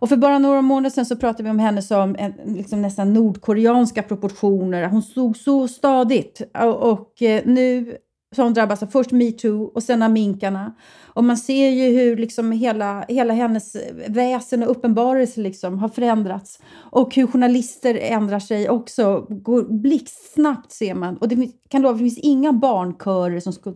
Och 0.01 0.09
för 0.09 0.17
bara 0.17 0.39
några 0.39 0.61
månader 0.61 0.89
sedan 0.89 1.05
så 1.05 1.15
pratade 1.15 1.43
vi 1.43 1.49
om 1.49 1.59
henne 1.59 1.81
som 1.81 2.15
en, 2.19 2.33
liksom 2.45 2.81
nästan 2.81 3.13
nordkoreanska 3.13 4.03
proportioner. 4.03 4.87
Hon 4.87 5.01
stod 5.01 5.37
så 5.37 5.67
stadigt. 5.67 6.41
Och, 6.53 6.91
och 6.91 7.21
eh, 7.21 7.41
nu 7.45 7.97
så 8.35 8.41
har 8.41 8.43
hon 8.43 8.53
drabbats 8.53 8.83
av 8.83 8.87
först 8.87 9.11
metoo 9.11 9.63
och 9.63 9.83
sen 9.83 10.01
av 10.01 10.11
minkarna. 10.11 10.75
Och 11.05 11.23
man 11.23 11.37
ser 11.37 11.69
ju 11.69 11.97
hur 11.97 12.17
liksom 12.17 12.51
hela, 12.51 13.05
hela 13.07 13.33
hennes 13.33 13.75
väsen 14.07 14.63
och 14.63 14.71
uppenbarelse 14.71 15.41
liksom 15.41 15.79
har 15.79 15.89
förändrats. 15.89 16.59
Och 16.75 17.15
hur 17.15 17.27
journalister 17.27 17.95
ändrar 17.95 18.39
sig 18.39 18.69
också. 18.69 19.25
Går 19.29 19.63
blixtsnabbt 19.63 20.71
ser 20.71 20.93
man. 20.95 21.17
Och 21.17 21.27
det 21.27 21.51
kan 21.69 21.81
lova, 21.81 21.93
det 21.93 21.99
finns 21.99 22.17
inga 22.17 22.53
barnkörer 22.53 23.39
som 23.39 23.53
skulle, 23.53 23.75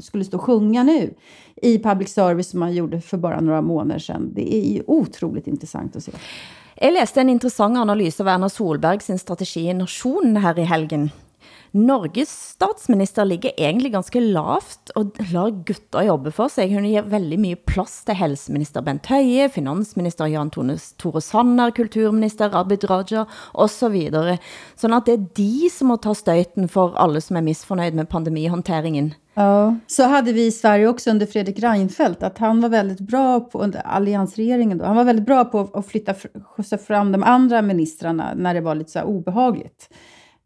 skulle 0.00 0.24
stå 0.24 0.36
och 0.36 0.42
sjunga 0.42 0.82
nu 0.82 1.14
i 1.56 1.78
public 1.78 2.12
service 2.12 2.50
som 2.50 2.60
man 2.60 2.74
gjorde 2.74 3.00
för 3.00 3.16
bara 3.16 3.40
några 3.40 3.62
månader 3.62 3.98
sedan. 3.98 4.32
Det 4.34 4.54
är 4.54 4.72
ju 4.72 4.82
otroligt 4.86 5.46
intressant 5.46 5.96
att 5.96 6.04
se. 6.04 6.12
Jag 6.76 6.92
läste 6.92 7.20
en 7.20 7.30
intressant 7.30 7.78
analys 7.78 8.20
av 8.20 8.28
Erna 8.28 8.48
Solberg 8.48 9.00
sin 9.00 9.18
strategi 9.18 9.60
i 9.60 9.74
Nationen 9.74 10.36
här 10.36 10.58
i 10.58 10.62
helgen. 10.62 11.10
Norges 11.74 12.30
statsminister 12.54 13.24
ligger 13.26 13.50
egentlig 13.58 13.90
ganske 13.92 14.20
lavt 14.22 14.92
og 14.94 15.16
lar 15.32 15.50
gutter 15.66 16.04
jobbe 16.06 16.30
for 16.30 16.52
sig. 16.52 16.68
Hun 16.70 16.86
giver 16.86 17.08
veldig 17.10 17.38
mye 17.42 17.58
plads 17.58 17.96
til 18.06 18.14
helseminister 18.14 18.84
Bent 18.86 19.10
Høie, 19.10 19.48
finansminister 19.50 20.30
Jan 20.30 20.52
Tone, 20.54 20.76
Tore 21.02 21.22
Sanner, 21.24 21.74
kulturminister 21.74 22.54
Abid 22.54 22.86
Raja 22.86 23.24
og 23.58 23.72
så 23.74 23.90
videre. 23.90 24.38
Sådan 24.78 25.00
at 25.00 25.10
det 25.10 25.16
er 25.18 25.26
de 25.40 25.70
som 25.74 25.90
må 25.90 25.98
ta 25.98 26.14
støyten 26.14 26.70
for 26.70 26.94
alle 26.94 27.18
som 27.24 27.40
er 27.40 27.46
misfornøyd 27.48 27.98
med 27.98 28.10
pandemihåndteringen. 28.12 29.10
Ja. 29.34 29.74
Så 29.90 30.06
hade 30.06 30.32
vi 30.32 30.46
i 30.46 30.52
Sverige 30.54 30.88
också 30.88 31.10
under 31.10 31.26
Fredrik 31.26 31.58
Reinfeldt, 31.58 32.22
att 32.22 32.38
han 32.38 32.60
var 32.60 32.68
väldigt 32.68 33.00
bra 33.00 33.40
på, 33.40 33.58
under 33.58 33.80
alliansregeringen 33.80 34.78
då, 34.78 34.84
han 34.84 34.96
var 34.96 35.04
väldigt 35.04 35.26
bra 35.26 35.44
på 35.44 35.70
att 35.74 35.86
flytta, 35.86 36.14
skjutsa 36.44 36.78
fram 36.78 37.12
de 37.12 37.22
andra 37.22 37.62
ministrarna 37.62 38.34
när 38.36 38.54
det 38.54 38.60
var 38.60 38.74
lite 38.74 38.90
så 38.90 38.98
här 38.98 39.06
obehagligt. 39.06 39.88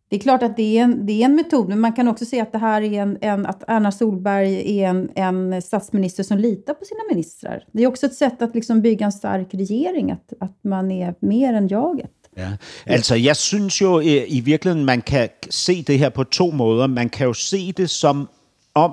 Det 0.09 0.17
är 0.17 0.21
klart 0.21 0.43
att 0.43 0.57
det 0.57 0.79
är 0.79 0.83
en, 0.83 1.07
det 1.07 1.13
är 1.13 1.25
en 1.25 1.35
metod, 1.35 1.69
men 1.69 1.81
man 1.81 1.93
kan 1.93 2.09
också 2.09 2.25
se 2.25 2.41
att 2.41 2.53
det 2.53 2.59
här 2.59 2.83
är 2.83 3.03
en, 3.03 3.19
en 3.21 3.47
att 3.47 3.65
Erna 3.69 3.93
Solberg 3.93 4.81
är 4.81 4.89
en, 4.89 5.11
en 5.15 5.63
statsminister 5.63 6.23
som 6.23 6.39
litar 6.39 6.75
på 6.75 6.85
sina 6.85 7.01
ministrar. 7.11 7.65
Det 7.73 7.83
är 7.83 7.87
också 7.87 8.07
ett 8.07 8.15
sätt 8.15 8.43
att 8.43 8.55
liksom 8.55 8.83
bygga 8.83 9.07
en 9.07 9.13
stark 9.13 9.55
regering, 9.55 10.11
att, 10.11 10.33
att 10.41 10.59
man 10.65 10.91
är 10.91 11.15
mer 11.21 11.55
än 11.55 11.69
jaget. 11.69 12.11
Ja, 12.37 12.57
altså 12.87 13.17
jeg 13.17 13.37
synes 13.37 13.81
jo 13.83 14.01
eh, 14.01 14.25
i 14.29 14.41
virkeligheden, 14.41 14.85
man 14.85 15.01
kan 15.03 15.29
se 15.51 15.83
det 15.87 15.99
her 15.99 16.11
på 16.11 16.25
to 16.25 16.51
måder. 16.51 16.87
Man 16.87 17.09
kan 17.09 17.27
jo 17.27 17.35
se 17.35 17.73
det 17.77 17.91
som 17.91 18.29
om, 18.75 18.91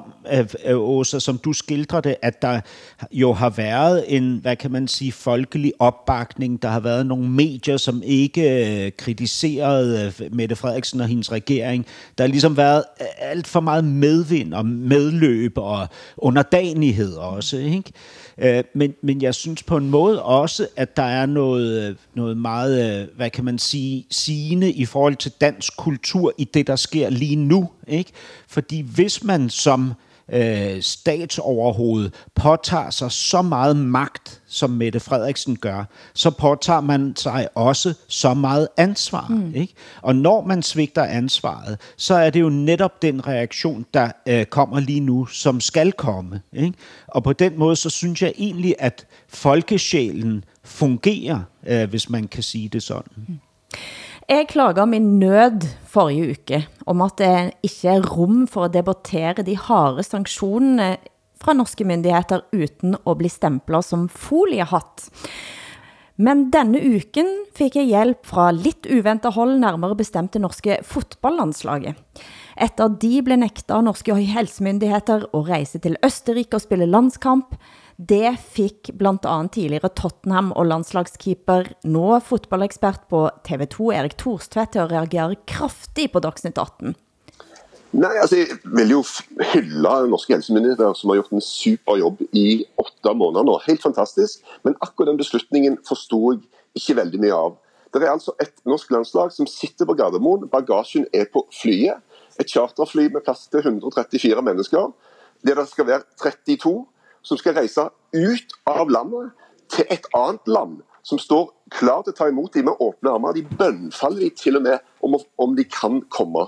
Åsa, 0.73 1.19
som 1.19 1.37
du 1.37 1.53
skildrer 1.53 2.01
det, 2.01 2.15
at 2.21 2.41
der 2.41 2.61
jo 3.11 3.33
har 3.33 3.49
været 3.49 4.05
en, 4.07 4.39
hvad 4.41 4.55
kan 4.55 4.71
man 4.71 4.87
sige, 4.87 5.11
folkelig 5.11 5.73
opbakning. 5.79 6.61
Der 6.61 6.69
har 6.69 6.79
været 6.79 7.05
nogle 7.05 7.29
medier, 7.29 7.77
som 7.77 8.01
ikke 8.05 8.85
øh, 8.85 8.91
kritiserede 8.97 10.13
øh, 10.21 10.35
Mette 10.35 10.55
Frederiksen 10.55 11.01
og 11.01 11.07
hendes 11.07 11.31
regering. 11.31 11.85
Der 12.17 12.23
har 12.23 12.29
ligesom 12.29 12.57
været 12.57 12.83
øh, 13.01 13.07
alt 13.19 13.47
for 13.47 13.59
meget 13.59 13.83
medvind 13.83 14.53
og 14.53 14.65
medløb 14.65 15.57
og 15.57 15.87
underdanighed 16.17 17.13
også, 17.13 17.57
ikke? 17.57 17.91
Men, 18.73 18.93
men 19.03 19.21
jeg 19.21 19.35
synes 19.35 19.63
på 19.63 19.77
en 19.77 19.89
måde 19.89 20.23
også, 20.23 20.67
at 20.75 20.97
der 20.97 21.03
er 21.03 21.25
noget, 21.25 21.97
noget 22.13 22.37
meget, 22.37 23.09
hvad 23.15 23.29
kan 23.29 23.45
man 23.45 23.59
sige, 23.59 24.05
sigende 24.11 24.71
i 24.71 24.85
forhold 24.85 25.15
til 25.15 25.31
dansk 25.41 25.77
kultur 25.77 26.33
i 26.37 26.43
det, 26.43 26.67
der 26.67 26.75
sker 26.75 27.09
lige 27.09 27.35
nu. 27.35 27.69
Ikke? 27.87 28.11
Fordi 28.47 28.81
hvis 28.81 29.23
man 29.23 29.49
som 29.49 29.93
øh, 30.33 30.81
statsoverhoved 30.81 32.09
påtager 32.35 32.89
sig 32.89 33.11
så 33.11 33.41
meget 33.41 33.77
magt, 33.77 34.41
som 34.47 34.69
Mette 34.69 34.99
Frederiksen 34.99 35.55
gør, 35.55 35.83
så 36.13 36.31
påtager 36.31 36.81
man 36.81 37.13
sig 37.15 37.47
også 37.55 37.93
så 38.07 38.33
meget 38.33 38.67
ansvar. 38.77 39.27
Mm. 39.29 39.55
Ikke? 39.55 39.73
Og 40.01 40.15
når 40.15 40.45
man 40.45 40.63
svigter 40.63 41.03
ansvaret, 41.03 41.79
så 41.97 42.15
er 42.15 42.29
det 42.29 42.41
jo 42.41 42.49
netop 42.49 43.01
den 43.01 43.27
reaktion, 43.27 43.85
der 43.93 44.11
øh, 44.27 44.45
kommer 44.45 44.79
lige 44.79 44.99
nu, 44.99 45.25
som 45.25 45.59
skal 45.59 45.91
komme. 45.91 46.41
Ikke? 46.53 46.73
Og 47.07 47.23
på 47.23 47.33
den 47.33 47.59
måde, 47.59 47.75
så 47.75 47.89
synes 47.89 48.21
jeg 48.21 48.33
egentlig, 48.37 48.75
at 48.79 49.05
folkesjælen 49.27 50.43
fungerer, 50.63 51.39
øh, 51.67 51.89
hvis 51.89 52.09
man 52.09 52.27
kan 52.27 52.43
sige 52.43 52.69
det 52.69 52.83
sådan. 52.83 53.11
Mm. 53.27 53.39
Jeg 54.25 54.47
klager 54.49 54.87
min 54.89 55.19
nød 55.21 55.67
forrige 55.85 56.33
uke 56.33 56.57
om 56.89 57.01
at 57.05 57.19
det 57.21 57.51
ikke 57.61 57.91
er 57.93 58.07
rum 58.09 58.47
for 58.49 58.65
at 58.65 58.73
debattere 58.73 59.45
de 59.45 59.53
harde 59.53 60.01
sanktionerne 60.01 60.97
fra 61.37 61.53
norske 61.53 61.85
myndigheter 61.85 62.41
uden 62.49 62.95
at 63.05 63.17
bli 63.19 63.29
stemplet 63.29 63.85
som 63.85 64.07
foliehatt. 64.09 65.05
Men 66.17 66.49
denne 66.49 66.81
uken 66.95 67.29
fik 67.53 67.77
jeg 67.77 67.85
hjælp 67.91 68.25
fra 68.25 68.49
lidt 68.49 68.89
uventet 68.89 69.35
hold, 69.37 69.59
nærmere 69.61 69.95
bestemte 69.99 70.41
norske 70.41 70.79
fotballlandslaget. 70.81 71.93
Efter 72.57 72.87
de 72.87 73.21
blev 73.21 73.37
nægtet 73.37 73.75
af 73.75 73.83
norske 73.83 74.15
helsemyndigheter 74.15 75.21
at 75.21 75.49
rejse 75.49 75.77
til 75.77 76.01
Østerrike 76.01 76.57
og 76.57 76.65
spille 76.65 76.89
landskamp, 76.89 77.53
det 77.95 78.35
fik 78.51 78.91
blandt 78.99 79.25
andet 79.25 79.55
tidligere 79.55 79.89
Tottenham 79.95 80.51
og 80.51 80.67
landslagskeeper, 80.67 81.69
nå 81.87 82.19
fotballekspert 82.19 83.07
på 83.11 83.29
TV2, 83.47 83.91
Erik 83.95 84.17
Thorstvedt, 84.19 84.73
til 84.73 84.83
at 84.83 84.91
reagere 84.91 85.37
kraftigt 85.47 86.11
på 86.11 86.19
Dagsnytt 86.19 86.59
18. 86.59 86.95
Nej, 87.95 88.17
altså 88.19 88.41
jeg 88.41 88.57
vil 88.75 88.89
jo 88.91 89.03
hylde 89.53 89.93
norske 90.11 90.33
helsemyndigheder, 90.33 90.93
som 90.93 91.09
har 91.09 91.21
gjort 91.21 91.31
en 91.31 91.41
super 91.41 91.95
jobb 92.01 92.23
i 92.35 92.65
åtte 92.81 93.13
måneder 93.15 93.45
nå. 93.47 93.55
Helt 93.67 93.83
fantastisk. 93.83 94.43
Men 94.67 94.75
akkurat 94.81 95.13
den 95.13 95.21
beslutningen 95.21 95.77
forstod 95.87 96.41
jeg 96.41 96.81
ikke 96.81 96.97
veldig 96.99 97.21
mye 97.23 97.37
av. 97.37 97.55
Det 97.93 98.03
er 98.03 98.11
altså 98.11 98.33
et 98.43 98.51
norsk 98.67 98.91
landslag 98.91 99.31
som 99.31 99.47
sitter 99.47 99.87
på 99.87 99.95
Gardermoen. 99.95 100.49
Bagagen 100.51 101.07
er 101.15 101.29
på 101.31 101.45
flyet. 101.55 102.03
Et 102.35 102.51
charterfly 102.51 103.07
med 103.13 103.23
plads 103.23 103.47
til 103.47 103.63
134 103.63 104.43
mennesker. 104.43 104.91
Det 105.47 105.55
der 105.55 105.65
skal 105.69 105.87
være 105.87 106.03
32 106.19 106.83
som 107.25 107.39
skal 107.41 107.57
reise 107.57 107.87
ut 108.13 108.55
av 108.69 108.91
landet 108.93 109.33
til 109.73 109.87
et 109.89 110.05
annet 110.15 110.47
land, 110.47 110.81
som 111.05 111.19
står 111.21 111.49
klar 111.73 112.03
til 112.05 112.13
å 112.13 112.17
ta 112.17 112.29
imot 112.29 112.53
dem 112.53 112.69
med 112.69 112.81
åpne 112.81 113.13
armer. 113.17 113.35
De 113.37 113.45
bønnfaller 113.45 114.25
de 114.25 114.31
til 114.37 114.59
og 114.59 114.65
med 114.65 114.79
om, 115.05 115.17
om 115.41 115.55
de 115.57 115.65
kan 115.69 115.99
komme. 116.13 116.47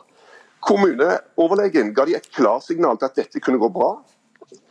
Kommuneoverlegen 0.66 1.94
ga 1.98 2.08
de 2.08 2.18
et 2.18 2.30
klarsignal 2.34 2.98
til 2.98 3.10
at 3.10 3.22
dette 3.22 3.42
kunne 3.44 3.62
gå 3.62 3.70
bra. 3.74 3.96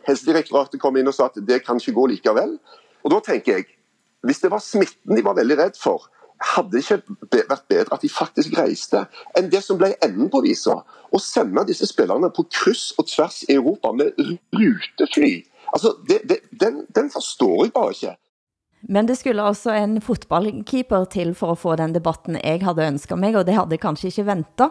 Helsedirektoratet 0.07 0.81
kom 0.81 0.97
inn 0.99 1.09
og 1.09 1.15
sa 1.15 1.27
at 1.27 1.39
det 1.47 1.61
kan 1.65 1.79
ikke 1.79 1.95
gå 1.95 2.11
likevel. 2.13 2.57
Og 3.03 3.13
da 3.13 3.21
tenker 3.23 3.59
jeg, 3.59 3.67
hvis 4.27 4.41
det 4.43 4.51
var 4.51 4.63
smitten 4.63 5.15
de 5.15 5.23
var 5.23 5.37
veldig 5.37 5.59
redd 5.59 5.79
for, 5.79 6.07
hadde 6.53 6.75
det 6.75 6.83
ikke 6.83 7.41
vært 7.49 7.67
bedre 7.69 7.95
at 7.95 8.03
de 8.03 8.09
faktisk 8.11 8.53
reiste 8.59 8.99
enn 9.37 9.47
det 9.49 9.63
som 9.65 9.79
ble 9.79 9.93
enden 10.05 10.29
på 10.33 10.43
visa. 10.45 10.79
Å 10.83 11.21
sende 11.21 11.63
disse 11.69 11.87
spillerne 11.89 12.29
på 12.33 12.45
kryss 12.51 12.91
og 12.99 13.07
tvers 13.09 13.41
i 13.47 13.55
Europa 13.55 13.93
med 13.95 14.17
rutefly 14.53 15.39
Altså, 15.73 15.93
det, 16.09 16.21
det, 16.29 16.39
den, 16.59 16.85
den 16.95 17.11
forstår 17.13 17.65
jeg 17.65 17.73
bare 17.75 17.91
ikke. 17.95 18.15
Men 18.89 19.07
det 19.07 19.17
skulle 19.17 19.43
også 19.43 19.73
en 19.73 20.01
fotballkeeper 20.01 21.05
til 21.11 21.33
for 21.35 21.51
at 21.51 21.57
få 21.57 21.75
den 21.75 21.95
debatten 21.95 22.37
jeg 22.43 22.61
havde 22.63 22.87
ønsket 22.87 23.19
mig, 23.19 23.35
og 23.35 23.45
det 23.47 23.55
havde 23.57 23.77
kanskje 23.77 24.11
ikke 24.11 24.25
ventet. 24.25 24.69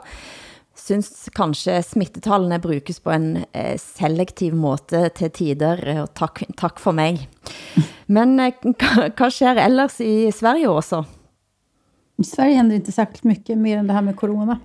Synes 0.76 1.28
kanskje 1.36 1.80
smittetallene 1.82 2.61
brukes 2.61 3.01
på 3.01 3.11
en 3.11 3.44
eh, 3.55 3.78
selektiv 3.80 4.55
måte 4.55 5.09
til 5.16 5.30
tider, 5.30 5.80
og 6.03 6.14
tak, 6.14 6.42
tak 6.59 6.78
for 6.78 6.92
mig. 6.92 7.28
Men 8.07 8.40
eh, 8.40 8.53
hvad 9.16 9.30
sker 9.30 9.62
ellers 9.64 10.01
i 10.01 10.30
Sverige 10.30 10.70
også? 10.70 11.03
I 12.18 12.24
Sverige 12.24 12.57
händer 12.57 12.76
inte 12.76 12.92
särskilt 12.92 13.24
mycket 13.24 13.59
mer 13.59 13.78
än 13.78 13.86
det 13.86 13.92
här 13.92 14.03
med 14.03 14.16
corona. 14.16 14.59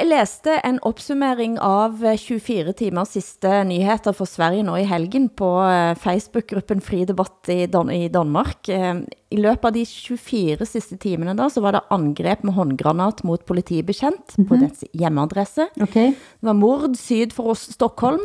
Jeg 0.00 0.08
læste 0.08 0.54
en 0.64 0.78
opsummering 0.88 1.58
av 1.60 1.98
24 2.00 2.72
timer 2.78 3.04
siste 3.04 3.50
nyheter 3.68 4.14
for 4.16 4.24
Sverige 4.24 4.64
nå 4.64 4.78
i 4.80 4.86
helgen 4.88 5.26
på 5.36 5.48
eh, 5.60 5.92
Facebook-gruppen 6.00 6.80
Fri 6.80 7.02
Debatt 7.04 7.50
i, 7.52 7.66
Dan 7.68 7.90
i 7.92 8.06
Danmark. 8.08 8.70
Eh, 8.72 9.02
I 9.04 9.40
løbet 9.44 9.66
av 9.68 9.74
de 9.76 9.82
24 9.84 10.64
siste 10.70 10.96
timene 11.02 11.34
da, 11.36 11.50
så 11.52 11.60
var 11.60 11.76
det 11.76 11.84
angrep 11.92 12.46
med 12.48 12.56
håndgranat 12.56 13.20
mot 13.28 13.44
politibetjent 13.44 14.38
mm 14.38 14.44
-hmm. 14.44 14.48
på 14.48 14.54
mhm. 14.56 14.64
dets 14.64 14.84
hjemmeadresse. 14.94 15.68
Okay. 15.76 16.16
Det 16.16 16.48
var 16.48 16.56
mord 16.56 16.96
syd 16.96 17.36
for 17.36 17.52
Stockholm. 17.54 18.24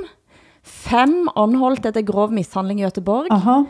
Fem 0.64 1.28
anholdt 1.36 1.86
etter 1.86 2.02
grov 2.02 2.32
mishandling 2.32 2.80
i 2.80 2.86
Göteborg. 2.88 3.28
Aha. 3.32 3.66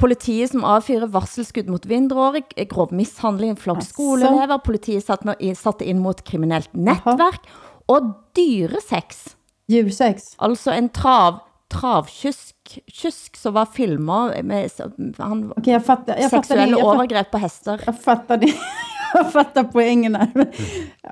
Politiet 0.00 0.50
som 0.50 0.64
avfyrer 0.66 1.10
varselskud 1.12 1.68
mot 1.70 1.84
vindråre, 1.86 2.42
grov 2.70 2.90
mishandling, 2.96 3.54
flokk 3.60 3.84
skoleelever, 3.86 4.58
politiet 4.64 5.04
satt 5.06 5.26
med, 5.28 5.42
satte 5.58 5.86
ind 5.86 6.02
mot 6.02 6.24
kriminelt 6.26 6.72
netværk, 6.74 7.42
Aha. 7.44 7.76
og 7.92 8.12
dyresex. 8.36 9.36
Djursex? 9.70 10.32
Altså 10.42 10.74
en 10.74 10.88
trav, 10.90 11.42
travkysk, 11.72 12.78
kysk 12.90 13.38
som 13.38 13.54
var 13.56 13.70
filmer 13.72 14.34
med 14.44 14.70
han, 15.18 15.46
okay, 15.56 15.76
jeg 15.76 15.84
fatter, 15.86 16.18
jeg 16.18 16.32
seksuelle 16.32 16.76
fatter, 16.76 16.88
overgrep 16.90 17.30
på 17.32 17.42
hester. 17.42 17.86
Jeg 17.86 18.00
fatter 18.02 18.42
det. 18.42 18.52
Jag 19.14 19.32
fattar 19.32 19.64
poängen 19.64 20.14
här. 20.14 20.28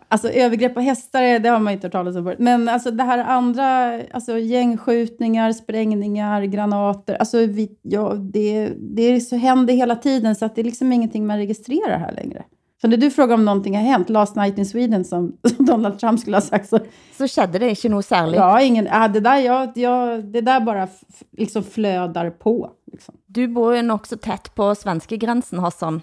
Alltså 0.09 0.29
övergrepp 0.29 0.75
på 0.75 0.81
hästar, 0.81 1.39
det 1.39 1.49
har 1.49 1.59
man 1.59 1.73
inte 1.73 1.87
hört 1.87 1.93
talas 1.93 2.17
om 2.17 2.25
förut. 2.25 2.39
Men 2.39 2.69
alltså 2.69 2.91
det 2.91 3.03
här 3.03 3.19
andra, 3.19 4.01
alltså 4.13 4.39
gängskjutningar, 4.39 5.53
sprängningar, 5.53 6.43
granater. 6.43 7.15
Alltså 7.15 7.39
vi, 7.39 7.71
ja, 7.83 8.15
det, 8.15 8.73
det 8.79 9.21
så 9.21 9.37
händer 9.37 9.75
hela 9.75 9.97
tiden 9.97 10.37
så 10.37 10.45
att 10.45 10.55
det 10.55 10.63
är 10.63 10.65
liksom 10.65 10.93
ingenting 10.93 11.27
man 11.27 11.37
registrerar 11.37 11.99
här 11.99 12.13
längre. 12.13 12.45
Så 12.81 12.89
när 12.89 12.97
du 12.97 13.11
frågar 13.11 13.35
om 13.35 13.45
någonting 13.45 13.77
har 13.77 13.83
hänt, 13.83 14.11
last 14.11 14.37
night 14.37 14.59
in 14.59 14.67
Sweden 14.67 15.05
som, 15.05 15.37
som 15.57 15.67
Donald 15.67 15.99
Trump 15.99 16.21
skulle 16.21 16.37
ha 16.37 16.43
sagt 16.43 16.69
så... 16.69 16.79
Så 17.19 17.29
skedde 17.29 17.59
det 17.59 17.69
inte 17.69 17.89
något 17.89 18.07
särskilt? 18.07 18.37
Ja, 18.37 18.61
ingen, 18.61 18.85
ja 18.85 19.09
det, 19.09 19.21
där, 19.21 19.39
ja, 19.39 19.73
ja, 19.75 20.17
det 20.17 20.41
där 20.41 20.61
bara 20.61 20.89
liksom 21.37 21.63
flödar 21.63 22.31
på. 22.31 22.71
Liksom. 22.93 23.15
Du 23.27 23.49
bor 23.49 23.77
ju 23.77 23.91
också 23.91 24.17
tätt 24.17 24.55
på 24.55 24.75
svenska 24.75 25.17
gränsen, 25.17 25.59
Hassan. 25.59 26.03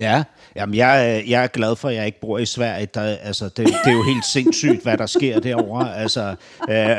Ja, 0.00 0.22
jamen 0.56 0.74
jeg, 0.74 1.24
jeg 1.28 1.42
er 1.42 1.46
glad 1.46 1.76
for, 1.76 1.88
at 1.88 1.94
jeg 1.94 2.06
ikke 2.06 2.20
bor 2.20 2.38
i 2.38 2.46
Sverige. 2.46 2.86
Der, 2.94 3.02
altså, 3.02 3.44
det, 3.44 3.56
det 3.56 3.86
er 3.86 3.92
jo 3.92 4.02
helt 4.02 4.24
sindssygt, 4.24 4.82
hvad 4.82 4.98
der 4.98 5.06
sker 5.06 5.40
derovre. 5.40 5.96
Altså, 5.96 6.34
øh, 6.70 6.96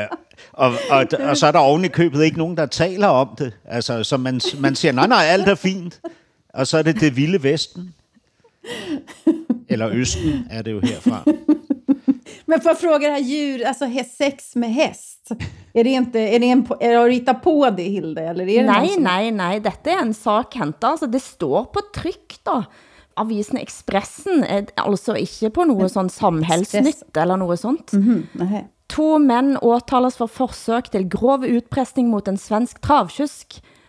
og, 0.52 0.74
og, 0.90 1.06
og 1.20 1.36
så 1.36 1.46
er 1.46 1.52
der 1.52 1.58
oven 1.58 1.84
i 1.84 1.88
købet 1.88 2.24
ikke 2.24 2.38
nogen, 2.38 2.56
der 2.56 2.66
taler 2.66 3.08
om 3.08 3.28
det. 3.38 3.52
Altså, 3.64 4.04
så 4.04 4.16
man, 4.16 4.40
man 4.58 4.74
siger, 4.74 4.92
nej, 4.92 5.06
nej, 5.06 5.24
alt 5.24 5.48
er 5.48 5.54
fint. 5.54 6.00
Og 6.54 6.66
så 6.66 6.78
er 6.78 6.82
det 6.82 7.00
det 7.00 7.16
vilde 7.16 7.42
vesten. 7.42 7.94
Eller 9.68 9.88
østen 9.92 10.46
er 10.50 10.62
det 10.62 10.72
jo 10.72 10.80
herfra. 10.80 11.24
Men 12.46 12.60
får 12.60 12.74
fråga 12.74 13.08
det 13.08 13.14
här 13.14 13.20
djur, 13.20 13.66
alltså 13.66 13.84
sex 14.18 14.56
med 14.56 14.74
häst. 14.74 15.30
Är 15.74 15.84
det 15.84 15.90
inte, 15.90 16.20
är 16.20 16.38
det 16.38 16.46
en, 16.46 16.66
är 16.80 16.90
det 16.90 17.02
att 17.02 17.08
rita 17.08 17.34
på 17.34 17.70
det 17.70 17.82
Hilde? 17.82 18.22
Eller 18.22 18.48
är 18.48 18.62
det 18.62 18.72
nej, 18.72 18.88
som... 18.88 19.02
nej, 19.02 19.30
nej, 19.30 19.60
detta 19.60 19.90
är 19.90 19.98
en 19.98 20.14
sak 20.14 20.54
hämta. 20.54 20.86
Alltså 20.86 21.06
det 21.06 21.20
står 21.20 21.64
på 21.64 21.80
tryck 21.94 22.38
då 22.42 22.64
avisen 23.16 23.58
Expressen, 23.58 24.44
altså 24.76 25.12
ikke 25.14 25.50
på 25.50 25.64
noget 25.64 25.90
sådan 25.90 26.10
samhällsnytt 26.10 27.20
eller 27.20 27.36
noget 27.36 27.58
sånt. 27.58 27.92
Mm 27.92 28.26
-hmm. 28.34 28.86
To 28.88 29.18
mænd 29.18 29.56
åtales 29.62 30.16
for 30.16 30.26
forsøg 30.26 30.84
til 30.92 31.10
grov 31.10 31.38
utpressning 31.56 32.08
mot 32.08 32.28
en 32.28 32.36
svensk 32.36 32.82
travkysk 32.82 33.46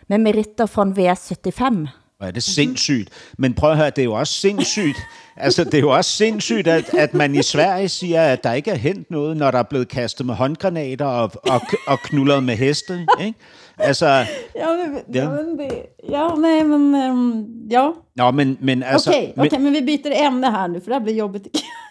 med 0.08 0.18
meritter 0.18 0.66
fra 0.66 0.82
en 0.82 0.92
V75. 0.92 1.88
er 2.20 2.30
det 2.30 2.42
sindssygt. 2.42 3.10
Men 3.38 3.54
prøv 3.54 3.70
at 3.70 3.76
høre, 3.76 3.90
det 3.90 3.98
er 3.98 4.04
jo 4.04 4.12
også 4.12 4.34
sindssygt. 4.34 4.98
altså, 5.36 5.64
det 5.64 5.74
er 5.74 5.80
jo 5.80 5.90
også 5.90 6.10
sindssygt, 6.10 6.66
at, 6.68 6.94
at 6.94 7.14
man 7.14 7.34
i 7.34 7.42
Sverige 7.42 7.88
siger, 7.88 8.22
at 8.22 8.44
der 8.44 8.52
ikke 8.52 8.70
er 8.70 8.74
hent 8.74 9.10
noget, 9.10 9.36
når 9.36 9.50
der 9.50 9.58
er 9.58 9.62
blevet 9.62 9.88
kastet 9.88 10.26
med 10.26 10.34
håndgranater 10.34 11.06
og, 11.06 11.30
og, 11.50 11.60
og 11.86 11.98
knullet 12.00 12.42
med 12.42 12.56
heste. 12.56 13.06
Ikke? 13.20 13.38
Altså, 13.78 14.06
ja, 14.06 14.26
men, 14.54 15.14
ja. 15.14 15.22
ja, 15.22 15.28
men 15.28 15.58
det, 15.58 15.86
ja, 16.08 16.28
nej, 16.28 16.62
men 16.62 17.10
um, 17.10 17.46
ja. 17.70 17.90
Nå, 18.16 18.30
men, 18.30 18.58
men 18.60 18.82
altså... 18.82 19.10
Okej, 19.10 19.32
okay, 19.36 19.46
okay, 19.46 19.58
men, 19.58 19.72
men 19.72 19.72
vi 19.72 19.96
byter 19.96 20.26
ämne 20.26 20.50
här 20.50 20.68
nu, 20.68 20.80
för 20.80 20.90
det 20.90 20.94
här 20.94 21.04
blir 21.04 21.14
jobbigt. 21.14 21.48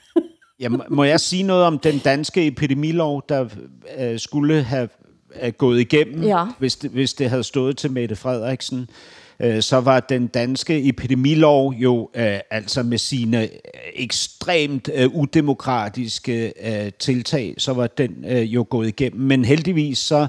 ja, 0.60 0.70
må 0.90 1.04
jeg 1.04 1.20
sige 1.20 1.44
noget 1.44 1.66
om 1.66 1.80
den 1.80 2.00
danske 2.00 2.48
epidemilov, 2.48 3.24
der 3.30 3.46
øh, 4.00 4.20
skulle 4.20 4.64
have 4.64 4.90
er 5.36 5.52
gået 5.52 5.80
igennem, 5.80 6.24
ja. 6.24 6.46
hvis, 6.60 6.76
det, 6.76 6.92
hvis 6.92 7.14
det 7.14 7.30
havde 7.30 7.44
stået 7.44 7.78
til 7.78 7.92
Mette 7.92 8.16
Frederiksen, 8.16 8.90
øh, 9.40 9.62
så 9.62 9.78
var 9.78 10.00
den 10.00 10.28
danske 10.28 10.90
epidemilov 10.90 11.74
jo 11.74 12.10
øh, 12.16 12.40
altså 12.52 12.84
med 12.84 12.98
sine 12.98 13.50
ekstremt 13.96 14.90
øh, 14.94 15.10
udemokratiske 15.16 16.54
øh, 16.64 16.92
tiltag, 17.00 17.56
så 17.58 17.74
var 17.74 17.88
den 17.88 18.26
øh, 18.28 18.42
jo 18.42 18.66
gået 18.70 18.88
igennem. 18.88 19.22
Men 19.22 19.46
heldigvis 19.46 19.98
så 19.98 20.28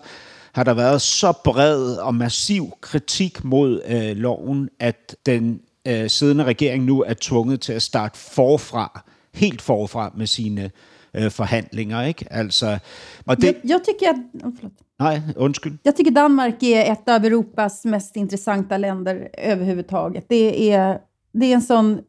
har 0.55 0.65
der 0.65 0.75
været 0.75 1.03
så 1.03 1.33
bred 1.45 1.97
og 1.97 2.15
massiv 2.15 2.73
kritik 2.81 3.45
mod 3.45 3.83
øh, 3.87 4.17
loven, 4.17 4.69
at 4.81 5.17
den 5.27 5.61
øh, 5.89 6.11
siddende 6.11 6.45
regering 6.45 6.85
nu 6.85 7.03
er 7.03 7.15
tvunget 7.21 7.61
til 7.61 7.73
at 7.73 7.83
starte 7.83 8.19
forfra, 8.19 9.05
helt 9.35 9.63
forfra 9.63 10.13
med 10.17 10.27
sine 10.27 10.71
øh, 11.15 11.31
forhandlinger. 11.31 12.03
Ikke? 12.03 12.27
Altså, 12.31 12.79
och 13.27 13.37
det, 13.37 13.47
jag, 13.47 13.55
jag 13.65 13.85
tycker 13.85 14.09
att... 14.09 14.45
Oh, 14.45 14.71
Nej, 14.99 15.21
undskyld. 15.37 15.79
Jag 15.83 15.97
tycker 15.97 16.11
Danmark 16.11 16.63
är 16.63 16.93
ett 16.93 17.09
av 17.09 17.25
Europas 17.25 17.85
mest 17.85 18.17
intressanta 18.17 18.77
länder 18.77 19.29
överhuvudtaget. 19.39 20.29
Det 20.29 20.73
är, 20.73 20.99
det 21.33 21.47
är, 21.47 21.55
en 21.55 21.63
sån, 21.63 22.01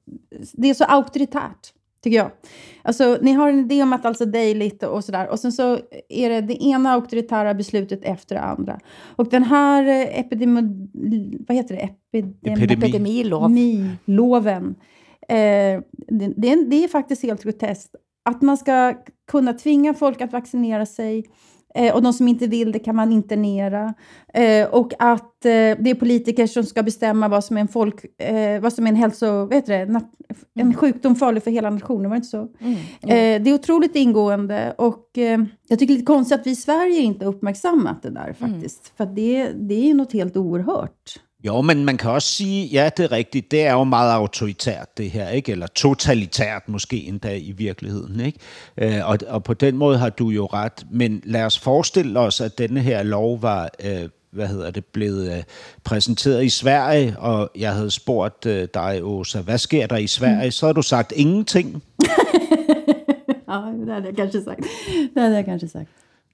det 0.54 0.70
är 0.70 0.74
så 0.74 0.84
auktoritärt, 0.84 1.74
tycker 2.06 2.18
jag. 2.18 2.32
Alltså, 2.82 3.18
ni 3.22 3.32
har 3.32 3.50
en 3.50 3.60
idé 3.60 3.84
om 3.84 3.94
att 3.94 4.06
alltså 4.06 4.26
dejligt 4.26 4.84
och 4.84 5.04
sådär. 5.04 5.30
Och 5.30 5.40
sen 5.40 5.52
så 5.52 5.80
är 6.10 6.30
det 6.30 6.42
det 6.42 6.64
ena 6.64 6.92
auktoritära 6.92 7.54
beslutet 7.54 8.00
efter 8.04 8.36
det 8.36 8.42
andra. 8.42 8.80
Och 9.16 9.30
den 9.30 9.44
här 9.44 9.84
eh, 9.84 10.20
epidemi... 10.20 10.90
Vad 11.48 11.58
heter 11.58 11.76
det? 11.76 12.18
Epidemi, 12.18 12.74
Epidemilov. 12.74 13.52
Epidemiloven. 13.52 14.76
Eh, 15.28 15.82
det, 16.08 16.34
det, 16.38 16.52
är, 16.52 16.70
det 16.70 16.84
är 16.84 16.88
faktiskt 16.88 17.24
helt 17.24 17.44
groteskt. 17.44 17.96
Att 18.30 18.42
man 18.42 18.58
ska 18.58 18.94
kunna 19.32 19.54
tvinga 19.54 19.94
folk 19.94 20.22
att 20.22 20.34
vaccinera 20.34 20.86
sig 20.86 21.26
och 21.94 22.02
de 22.02 22.14
som 22.14 22.28
inte 22.28 22.48
vill 22.48 22.72
det 22.72 22.80
kan 22.80 22.96
man 22.96 23.12
internera. 23.12 23.94
Eh, 24.34 24.68
och 24.68 24.94
att 25.00 25.46
eh, 25.46 25.50
det 25.50 25.90
är 25.90 25.96
politiker 25.96 26.48
som 26.48 26.64
ska 26.64 26.84
bestämma 26.84 27.28
vad 27.28 27.44
som 27.44 27.58
är 27.58 27.62
en, 27.62 27.68
folk, 27.68 28.22
eh, 28.22 28.62
vad 28.62 28.74
som 28.74 28.86
är 28.86 28.90
en, 28.90 28.96
hälso, 28.96 29.46
vet 29.46 29.66
det, 29.66 29.76
en 29.76 30.02
mm. 30.60 30.74
sjukdom 30.74 31.16
farlig 31.16 31.44
för 31.44 31.52
hela 31.52 31.70
nationen. 31.70 32.10
Var 32.10 32.16
det 32.16 32.18
inte 32.18 32.28
så? 32.28 32.48
Mm. 32.60 32.76
Mm. 33.02 33.44
det 33.44 33.50
är 33.50 33.54
otroligt 33.54 33.96
ingående. 33.96 34.76
Och 34.78 35.18
eh, 35.18 35.44
jag 35.68 35.80
tycker 35.80 35.94
det 35.94 35.94
är 35.94 35.98
lite 35.98 36.06
konstigt 36.06 36.40
att 36.40 36.48
vi 36.48 36.52
i 36.52 36.56
Sverige 36.56 37.02
inte 37.02 37.26
uppmärksammat 37.26 38.04
det 38.04 38.10
där 38.10 38.34
faktiskt. 38.34 38.94
För 38.98 39.06
det, 39.06 39.52
det 39.56 39.90
är 39.90 39.94
något 39.94 40.14
helt 40.14 40.38
oerhört. 40.38 41.20
Jo, 41.46 41.62
men 41.62 41.86
man 41.86 41.98
kan 41.98 42.12
også 42.12 42.28
sige, 42.28 42.66
ja, 42.66 42.90
det 42.98 43.04
er 43.04 43.12
rigtigt, 43.12 43.52
det 43.52 43.62
er 43.62 43.74
jo 43.74 43.84
meget 43.84 44.14
autoritært 44.14 44.98
det 44.98 45.12
her, 45.12 45.30
ikke? 45.30 45.52
eller 45.52 45.68
totalitært 45.68 46.70
måske 46.70 47.04
endda 47.04 47.36
i 47.36 47.52
virkeligheden. 47.52 48.20
Ikke? 48.20 48.40
Øh, 48.78 49.10
og, 49.10 49.18
og 49.28 49.44
på 49.44 49.54
den 49.54 49.78
måde 49.78 49.98
har 49.98 50.10
du 50.10 50.30
jo 50.30 50.46
ret, 50.46 50.86
men 50.92 51.22
lad 51.24 51.44
os 51.44 51.60
forestille 51.60 52.20
os, 52.20 52.42
at 52.42 52.58
denne 52.58 52.80
her 52.80 53.04
lov 53.04 53.42
var 53.42 53.70
øh, 53.86 54.10
hvad 54.32 54.48
hedder 54.48 54.72
det, 54.72 54.86
blevet 54.86 55.38
øh, 55.38 55.44
præsenteret 55.84 56.44
i 56.44 56.50
Sverige, 56.50 57.16
og 57.20 57.52
jeg 57.56 57.74
havde 57.74 57.92
spurgt 57.92 58.46
øh, 58.46 58.68
dig, 58.74 59.00
Åsa, 59.04 59.42
hvad 59.42 59.58
sker 59.58 59.88
der 59.88 59.98
i 59.98 60.08
Sverige? 60.08 60.46
Mm. 60.46 60.52
Så 60.52 60.66
har 60.66 60.74
du 60.74 60.82
sagt 60.82 61.14
ingenting. 61.16 61.68
Nej, 63.48 63.72
det 63.72 63.88
havde 63.88 64.06
jeg 64.06 64.16
kanskje 64.16 64.44
sagt. 64.44 64.60
Det 65.14 65.24
havde 65.24 65.36
jeg 65.36 65.46
kanskje 65.46 65.70
sagt. 65.70 65.88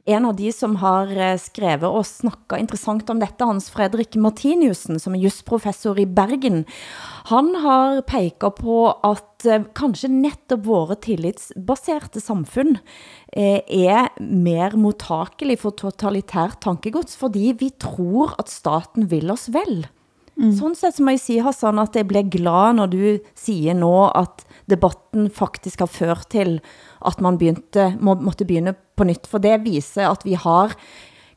En 0.05 0.25
av 0.25 0.35
de 0.35 0.49
som 0.53 0.75
har 0.81 1.11
eh, 1.13 1.37
skrevet 1.37 1.85
og 1.85 2.07
snakket 2.07 2.63
interessant 2.63 3.09
om 3.13 3.19
dette, 3.21 3.45
Hans 3.45 3.69
Fredrik 3.69 4.17
Martiniusen, 4.17 4.97
som 5.01 5.13
er 5.13 5.21
justprofessor 5.27 5.99
i 6.01 6.07
Bergen, 6.09 6.63
han 7.29 7.51
har 7.61 8.01
peget 8.09 8.57
på 8.57 8.77
at 9.05 9.45
eh, 9.45 9.67
kanskje 9.77 10.09
netop 10.13 10.65
våre 10.65 10.97
tillitsbaserte 11.05 12.23
samfund 12.23 12.79
eh, 13.35 13.61
er 13.61 14.09
mer 14.17 14.73
mottagelig 14.79 15.59
for 15.61 15.77
totalitært 15.77 16.63
tankegods, 16.65 17.13
fordi 17.19 17.51
vi 17.61 17.69
tror 17.77 18.33
at 18.41 18.49
staten 18.49 19.11
vil 19.11 19.29
oss 19.33 19.51
vel. 19.53 19.85
Mm. 20.41 20.55
Sådan 20.57 20.75
set 20.75 20.97
så 20.97 21.05
må 21.05 21.13
jeg 21.13 21.21
sige, 21.21 21.45
Hassan, 21.45 21.79
at 21.79 21.95
jeg 21.95 22.07
bliver 22.09 22.29
glad, 22.31 22.79
når 22.79 22.89
du 22.89 23.03
siger 23.37 23.77
nå, 23.77 24.09
at 24.17 24.45
debatten 24.69 25.29
faktisk 25.33 25.79
har 25.79 25.91
ført 25.91 26.27
til, 26.31 26.59
at 27.05 27.21
man 27.21 27.37
begynte, 27.37 27.91
må, 27.99 28.15
måtte 28.21 28.45
begynde 28.45 28.75
på 28.95 29.07
nytt. 29.07 29.27
For 29.27 29.41
det 29.41 29.63
viser, 29.65 30.09
at 30.09 30.25
vi 30.25 30.37
har 30.39 30.75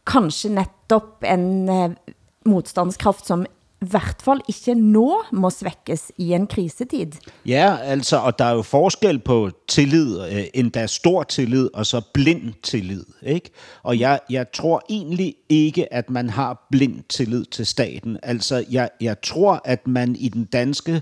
kanskje 0.07 0.53
netop 0.53 1.25
en 1.25 1.69
eh, 1.69 2.15
modstandskraft, 2.47 3.27
som 3.27 3.47
i 3.85 3.89
hvert 3.91 4.23
fall 4.25 4.41
ikke 4.49 4.75
nå 4.79 5.09
må 5.37 5.51
svækkes 5.53 6.07
i 6.23 6.31
en 6.33 6.47
krisetid. 6.49 7.19
Ja, 7.47 7.77
altså, 7.83 8.17
og 8.17 8.39
der 8.39 8.45
er 8.45 8.55
jo 8.61 8.63
forskel 8.63 9.19
på 9.19 9.51
tillid, 9.69 10.21
øh, 10.21 10.45
endda 10.55 10.87
stor 10.87 11.23
tillid, 11.23 11.69
og 11.75 11.87
så 11.87 12.01
blind 12.15 12.55
tillid. 12.63 13.05
Ikke? 13.23 13.51
Og 13.83 13.99
jeg, 14.01 14.21
jeg 14.31 14.53
tror 14.53 14.83
egentlig 14.89 15.35
ikke, 15.49 15.93
at 15.93 16.11
man 16.11 16.31
har 16.31 16.67
blind 16.71 17.03
tillid 17.09 17.45
til 17.45 17.67
staten. 17.67 18.19
Altså, 18.23 18.65
jeg, 18.71 18.91
jeg 19.01 19.21
tror, 19.21 19.61
at 19.65 19.87
man 19.87 20.17
i 20.17 20.29
den 20.29 20.45
danske 20.45 20.93
øh, 20.93 21.01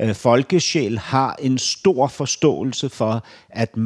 Øh, 0.00 0.14
folkesjæl 0.14 0.98
har 0.98 1.36
en 1.38 1.58
stor 1.58 2.06
forståelse 2.06 2.88
for, 2.88 3.24
at 3.50 3.76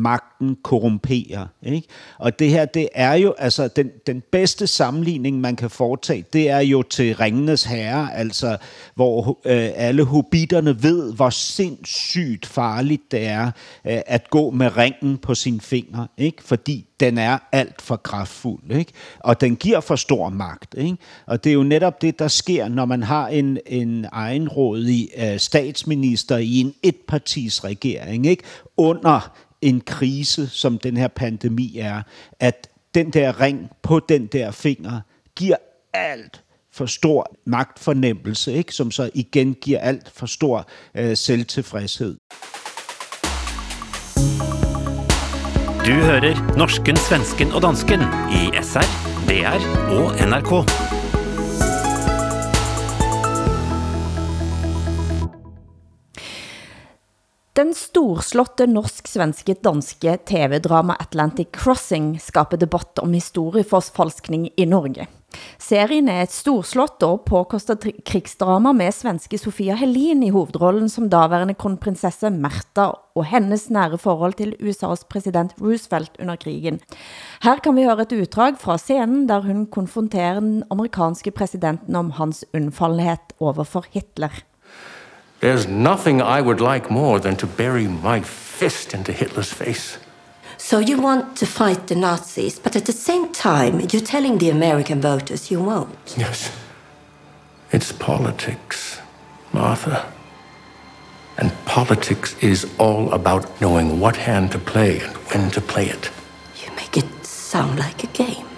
magten 0.45 0.57
korrumperer. 0.63 1.47
Ikke? 1.63 1.89
Og 2.19 2.39
det 2.39 2.51
her, 2.51 2.65
det 2.65 2.89
er 2.95 3.15
jo, 3.15 3.35
altså 3.39 3.69
den, 3.69 3.91
den 4.07 4.23
bedste 4.33 4.67
sammenligning, 4.67 5.41
man 5.41 5.57
kan 5.57 5.71
foretage, 5.71 6.25
det 6.33 6.51
er 6.51 6.61
jo 6.61 6.83
til 6.83 7.17
Ringenes 7.17 7.65
Herre, 7.65 8.15
altså 8.15 8.57
hvor 8.95 9.39
øh, 9.45 9.71
alle 9.75 10.05
hobitterne 10.05 10.83
ved, 10.83 11.13
hvor 11.13 11.31
sindssygt 11.31 12.47
farligt 12.47 13.13
det 13.13 13.27
er 13.27 13.47
øh, 13.87 14.01
at 14.07 14.31
gå 14.31 14.51
med 14.51 14.77
ringen 14.77 15.19
på 15.19 15.35
sin 15.35 15.61
finger, 15.61 16.07
ikke? 16.19 16.43
fordi 16.43 16.87
den 17.01 17.19
er 17.19 17.39
alt 17.53 17.83
for 17.83 17.97
kraftfuld, 17.97 18.71
ikke? 18.71 18.93
og 19.21 19.41
den 19.41 19.57
giver 19.57 19.81
for 19.81 19.97
stor 19.97 20.29
magt. 20.29 20.75
Ikke? 20.79 20.97
Og 21.27 21.45
det 21.45 21.51
er 21.51 21.55
jo 21.55 21.63
netop 21.63 22.03
det, 22.03 22.19
der 22.19 22.29
sker, 22.29 22.69
når 22.69 22.85
man 22.85 23.03
har 23.03 23.29
en, 23.29 23.59
en 23.67 24.07
egenrådig 24.13 25.09
øh, 25.19 25.39
statsminister 25.39 26.37
i 26.37 26.61
en 26.61 26.75
etpartisregering, 26.83 28.27
ikke? 28.27 28.43
under 28.77 29.44
en 29.65 29.81
krise, 29.81 30.49
som 30.49 30.79
den 30.79 30.97
her 30.97 31.09
pandemi 31.09 31.79
er, 31.79 32.03
at 32.41 32.69
den 32.95 33.11
der 33.11 33.41
ring 33.41 33.71
på 33.83 34.01
den 34.09 34.27
der 34.27 34.51
finger 34.51 35.01
giver 35.37 35.57
alt 35.93 36.43
for 36.73 36.87
stor 36.87 37.37
magtfornemmelse, 37.47 38.53
ikke? 38.53 38.73
som 38.73 38.91
så 38.91 39.11
igen 39.15 39.55
giver 39.55 39.79
alt 39.79 40.11
for 40.15 40.27
stor 40.27 40.69
øh, 40.95 41.17
selvtilfredshed. 41.17 42.17
Du 45.87 45.93
hører 45.93 46.57
norsken, 46.59 46.97
svensken 46.97 47.53
og 47.53 47.62
dansken 47.62 48.01
i 48.33 48.62
SR, 48.62 48.89
DR 49.29 49.59
og 49.91 50.29
NRK. 50.29 50.84
Den 57.55 57.69
storslåtte 57.79 58.67
norsk-svenske 58.67 59.55
danske 59.63 60.17
TV-drama 60.27 60.97
Atlantic 60.99 61.53
Crossing 61.55 62.17
skaber 62.19 62.59
debatt 62.59 62.99
om 62.99 63.13
historieforfalskning 63.15 64.49
i 64.59 64.65
Norge. 64.67 65.05
Serien 65.63 66.09
er 66.11 66.25
et 66.25 66.33
storslått 66.35 67.05
og 67.07 67.21
påkostet 67.29 67.85
krigsdrama 68.11 68.73
med 68.75 68.91
svenske 68.97 69.39
Sofia 69.39 69.77
Helin 69.79 70.25
i 70.27 70.33
hovedrollen 70.35 70.91
som 70.91 71.07
daværende 71.13 71.55
kronprinsesse 71.55 72.33
Märtha 72.35 72.89
og 73.15 73.29
hennes 73.31 73.69
nære 73.71 74.01
forhold 74.03 74.35
til 74.41 74.57
USA's 74.59 75.05
president 75.07 75.55
Roosevelt 75.63 76.19
under 76.19 76.35
krigen. 76.35 76.81
Her 77.47 77.63
kan 77.63 77.79
vi 77.79 77.87
høre 77.87 78.09
et 78.09 78.17
utdrag 78.17 78.59
fra 78.59 78.75
scenen, 78.83 79.29
der 79.31 79.47
hun 79.47 79.69
konfronterer 79.71 80.43
den 80.43 80.65
amerikanske 80.75 81.31
presidenten 81.31 81.95
om 81.95 82.11
hans 82.19 82.43
unnfallenhet 82.51 83.37
overfor 83.39 83.87
Hitler. 83.95 84.43
There's 85.45 85.69
nothing 85.69 86.23
I 86.23 86.41
would 86.41 86.63
like 86.63 86.91
more 86.91 87.21
than 87.21 87.37
to 87.37 87.47
bury 87.47 87.87
my 87.87 88.23
fist 88.23 88.95
into 88.95 89.13
Hitler's 89.13 89.53
face. 89.53 89.99
So 90.57 90.79
you 90.79 90.99
want 90.99 91.37
to 91.37 91.45
fight 91.45 91.89
the 91.89 91.95
Nazis, 91.95 92.59
but 92.59 92.75
at 92.77 92.87
the 92.87 92.93
same 92.93 93.31
time, 93.31 93.81
you're 93.81 94.01
telling 94.01 94.39
the 94.39 94.49
American 94.49 95.03
voters 95.03 95.51
you 95.51 95.63
won't. 95.63 96.15
Yes. 96.17 96.51
It's 97.73 97.93
politics, 97.93 99.03
Martha. 99.53 100.11
And 101.37 101.53
politics 101.67 102.35
is 102.41 102.67
all 102.79 103.13
about 103.13 103.61
knowing 103.61 104.01
what 104.01 104.17
hand 104.17 104.51
to 104.53 104.59
play 104.59 105.01
and 105.01 105.15
when 105.29 105.51
to 105.51 105.61
play 105.61 105.89
it. 105.91 106.11
You 106.65 106.75
make 106.75 106.97
it 106.97 107.27
sound 107.27 107.79
like 107.79 108.03
a 108.03 108.07
game. 108.07 108.49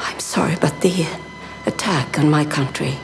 I'm 0.00 0.18
sorry, 0.18 0.56
but 0.60 0.80
the 0.80 1.06
attack 1.66 2.18
on 2.18 2.28
my 2.28 2.44
country 2.44 2.98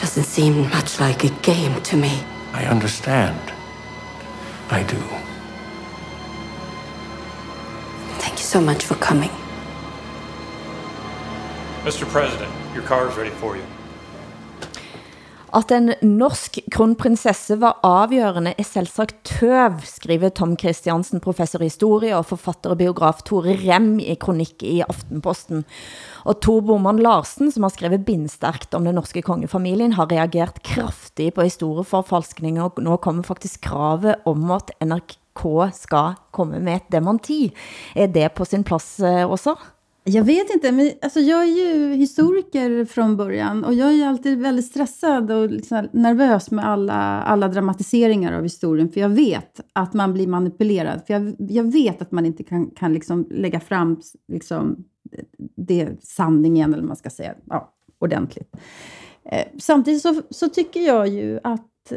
doesn't 0.00 0.24
seem 0.24 0.68
much 0.70 0.98
like 0.98 1.24
a 1.24 1.30
game 1.42 1.80
to 1.82 1.96
me. 1.96 2.22
I 2.54 2.64
understand. 2.64 3.52
I 4.70 4.82
do. 4.82 4.96
Thank 8.18 8.38
you 8.38 8.44
so 8.44 8.62
much 8.62 8.84
for 8.84 8.94
coming. 8.94 9.30
Mr. 11.84 12.08
President, 12.08 12.50
your 12.72 12.82
car 12.84 13.10
is 13.10 13.16
ready 13.16 13.30
for 13.30 13.56
you. 13.56 13.64
At 15.56 15.72
en 15.74 15.90
norsk 16.06 16.60
kronprinsesse 16.70 17.56
var 17.58 17.80
avgjørende 17.86 18.52
er 18.54 18.66
selvsagt 18.66 19.16
tøv, 19.26 19.80
skriver 19.88 20.30
Tom 20.34 20.52
Christiansen, 20.60 21.22
professor 21.22 21.64
i 21.64 21.66
historie 21.70 22.14
og 22.14 22.28
forfatter 22.28 22.74
og 22.74 22.78
biograf 22.78 23.24
Tore 23.26 23.56
Rem 23.58 23.96
i 23.98 24.14
kronikk 24.20 24.62
i 24.62 24.76
Aftenposten. 24.86 25.64
Og 26.22 26.38
Tor 26.44 26.62
Boman 26.68 27.02
Larsen, 27.02 27.50
som 27.50 27.66
har 27.66 27.74
skrevet 27.74 28.06
bindstærkt 28.06 28.78
om 28.78 28.86
den 28.86 28.94
norske 29.00 29.24
kongefamilien, 29.26 29.96
har 29.98 30.10
reageret 30.12 30.62
kraftigt 30.66 31.34
på 31.34 31.48
historieforfalskning, 31.48 32.62
og 32.62 32.78
nå 32.78 33.00
kommer 33.02 33.26
faktisk 33.26 33.64
kravet 33.66 34.22
om 34.30 34.54
at 34.54 34.70
NRK 34.84 35.44
skal 35.74 36.14
komme 36.30 36.62
med 36.62 36.78
et 36.78 36.90
dementi. 36.94 37.42
Er 37.98 38.06
det 38.06 38.30
på 38.38 38.46
sin 38.46 38.62
plads 38.62 39.00
også? 39.02 39.58
Eh, 39.58 39.68
Jag 40.10 40.24
vet 40.24 40.50
inte, 40.50 40.72
men 40.72 40.90
alltså 41.02 41.20
jag 41.20 41.42
är 41.42 41.46
ju 41.46 41.94
historiker 41.94 42.84
från 42.84 43.16
början 43.16 43.64
och 43.64 43.74
jag 43.74 43.92
är 43.92 44.06
alltid 44.06 44.38
väldigt 44.38 44.64
stressad 44.64 45.30
och 45.30 45.50
liksom 45.50 45.88
nervös 45.92 46.50
med 46.50 46.68
alla, 46.68 47.22
alla 47.22 47.48
dramatiseringar 47.48 48.32
av 48.32 48.42
historien, 48.42 48.88
för 48.88 49.00
jag 49.00 49.08
vet 49.08 49.60
att 49.72 49.94
man 49.94 50.12
blir 50.12 50.26
manipulerad. 50.26 51.02
För 51.06 51.14
jag, 51.14 51.36
jag 51.38 51.72
vet 51.72 52.02
att 52.02 52.12
man 52.12 52.26
inte 52.26 52.42
kan, 52.42 52.70
kan 52.70 52.92
liksom 52.92 53.26
lägga 53.30 53.60
fram 53.60 54.00
liksom, 54.28 54.84
det 55.56 55.88
sanningen, 56.02 56.74
eller 56.74 56.84
man 56.84 56.96
ska 56.96 57.10
säga, 57.10 57.34
ja, 57.44 57.74
ordentligt. 57.98 58.56
Eh, 59.24 59.46
samtidigt 59.58 60.02
så, 60.02 60.22
så 60.30 60.48
tycker 60.48 60.80
jag 60.80 61.08
ju 61.08 61.40
att 61.44 61.92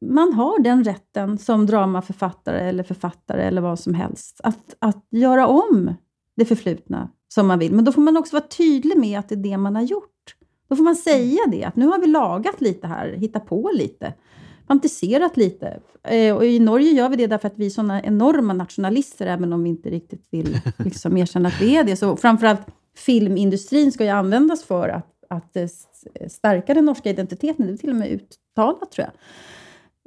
man 0.00 0.32
har 0.32 0.62
den 0.62 0.84
rätten 0.84 1.38
som 1.38 1.66
dramaförfattare 1.66 2.60
eller 2.60 2.82
författare 2.82 3.42
eller 3.42 3.60
vad 3.60 3.78
som 3.78 3.94
helst, 3.94 4.40
att, 4.42 4.76
att 4.78 5.06
göra 5.10 5.46
om 5.46 5.94
det 6.36 6.44
förflutna 6.44 7.10
som 7.34 7.46
man 7.46 7.58
vill. 7.58 7.72
Men 7.72 7.84
då 7.84 7.92
får 7.92 8.00
man 8.00 8.16
också 8.16 8.36
vara 8.36 8.46
tydlig 8.48 8.98
med 8.98 9.18
att 9.18 9.28
det 9.28 9.34
är 9.34 9.36
det 9.36 9.56
man 9.56 9.74
har 9.76 9.82
gjort. 9.82 10.34
Då 10.68 10.76
får 10.76 10.84
man 10.84 10.96
säga 10.96 11.40
det, 11.50 11.64
att 11.64 11.76
nu 11.76 11.86
har 11.86 11.98
vi 11.98 12.06
lagat 12.06 12.60
lite 12.60 12.86
här, 12.86 13.08
hittat 13.08 13.46
på 13.46 13.70
lite, 13.74 14.14
fantiserat 14.68 15.36
lite. 15.36 15.80
Eh, 16.02 16.36
och 16.36 16.44
i 16.44 16.58
Norge 16.58 16.90
gör 16.90 17.08
vi 17.08 17.16
det 17.16 17.26
därför 17.26 17.48
att 17.48 17.58
vi 17.58 17.66
är 17.66 17.70
sådana 17.70 18.02
enorma 18.02 18.52
nationalister, 18.52 19.26
även 19.26 19.52
om 19.52 19.62
vi 19.62 19.70
inte 19.70 19.90
riktigt 19.90 20.28
vill 20.30 20.60
liksom, 20.78 21.16
erkänna 21.16 21.48
att 21.48 21.60
vi 21.60 21.76
är 21.76 21.84
det. 21.84 21.96
Så 21.96 22.16
framförallt 22.16 22.66
filmindustrin 22.96 23.92
ska 23.92 24.04
ju 24.04 24.10
användas 24.10 24.64
för 24.64 24.88
att, 24.88 25.12
att 25.28 25.56
eh, 25.56 25.66
stärka 26.28 26.74
den 26.74 26.84
norska 26.84 27.10
identiteten. 27.10 27.66
Det 27.66 27.72
är 27.72 27.76
till 27.76 27.90
och 27.90 27.96
med 27.96 28.08
uttalat, 28.08 28.92
tror 28.92 29.06
jag. 29.06 29.12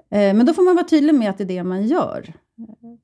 Eh, 0.10 0.34
men 0.34 0.46
då 0.46 0.54
får 0.54 0.64
man 0.64 0.76
vara 0.76 0.86
tydlig 0.86 1.16
med 1.16 1.30
att 1.30 1.38
det 1.38 1.44
är 1.44 1.48
det 1.48 1.64
man 1.64 1.88
gör 1.88 2.34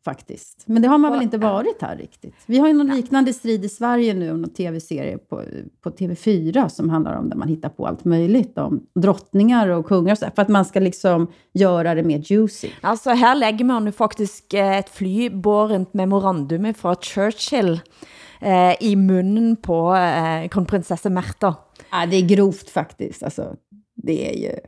faktiskt. 0.06 0.64
Men 0.66 0.82
det 0.82 0.88
har 0.88 0.98
man 0.98 1.12
väl 1.12 1.22
inte 1.22 1.38
varit 1.38 1.82
här 1.82 1.98
riktigt. 1.98 2.36
Vi 2.46 2.58
har 2.58 2.68
ju 2.68 2.74
någon 2.74 2.96
liknande 2.96 3.34
strid 3.34 3.66
i 3.66 3.70
Sverige 3.70 4.14
nu 4.14 4.32
om 4.32 4.42
någon 4.42 4.54
tv-serie 4.54 5.18
på, 5.18 5.44
på 5.82 5.90
TV4 5.90 6.70
som 6.70 6.90
handlar 6.90 7.18
om 7.18 7.30
där 7.30 7.38
man 7.38 7.48
hittar 7.48 7.70
på 7.70 7.88
allt 7.88 8.06
möjligt 8.06 8.58
om 8.58 8.88
drottningar 8.96 9.68
och 9.68 9.86
kungar 9.86 10.12
och 10.12 10.18
så, 10.18 10.26
för 10.36 10.42
att 10.42 10.48
man 10.48 10.66
ska 10.66 10.80
liksom 10.80 11.28
göra 11.54 11.96
det 11.96 12.04
mer 12.04 12.22
juicy. 12.32 12.70
Altså 12.82 13.10
her 13.10 13.36
lägger 13.36 13.66
man 13.66 13.86
ju 13.86 13.92
faktiskt 13.92 14.54
eh, 14.54 14.78
ett 14.78 14.90
flybårent 14.90 15.94
memorandum 15.94 16.74
från 16.74 16.96
Churchill 16.96 17.80
eh, 18.42 18.84
i 18.84 18.96
munnen 18.96 19.56
på 19.56 19.96
eh, 19.96 20.48
kronprinsesse 20.48 21.10
Märtha. 21.10 21.56
Ja, 21.92 22.06
det 22.06 22.16
är 22.16 22.28
grovt 22.28 22.70
faktiskt. 22.70 23.24
Alltså, 23.24 23.56
det 23.96 24.30
är 24.30 24.52
ju 24.52 24.60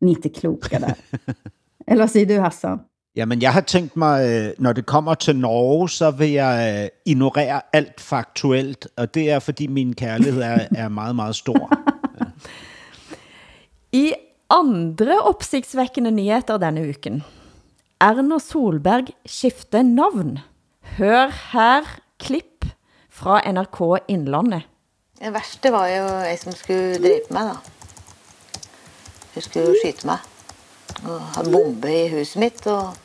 ni 0.00 0.10
inte 0.10 0.28
kloka 0.28 0.78
där. 0.78 0.94
Eller 1.88 2.04
hvad 2.04 2.08
siger 2.08 2.26
du, 2.26 2.42
Hassan? 2.42 2.78
Jamen, 3.16 3.42
jeg 3.42 3.52
har 3.52 3.60
tænkt 3.60 3.96
mig, 3.96 4.28
øh, 4.28 4.52
når 4.58 4.72
det 4.72 4.86
kommer 4.86 5.14
til 5.14 5.36
Norge, 5.36 5.88
så 5.88 6.10
vil 6.10 6.30
jeg 6.30 6.82
øh, 6.82 6.88
ignorere 7.06 7.60
alt 7.72 8.00
faktuelt, 8.00 8.88
og 8.96 9.14
det 9.14 9.30
er, 9.30 9.38
fordi 9.38 9.66
min 9.66 9.94
kærlighed 9.94 10.42
er, 10.42 10.58
er 10.84 10.88
meget, 10.88 11.16
meget 11.16 11.36
stor. 11.36 11.70
I 13.92 14.12
andre 14.50 15.18
opsigtsvækkende 15.20 16.10
nyheter 16.10 16.58
denne 16.58 16.88
uken. 16.88 17.22
Erna 18.00 18.38
Solberg 18.38 19.04
skifter 19.26 19.82
navn. 19.82 20.38
Hør 20.98 21.32
her 21.52 22.00
klipp 22.18 22.66
fra 23.10 23.40
NRK 23.52 24.04
Indlandet. 24.08 24.62
Det 25.18 25.32
værste 25.32 25.72
var 25.72 25.88
jo 25.88 26.04
jeg 26.04 26.38
som 26.38 26.52
skulle 26.52 26.98
drepe 27.00 27.32
meg, 27.32 27.48
da. 27.48 27.54
Hun 29.34 29.42
skulle 29.42 29.74
skyte 29.82 30.06
meg. 30.06 30.18
Og 31.04 31.50
bombe 31.52 31.92
i 31.92 32.06
huset 32.14 32.40
mitt 32.40 32.64
og 32.72 32.96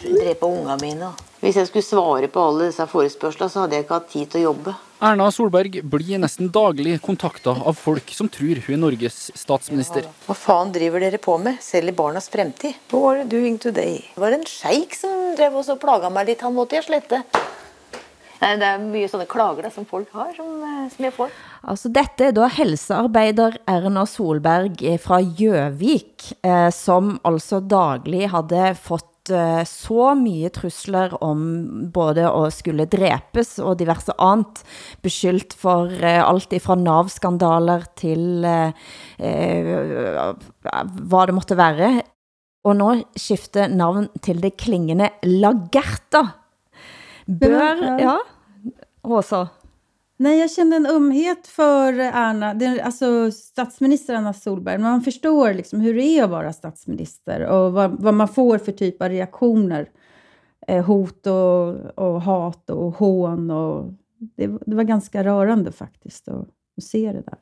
drepe 0.00 0.46
ungene 0.46 0.78
mine. 0.80 1.10
Hvis 1.40 1.56
jeg 1.56 1.70
skulle 1.70 1.86
svare 1.86 2.28
på 2.28 2.42
alle 2.44 2.68
disse 2.68 2.84
forespørslene, 2.88 3.48
så 3.48 3.62
hadde 3.62 3.78
jeg 3.78 3.86
ikke 3.86 3.96
hatt 3.96 4.10
tid 4.12 4.30
til 4.30 4.42
å 4.42 4.48
jobbe. 4.50 4.74
Erna 5.00 5.30
Solberg 5.32 5.78
blir 5.88 6.20
nesten 6.20 6.50
daglig 6.52 6.98
kontakta 7.00 7.54
av 7.56 7.78
folk 7.80 8.12
som 8.12 8.28
tror 8.28 8.60
hun 8.66 8.74
er 8.74 8.82
Norges 8.82 9.30
statsminister. 9.40 10.04
Hva 10.26 10.36
faen 10.36 10.74
driver 10.74 11.00
dere 11.00 11.20
på 11.22 11.38
med, 11.40 11.56
selv 11.64 11.88
i 11.88 11.96
barnas 11.96 12.28
fremtid? 12.28 12.76
What 12.92 13.06
are 13.06 13.22
you 13.22 13.30
doing 13.32 13.56
today? 13.56 14.02
Det 14.12 14.20
var 14.20 14.36
en 14.36 14.44
sjeik 14.44 14.92
som 14.98 15.30
drev 15.38 15.56
og 15.56 15.64
så 15.64 15.78
plaga 15.80 16.12
meg 16.12 16.28
litt, 16.28 16.44
han 16.44 16.52
måtte 16.52 16.76
jeg 16.76 16.84
slette. 16.90 17.22
Det 18.40 18.68
er 18.68 18.84
mye 18.84 19.08
sånne 19.08 19.28
klager 19.28 19.64
da, 19.64 19.72
som 19.72 19.88
folk 19.88 20.12
har, 20.16 20.34
som, 20.36 20.52
eh, 20.64 20.84
som 20.92 21.08
jeg 21.08 21.16
får. 21.16 21.32
Altså 21.68 21.90
dette 21.92 22.30
er 22.30 22.34
da 22.36 22.48
helsearbeider 22.48 23.58
Erna 23.68 24.06
Solberg 24.08 24.80
fra 25.02 25.20
Gjøvik, 25.20 26.30
eh, 26.46 26.68
som 26.72 27.18
altså 27.28 27.60
daglig 27.60 28.30
hadde 28.32 28.70
fått 28.80 29.32
eh, 29.34 29.60
så 29.68 30.14
mye 30.16 30.48
trusler 30.56 31.12
om 31.20 31.42
både 31.92 32.24
å 32.32 32.46
skulle 32.54 32.88
drepes 32.88 33.58
og 33.60 33.76
diverse 33.82 34.16
annet, 34.16 34.62
beskyldt 35.04 35.52
for 35.60 35.92
eh, 36.00 36.22
alt 36.24 36.56
fra 36.64 36.78
Nav-skandaler 36.80 37.84
til 38.00 38.46
eh, 38.48 38.72
eh, 39.20 40.24
hvad 40.64 41.28
det 41.28 41.36
måtte 41.36 41.60
være. 41.60 41.92
Og 42.64 42.76
nå 42.76 42.90
skifter 43.16 43.68
navn 43.72 44.08
til 44.24 44.40
det 44.40 44.54
klingende 44.60 45.12
Lagerta. 45.28 46.24
Bør, 47.28 47.86
ja, 48.00 48.18
Åsa? 49.04 49.46
Nej, 50.20 50.38
jag 50.38 50.50
kände 50.50 50.76
en 50.76 50.86
umhet 50.86 51.46
för 51.46 51.98
Anna, 51.98 52.54
den, 52.54 52.80
alltså 52.80 53.30
statsminister 53.30 54.14
Anna 54.14 54.32
Solberg. 54.32 54.78
Man 54.78 55.02
förstår 55.02 55.54
liksom 55.54 55.80
hur 55.80 55.94
det 55.94 56.02
är 56.02 56.24
att 56.24 56.30
vara 56.30 56.52
statsminister 56.52 57.46
och 57.46 57.72
vad, 57.72 58.02
vad 58.02 58.14
man 58.14 58.28
får 58.28 58.58
för 58.58 58.72
typ 58.72 59.02
av 59.02 59.08
reaktioner. 59.08 59.88
Eh, 60.66 60.84
hot 60.84 61.26
och, 61.26 61.68
och 61.98 62.22
hat 62.22 62.70
och 62.70 62.92
hån. 62.92 63.50
Och 63.50 63.92
det, 64.36 64.46
det 64.66 64.76
var 64.76 64.82
ganska 64.82 65.24
rörande 65.24 65.72
faktiskt 65.72 66.28
att, 66.28 66.48
att 66.76 66.84
se 66.84 67.12
det 67.12 67.22
där. 67.22 67.38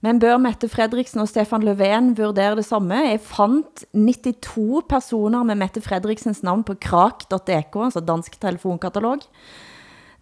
Men 0.00 0.18
bør 0.18 0.38
Mette 0.38 0.68
Fredriksen 0.68 1.22
och 1.22 1.28
Stefan 1.28 1.64
Löfven 1.64 2.14
vurdere 2.14 2.54
det 2.54 2.62
samme? 2.62 3.04
Jeg 3.10 3.20
fandt 3.20 3.84
92 3.92 4.82
personer 4.82 5.44
med 5.44 5.56
Mette 5.56 5.80
Fredriksens 5.80 6.42
navn 6.42 6.64
på 6.64 6.74
krak.dk, 6.74 7.76
altså 7.76 8.00
dansk 8.00 8.36
telefonkatalog. 8.36 9.24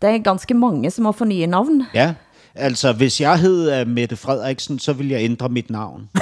Det 0.03 0.11
er 0.11 0.19
ganske 0.19 0.55
mange 0.55 0.91
som 0.91 1.05
må 1.09 1.13
få 1.13 1.25
nye 1.25 1.47
navn. 1.47 1.85
Ja, 1.95 2.15
altså 2.55 2.93
hvis 2.93 3.21
jeg 3.21 3.39
hed 3.39 3.83
uh, 3.83 3.89
Mette 3.89 4.17
Frederiksen, 4.17 4.79
så 4.79 4.93
ville 4.93 5.13
jeg 5.13 5.25
ændre 5.25 5.49
mit 5.49 5.71
navn. 5.71 6.09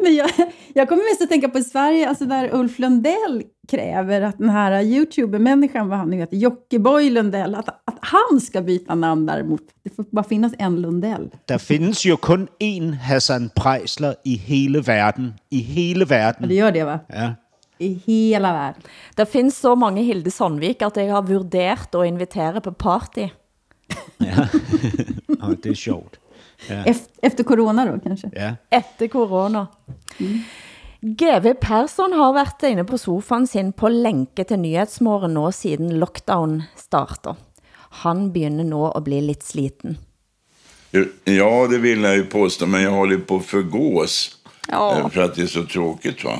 Men 0.00 0.14
jag, 0.14 0.30
jag 0.74 0.88
kommer 0.88 1.12
mest 1.12 1.22
att 1.22 1.28
tänka 1.28 1.48
på 1.48 1.60
Sverige, 1.60 2.08
alltså 2.08 2.24
där 2.24 2.54
Ulf 2.54 2.78
Lundell 2.78 3.42
kräver 3.68 4.20
att 4.20 4.38
den 4.38 4.50
här 4.50 4.82
youtuber-människan, 4.82 5.88
vad 5.88 5.98
han 5.98 6.10
nu 6.10 6.16
heter, 6.16 6.36
Jockiboi 6.36 7.10
Lundell, 7.10 7.54
att, 7.54 7.68
att 7.68 7.98
han 8.00 8.40
ska 8.40 8.62
byta 8.62 8.94
namn 8.94 9.26
däremot. 9.26 9.60
Det 9.84 9.90
får 9.96 10.04
bara 10.10 10.24
finnas 10.24 10.52
en 10.58 10.80
Lundell. 10.80 11.30
Der 11.48 11.58
findes 11.58 12.06
jo 12.06 12.16
kun 12.16 12.48
én 12.58 12.92
Hassan 12.92 13.50
Preisler 13.56 14.14
i 14.24 14.36
hele 14.36 14.80
verden. 14.80 15.34
I 15.50 15.58
hele 15.58 16.04
verden. 16.04 16.42
Ja, 16.42 16.46
det 16.46 16.54
gör 16.54 16.72
det 16.72 16.84
va? 16.84 17.00
Ja. 17.08 17.34
I 17.78 17.88
hela 18.06 18.52
världen. 18.52 18.82
Der 19.16 19.24
findes 19.24 19.56
så 19.56 19.74
mange 19.74 20.02
Hilde 20.02 20.30
Sandvik, 20.30 20.82
at 20.82 20.96
jeg 20.96 21.10
har 21.12 21.22
vurderet 21.22 21.94
at 21.94 22.06
invitere 22.06 22.60
på 22.60 22.70
party. 22.72 23.26
Ja, 24.18 24.46
det 25.62 25.70
er 25.70 25.74
sjovt. 25.74 26.18
Ja. 26.68 26.84
Efter, 27.22 27.44
corona 27.44 27.84
då 27.86 27.98
kanske? 28.00 28.30
Ja. 28.36 28.54
Efter 28.70 29.08
corona. 29.08 29.66
GV 31.02 31.54
Persson 31.60 32.12
har 32.12 32.32
været 32.32 32.62
inne 32.70 32.84
på 32.84 32.98
sofaen 32.98 33.46
sin 33.46 33.72
på 33.72 33.88
lænke 33.88 34.44
til 34.44 34.58
nyhedsmorgen 34.58 35.34
nå 35.34 35.50
siden 35.52 35.90
lockdown 36.00 36.62
starter. 36.76 37.34
Han 38.04 38.32
begynder 38.32 38.64
nå 38.64 38.90
at 38.90 39.04
bli 39.04 39.20
lidt 39.20 39.44
sliten. 39.44 39.98
Ja, 41.24 41.66
det 41.70 41.78
vill 41.82 42.02
jag 42.02 42.16
ju 42.16 42.24
påstå, 42.26 42.66
men 42.66 42.82
jag 42.82 42.90
håller 42.90 43.18
på 43.18 43.36
att 43.36 43.44
förgås. 43.44 44.36
Ja. 44.68 44.98
eh, 44.98 45.08
För 45.08 45.22
att 45.22 45.34
det 45.34 45.42
är 45.42 45.46
så 45.46 45.66
tråkigt. 45.66 46.24
va. 46.24 46.38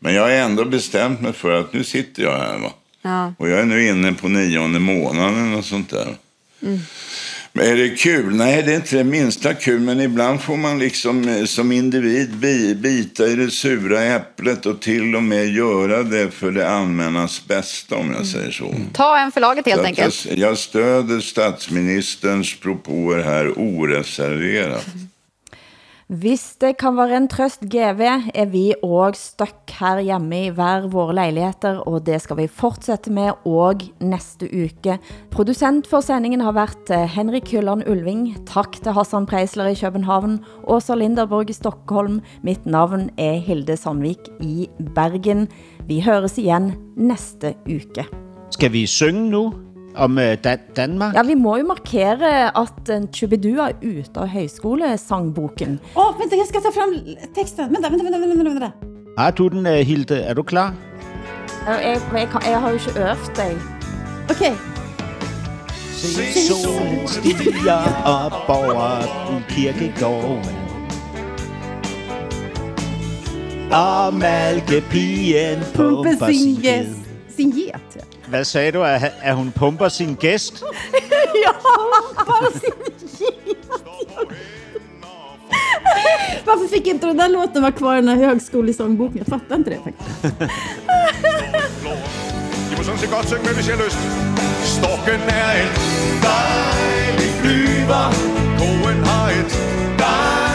Men 0.00 0.14
jag 0.14 0.22
har 0.22 0.30
ändå 0.30 0.64
bestämt 0.64 1.20
mig 1.20 1.32
för 1.32 1.60
att 1.60 1.72
nu 1.72 1.84
sitter 1.84 2.22
jag 2.22 2.38
här. 2.38 2.58
va. 2.58 2.72
Ja. 3.02 3.34
Och 3.38 3.48
jag 3.48 3.58
är 3.60 3.64
nu 3.64 3.86
inne 3.88 4.12
på 4.12 4.28
nionde 4.28 4.78
månaden 4.80 5.54
och 5.54 5.64
sånt 5.64 5.90
där. 5.90 6.16
Mm. 6.62 6.78
Men 7.52 7.66
Är 7.66 7.76
det 7.76 7.88
kul? 7.88 8.34
Nej, 8.36 8.62
det 8.62 8.72
är 8.72 8.76
inte 8.76 8.96
det 8.96 9.04
minsta 9.04 9.54
kul. 9.54 9.80
Men 9.80 10.00
ibland 10.00 10.40
får 10.42 10.56
man 10.56 10.78
liksom 10.78 11.28
eh, 11.28 11.44
som 11.44 11.72
individ 11.72 12.30
bi- 12.36 12.74
bita 12.74 13.26
i 13.26 13.34
det 13.34 13.50
sura 13.50 14.02
äpplet 14.04 14.66
och 14.66 14.80
till 14.80 15.16
och 15.16 15.22
med 15.22 15.48
göra 15.48 16.02
det 16.02 16.30
för 16.30 16.50
det 16.50 16.70
allmännas 16.70 17.46
bästa, 17.46 17.96
om 17.96 18.12
jag 18.18 18.26
säger 18.26 18.50
så. 18.50 18.74
Ta 18.92 19.18
en 19.18 19.32
för 19.32 19.40
laget 19.40 19.66
helt 19.66 19.84
enkelt. 19.84 20.26
jag, 20.28 20.38
jag 20.38 20.58
stöder 20.58 21.20
statsministerns 21.20 22.60
propåer 22.60 23.22
här 23.22 23.52
oreserverat. 23.58 24.86
Hvis 26.08 26.54
det 26.56 26.78
kan 26.80 26.94
være 26.96 27.18
en 27.20 27.26
trøst 27.28 27.66
GV, 27.68 28.00
er 28.32 28.46
vi 28.48 28.72
også 28.80 29.34
støkk 29.34 29.74
her 29.76 29.98
hjemme 30.00 30.38
i 30.46 30.52
hver 30.56 30.86
våre 30.88 31.12
lejligheter, 31.12 31.82
og 31.84 32.00
det 32.06 32.22
skal 32.24 32.38
vi 32.38 32.46
fortsætte 32.48 33.12
med 33.12 33.34
og 33.44 33.84
næste 34.00 34.48
uke. 34.48 34.96
Producent 35.30 35.84
for 35.86 36.00
sendingen 36.00 36.40
har 36.40 36.56
været 36.56 36.94
eh, 36.96 37.04
Henrik 37.12 37.52
Hylland 37.52 37.84
Ulving. 37.84 38.32
Tak 38.48 38.80
til 38.80 38.96
Hassan 38.96 39.26
Preisler 39.28 39.68
i 39.68 39.76
København, 39.76 40.40
Åsa 40.64 40.96
Linderborg 40.96 41.50
i 41.50 41.52
Stockholm. 41.52 42.22
Mitt 42.42 42.64
navn 42.64 43.10
er 43.18 43.36
Hilde 43.44 43.76
Sandvik 43.76 44.32
i 44.40 44.68
Bergen. 44.94 45.48
Vi 45.84 46.00
høres 46.00 46.38
igen 46.38 46.72
næste 46.96 47.54
uke. 47.68 48.08
Skal 48.50 48.72
vi 48.72 48.86
synge 48.86 49.28
nu 49.30 49.52
om 49.98 50.18
øh, 50.18 50.36
Dan- 50.44 50.58
Danmark? 50.76 51.14
Ja, 51.14 51.22
vi 51.22 51.34
må 51.34 51.56
jo 51.56 51.66
markere 51.66 52.58
at 52.62 52.88
eh, 52.90 53.02
Chubidu 53.12 53.48
er 53.48 53.70
ute 53.82 54.20
af 54.20 54.28
højskolesangboken. 54.28 55.80
Åh, 55.96 56.18
vänta, 56.20 56.36
jag 56.36 56.46
ska 56.46 56.58
ta 56.60 56.70
fram 56.80 56.90
texten. 57.34 57.64
Vänta, 57.74 57.88
vänta, 57.90 58.04
vänta, 58.04 58.18
vänta, 58.18 58.50
vänta. 58.50 58.70
Har 59.18 59.30
du 59.30 59.48
den, 59.48 59.66
øh, 59.66 59.72
Hilde? 59.86 60.16
Er 60.22 60.34
du 60.34 60.42
klar? 60.42 60.74
Jeg, 61.66 61.80
jeg, 61.84 62.00
jeg, 62.20 62.28
kan- 62.32 62.50
jeg 62.50 62.60
har 62.60 62.68
jo 62.68 62.74
ikke 62.74 62.90
øvet 63.00 63.30
dig. 63.36 63.56
Okay. 64.30 64.52
Se 65.92 66.32
solen 66.48 67.08
stiger 67.08 68.02
op 68.04 68.48
over 68.48 69.02
kirkegården 69.48 70.54
Og 73.72 74.14
malkepigen 74.14 75.58
pumper 75.74 76.26
sin 76.26 76.38
sin 76.38 76.62
ged. 76.62 76.86
Sin 77.36 77.50
get. 77.50 77.66
ja. 77.66 77.78
Hvad 78.28 78.44
sagde 78.44 78.72
du? 78.72 78.82
At, 78.84 79.12
at 79.22 79.36
hun 79.36 79.52
pumper 79.52 79.88
sin 79.88 80.14
gæst? 80.14 80.62
jo, 81.46 81.52
pumper 82.16 82.58
sin 82.58 82.72
Varför 86.46 86.68
fick 86.68 86.86
inte 86.86 87.06
den 87.06 87.16
där 87.16 87.28
låten 87.28 87.62
vara 87.62 87.72
kvar 87.72 87.96
i 87.96 88.00
den 88.00 88.08
här 88.08 88.16
högskolesångboken? 88.16 89.18
Jag 89.18 89.26
fattar 89.26 89.56
inte 89.56 89.70
det 89.70 89.80
faktiskt. 89.84 90.24
I 92.72 92.76
må 92.76 92.82
sådan 92.82 92.98
set 92.98 93.10
godt 93.10 93.28
synge 93.28 93.42
med, 93.44 93.54
hvis 93.54 93.68
jeg 93.68 93.76
har 93.76 93.84
lyst. 93.84 93.98
Storken 94.76 95.20
er 95.28 95.52
en 95.62 95.72
dejlig 96.28 97.32
flyver. 97.40 98.06
Koen 98.58 99.04
har 99.04 99.30
et 99.30 99.52
dejligt 99.98 100.47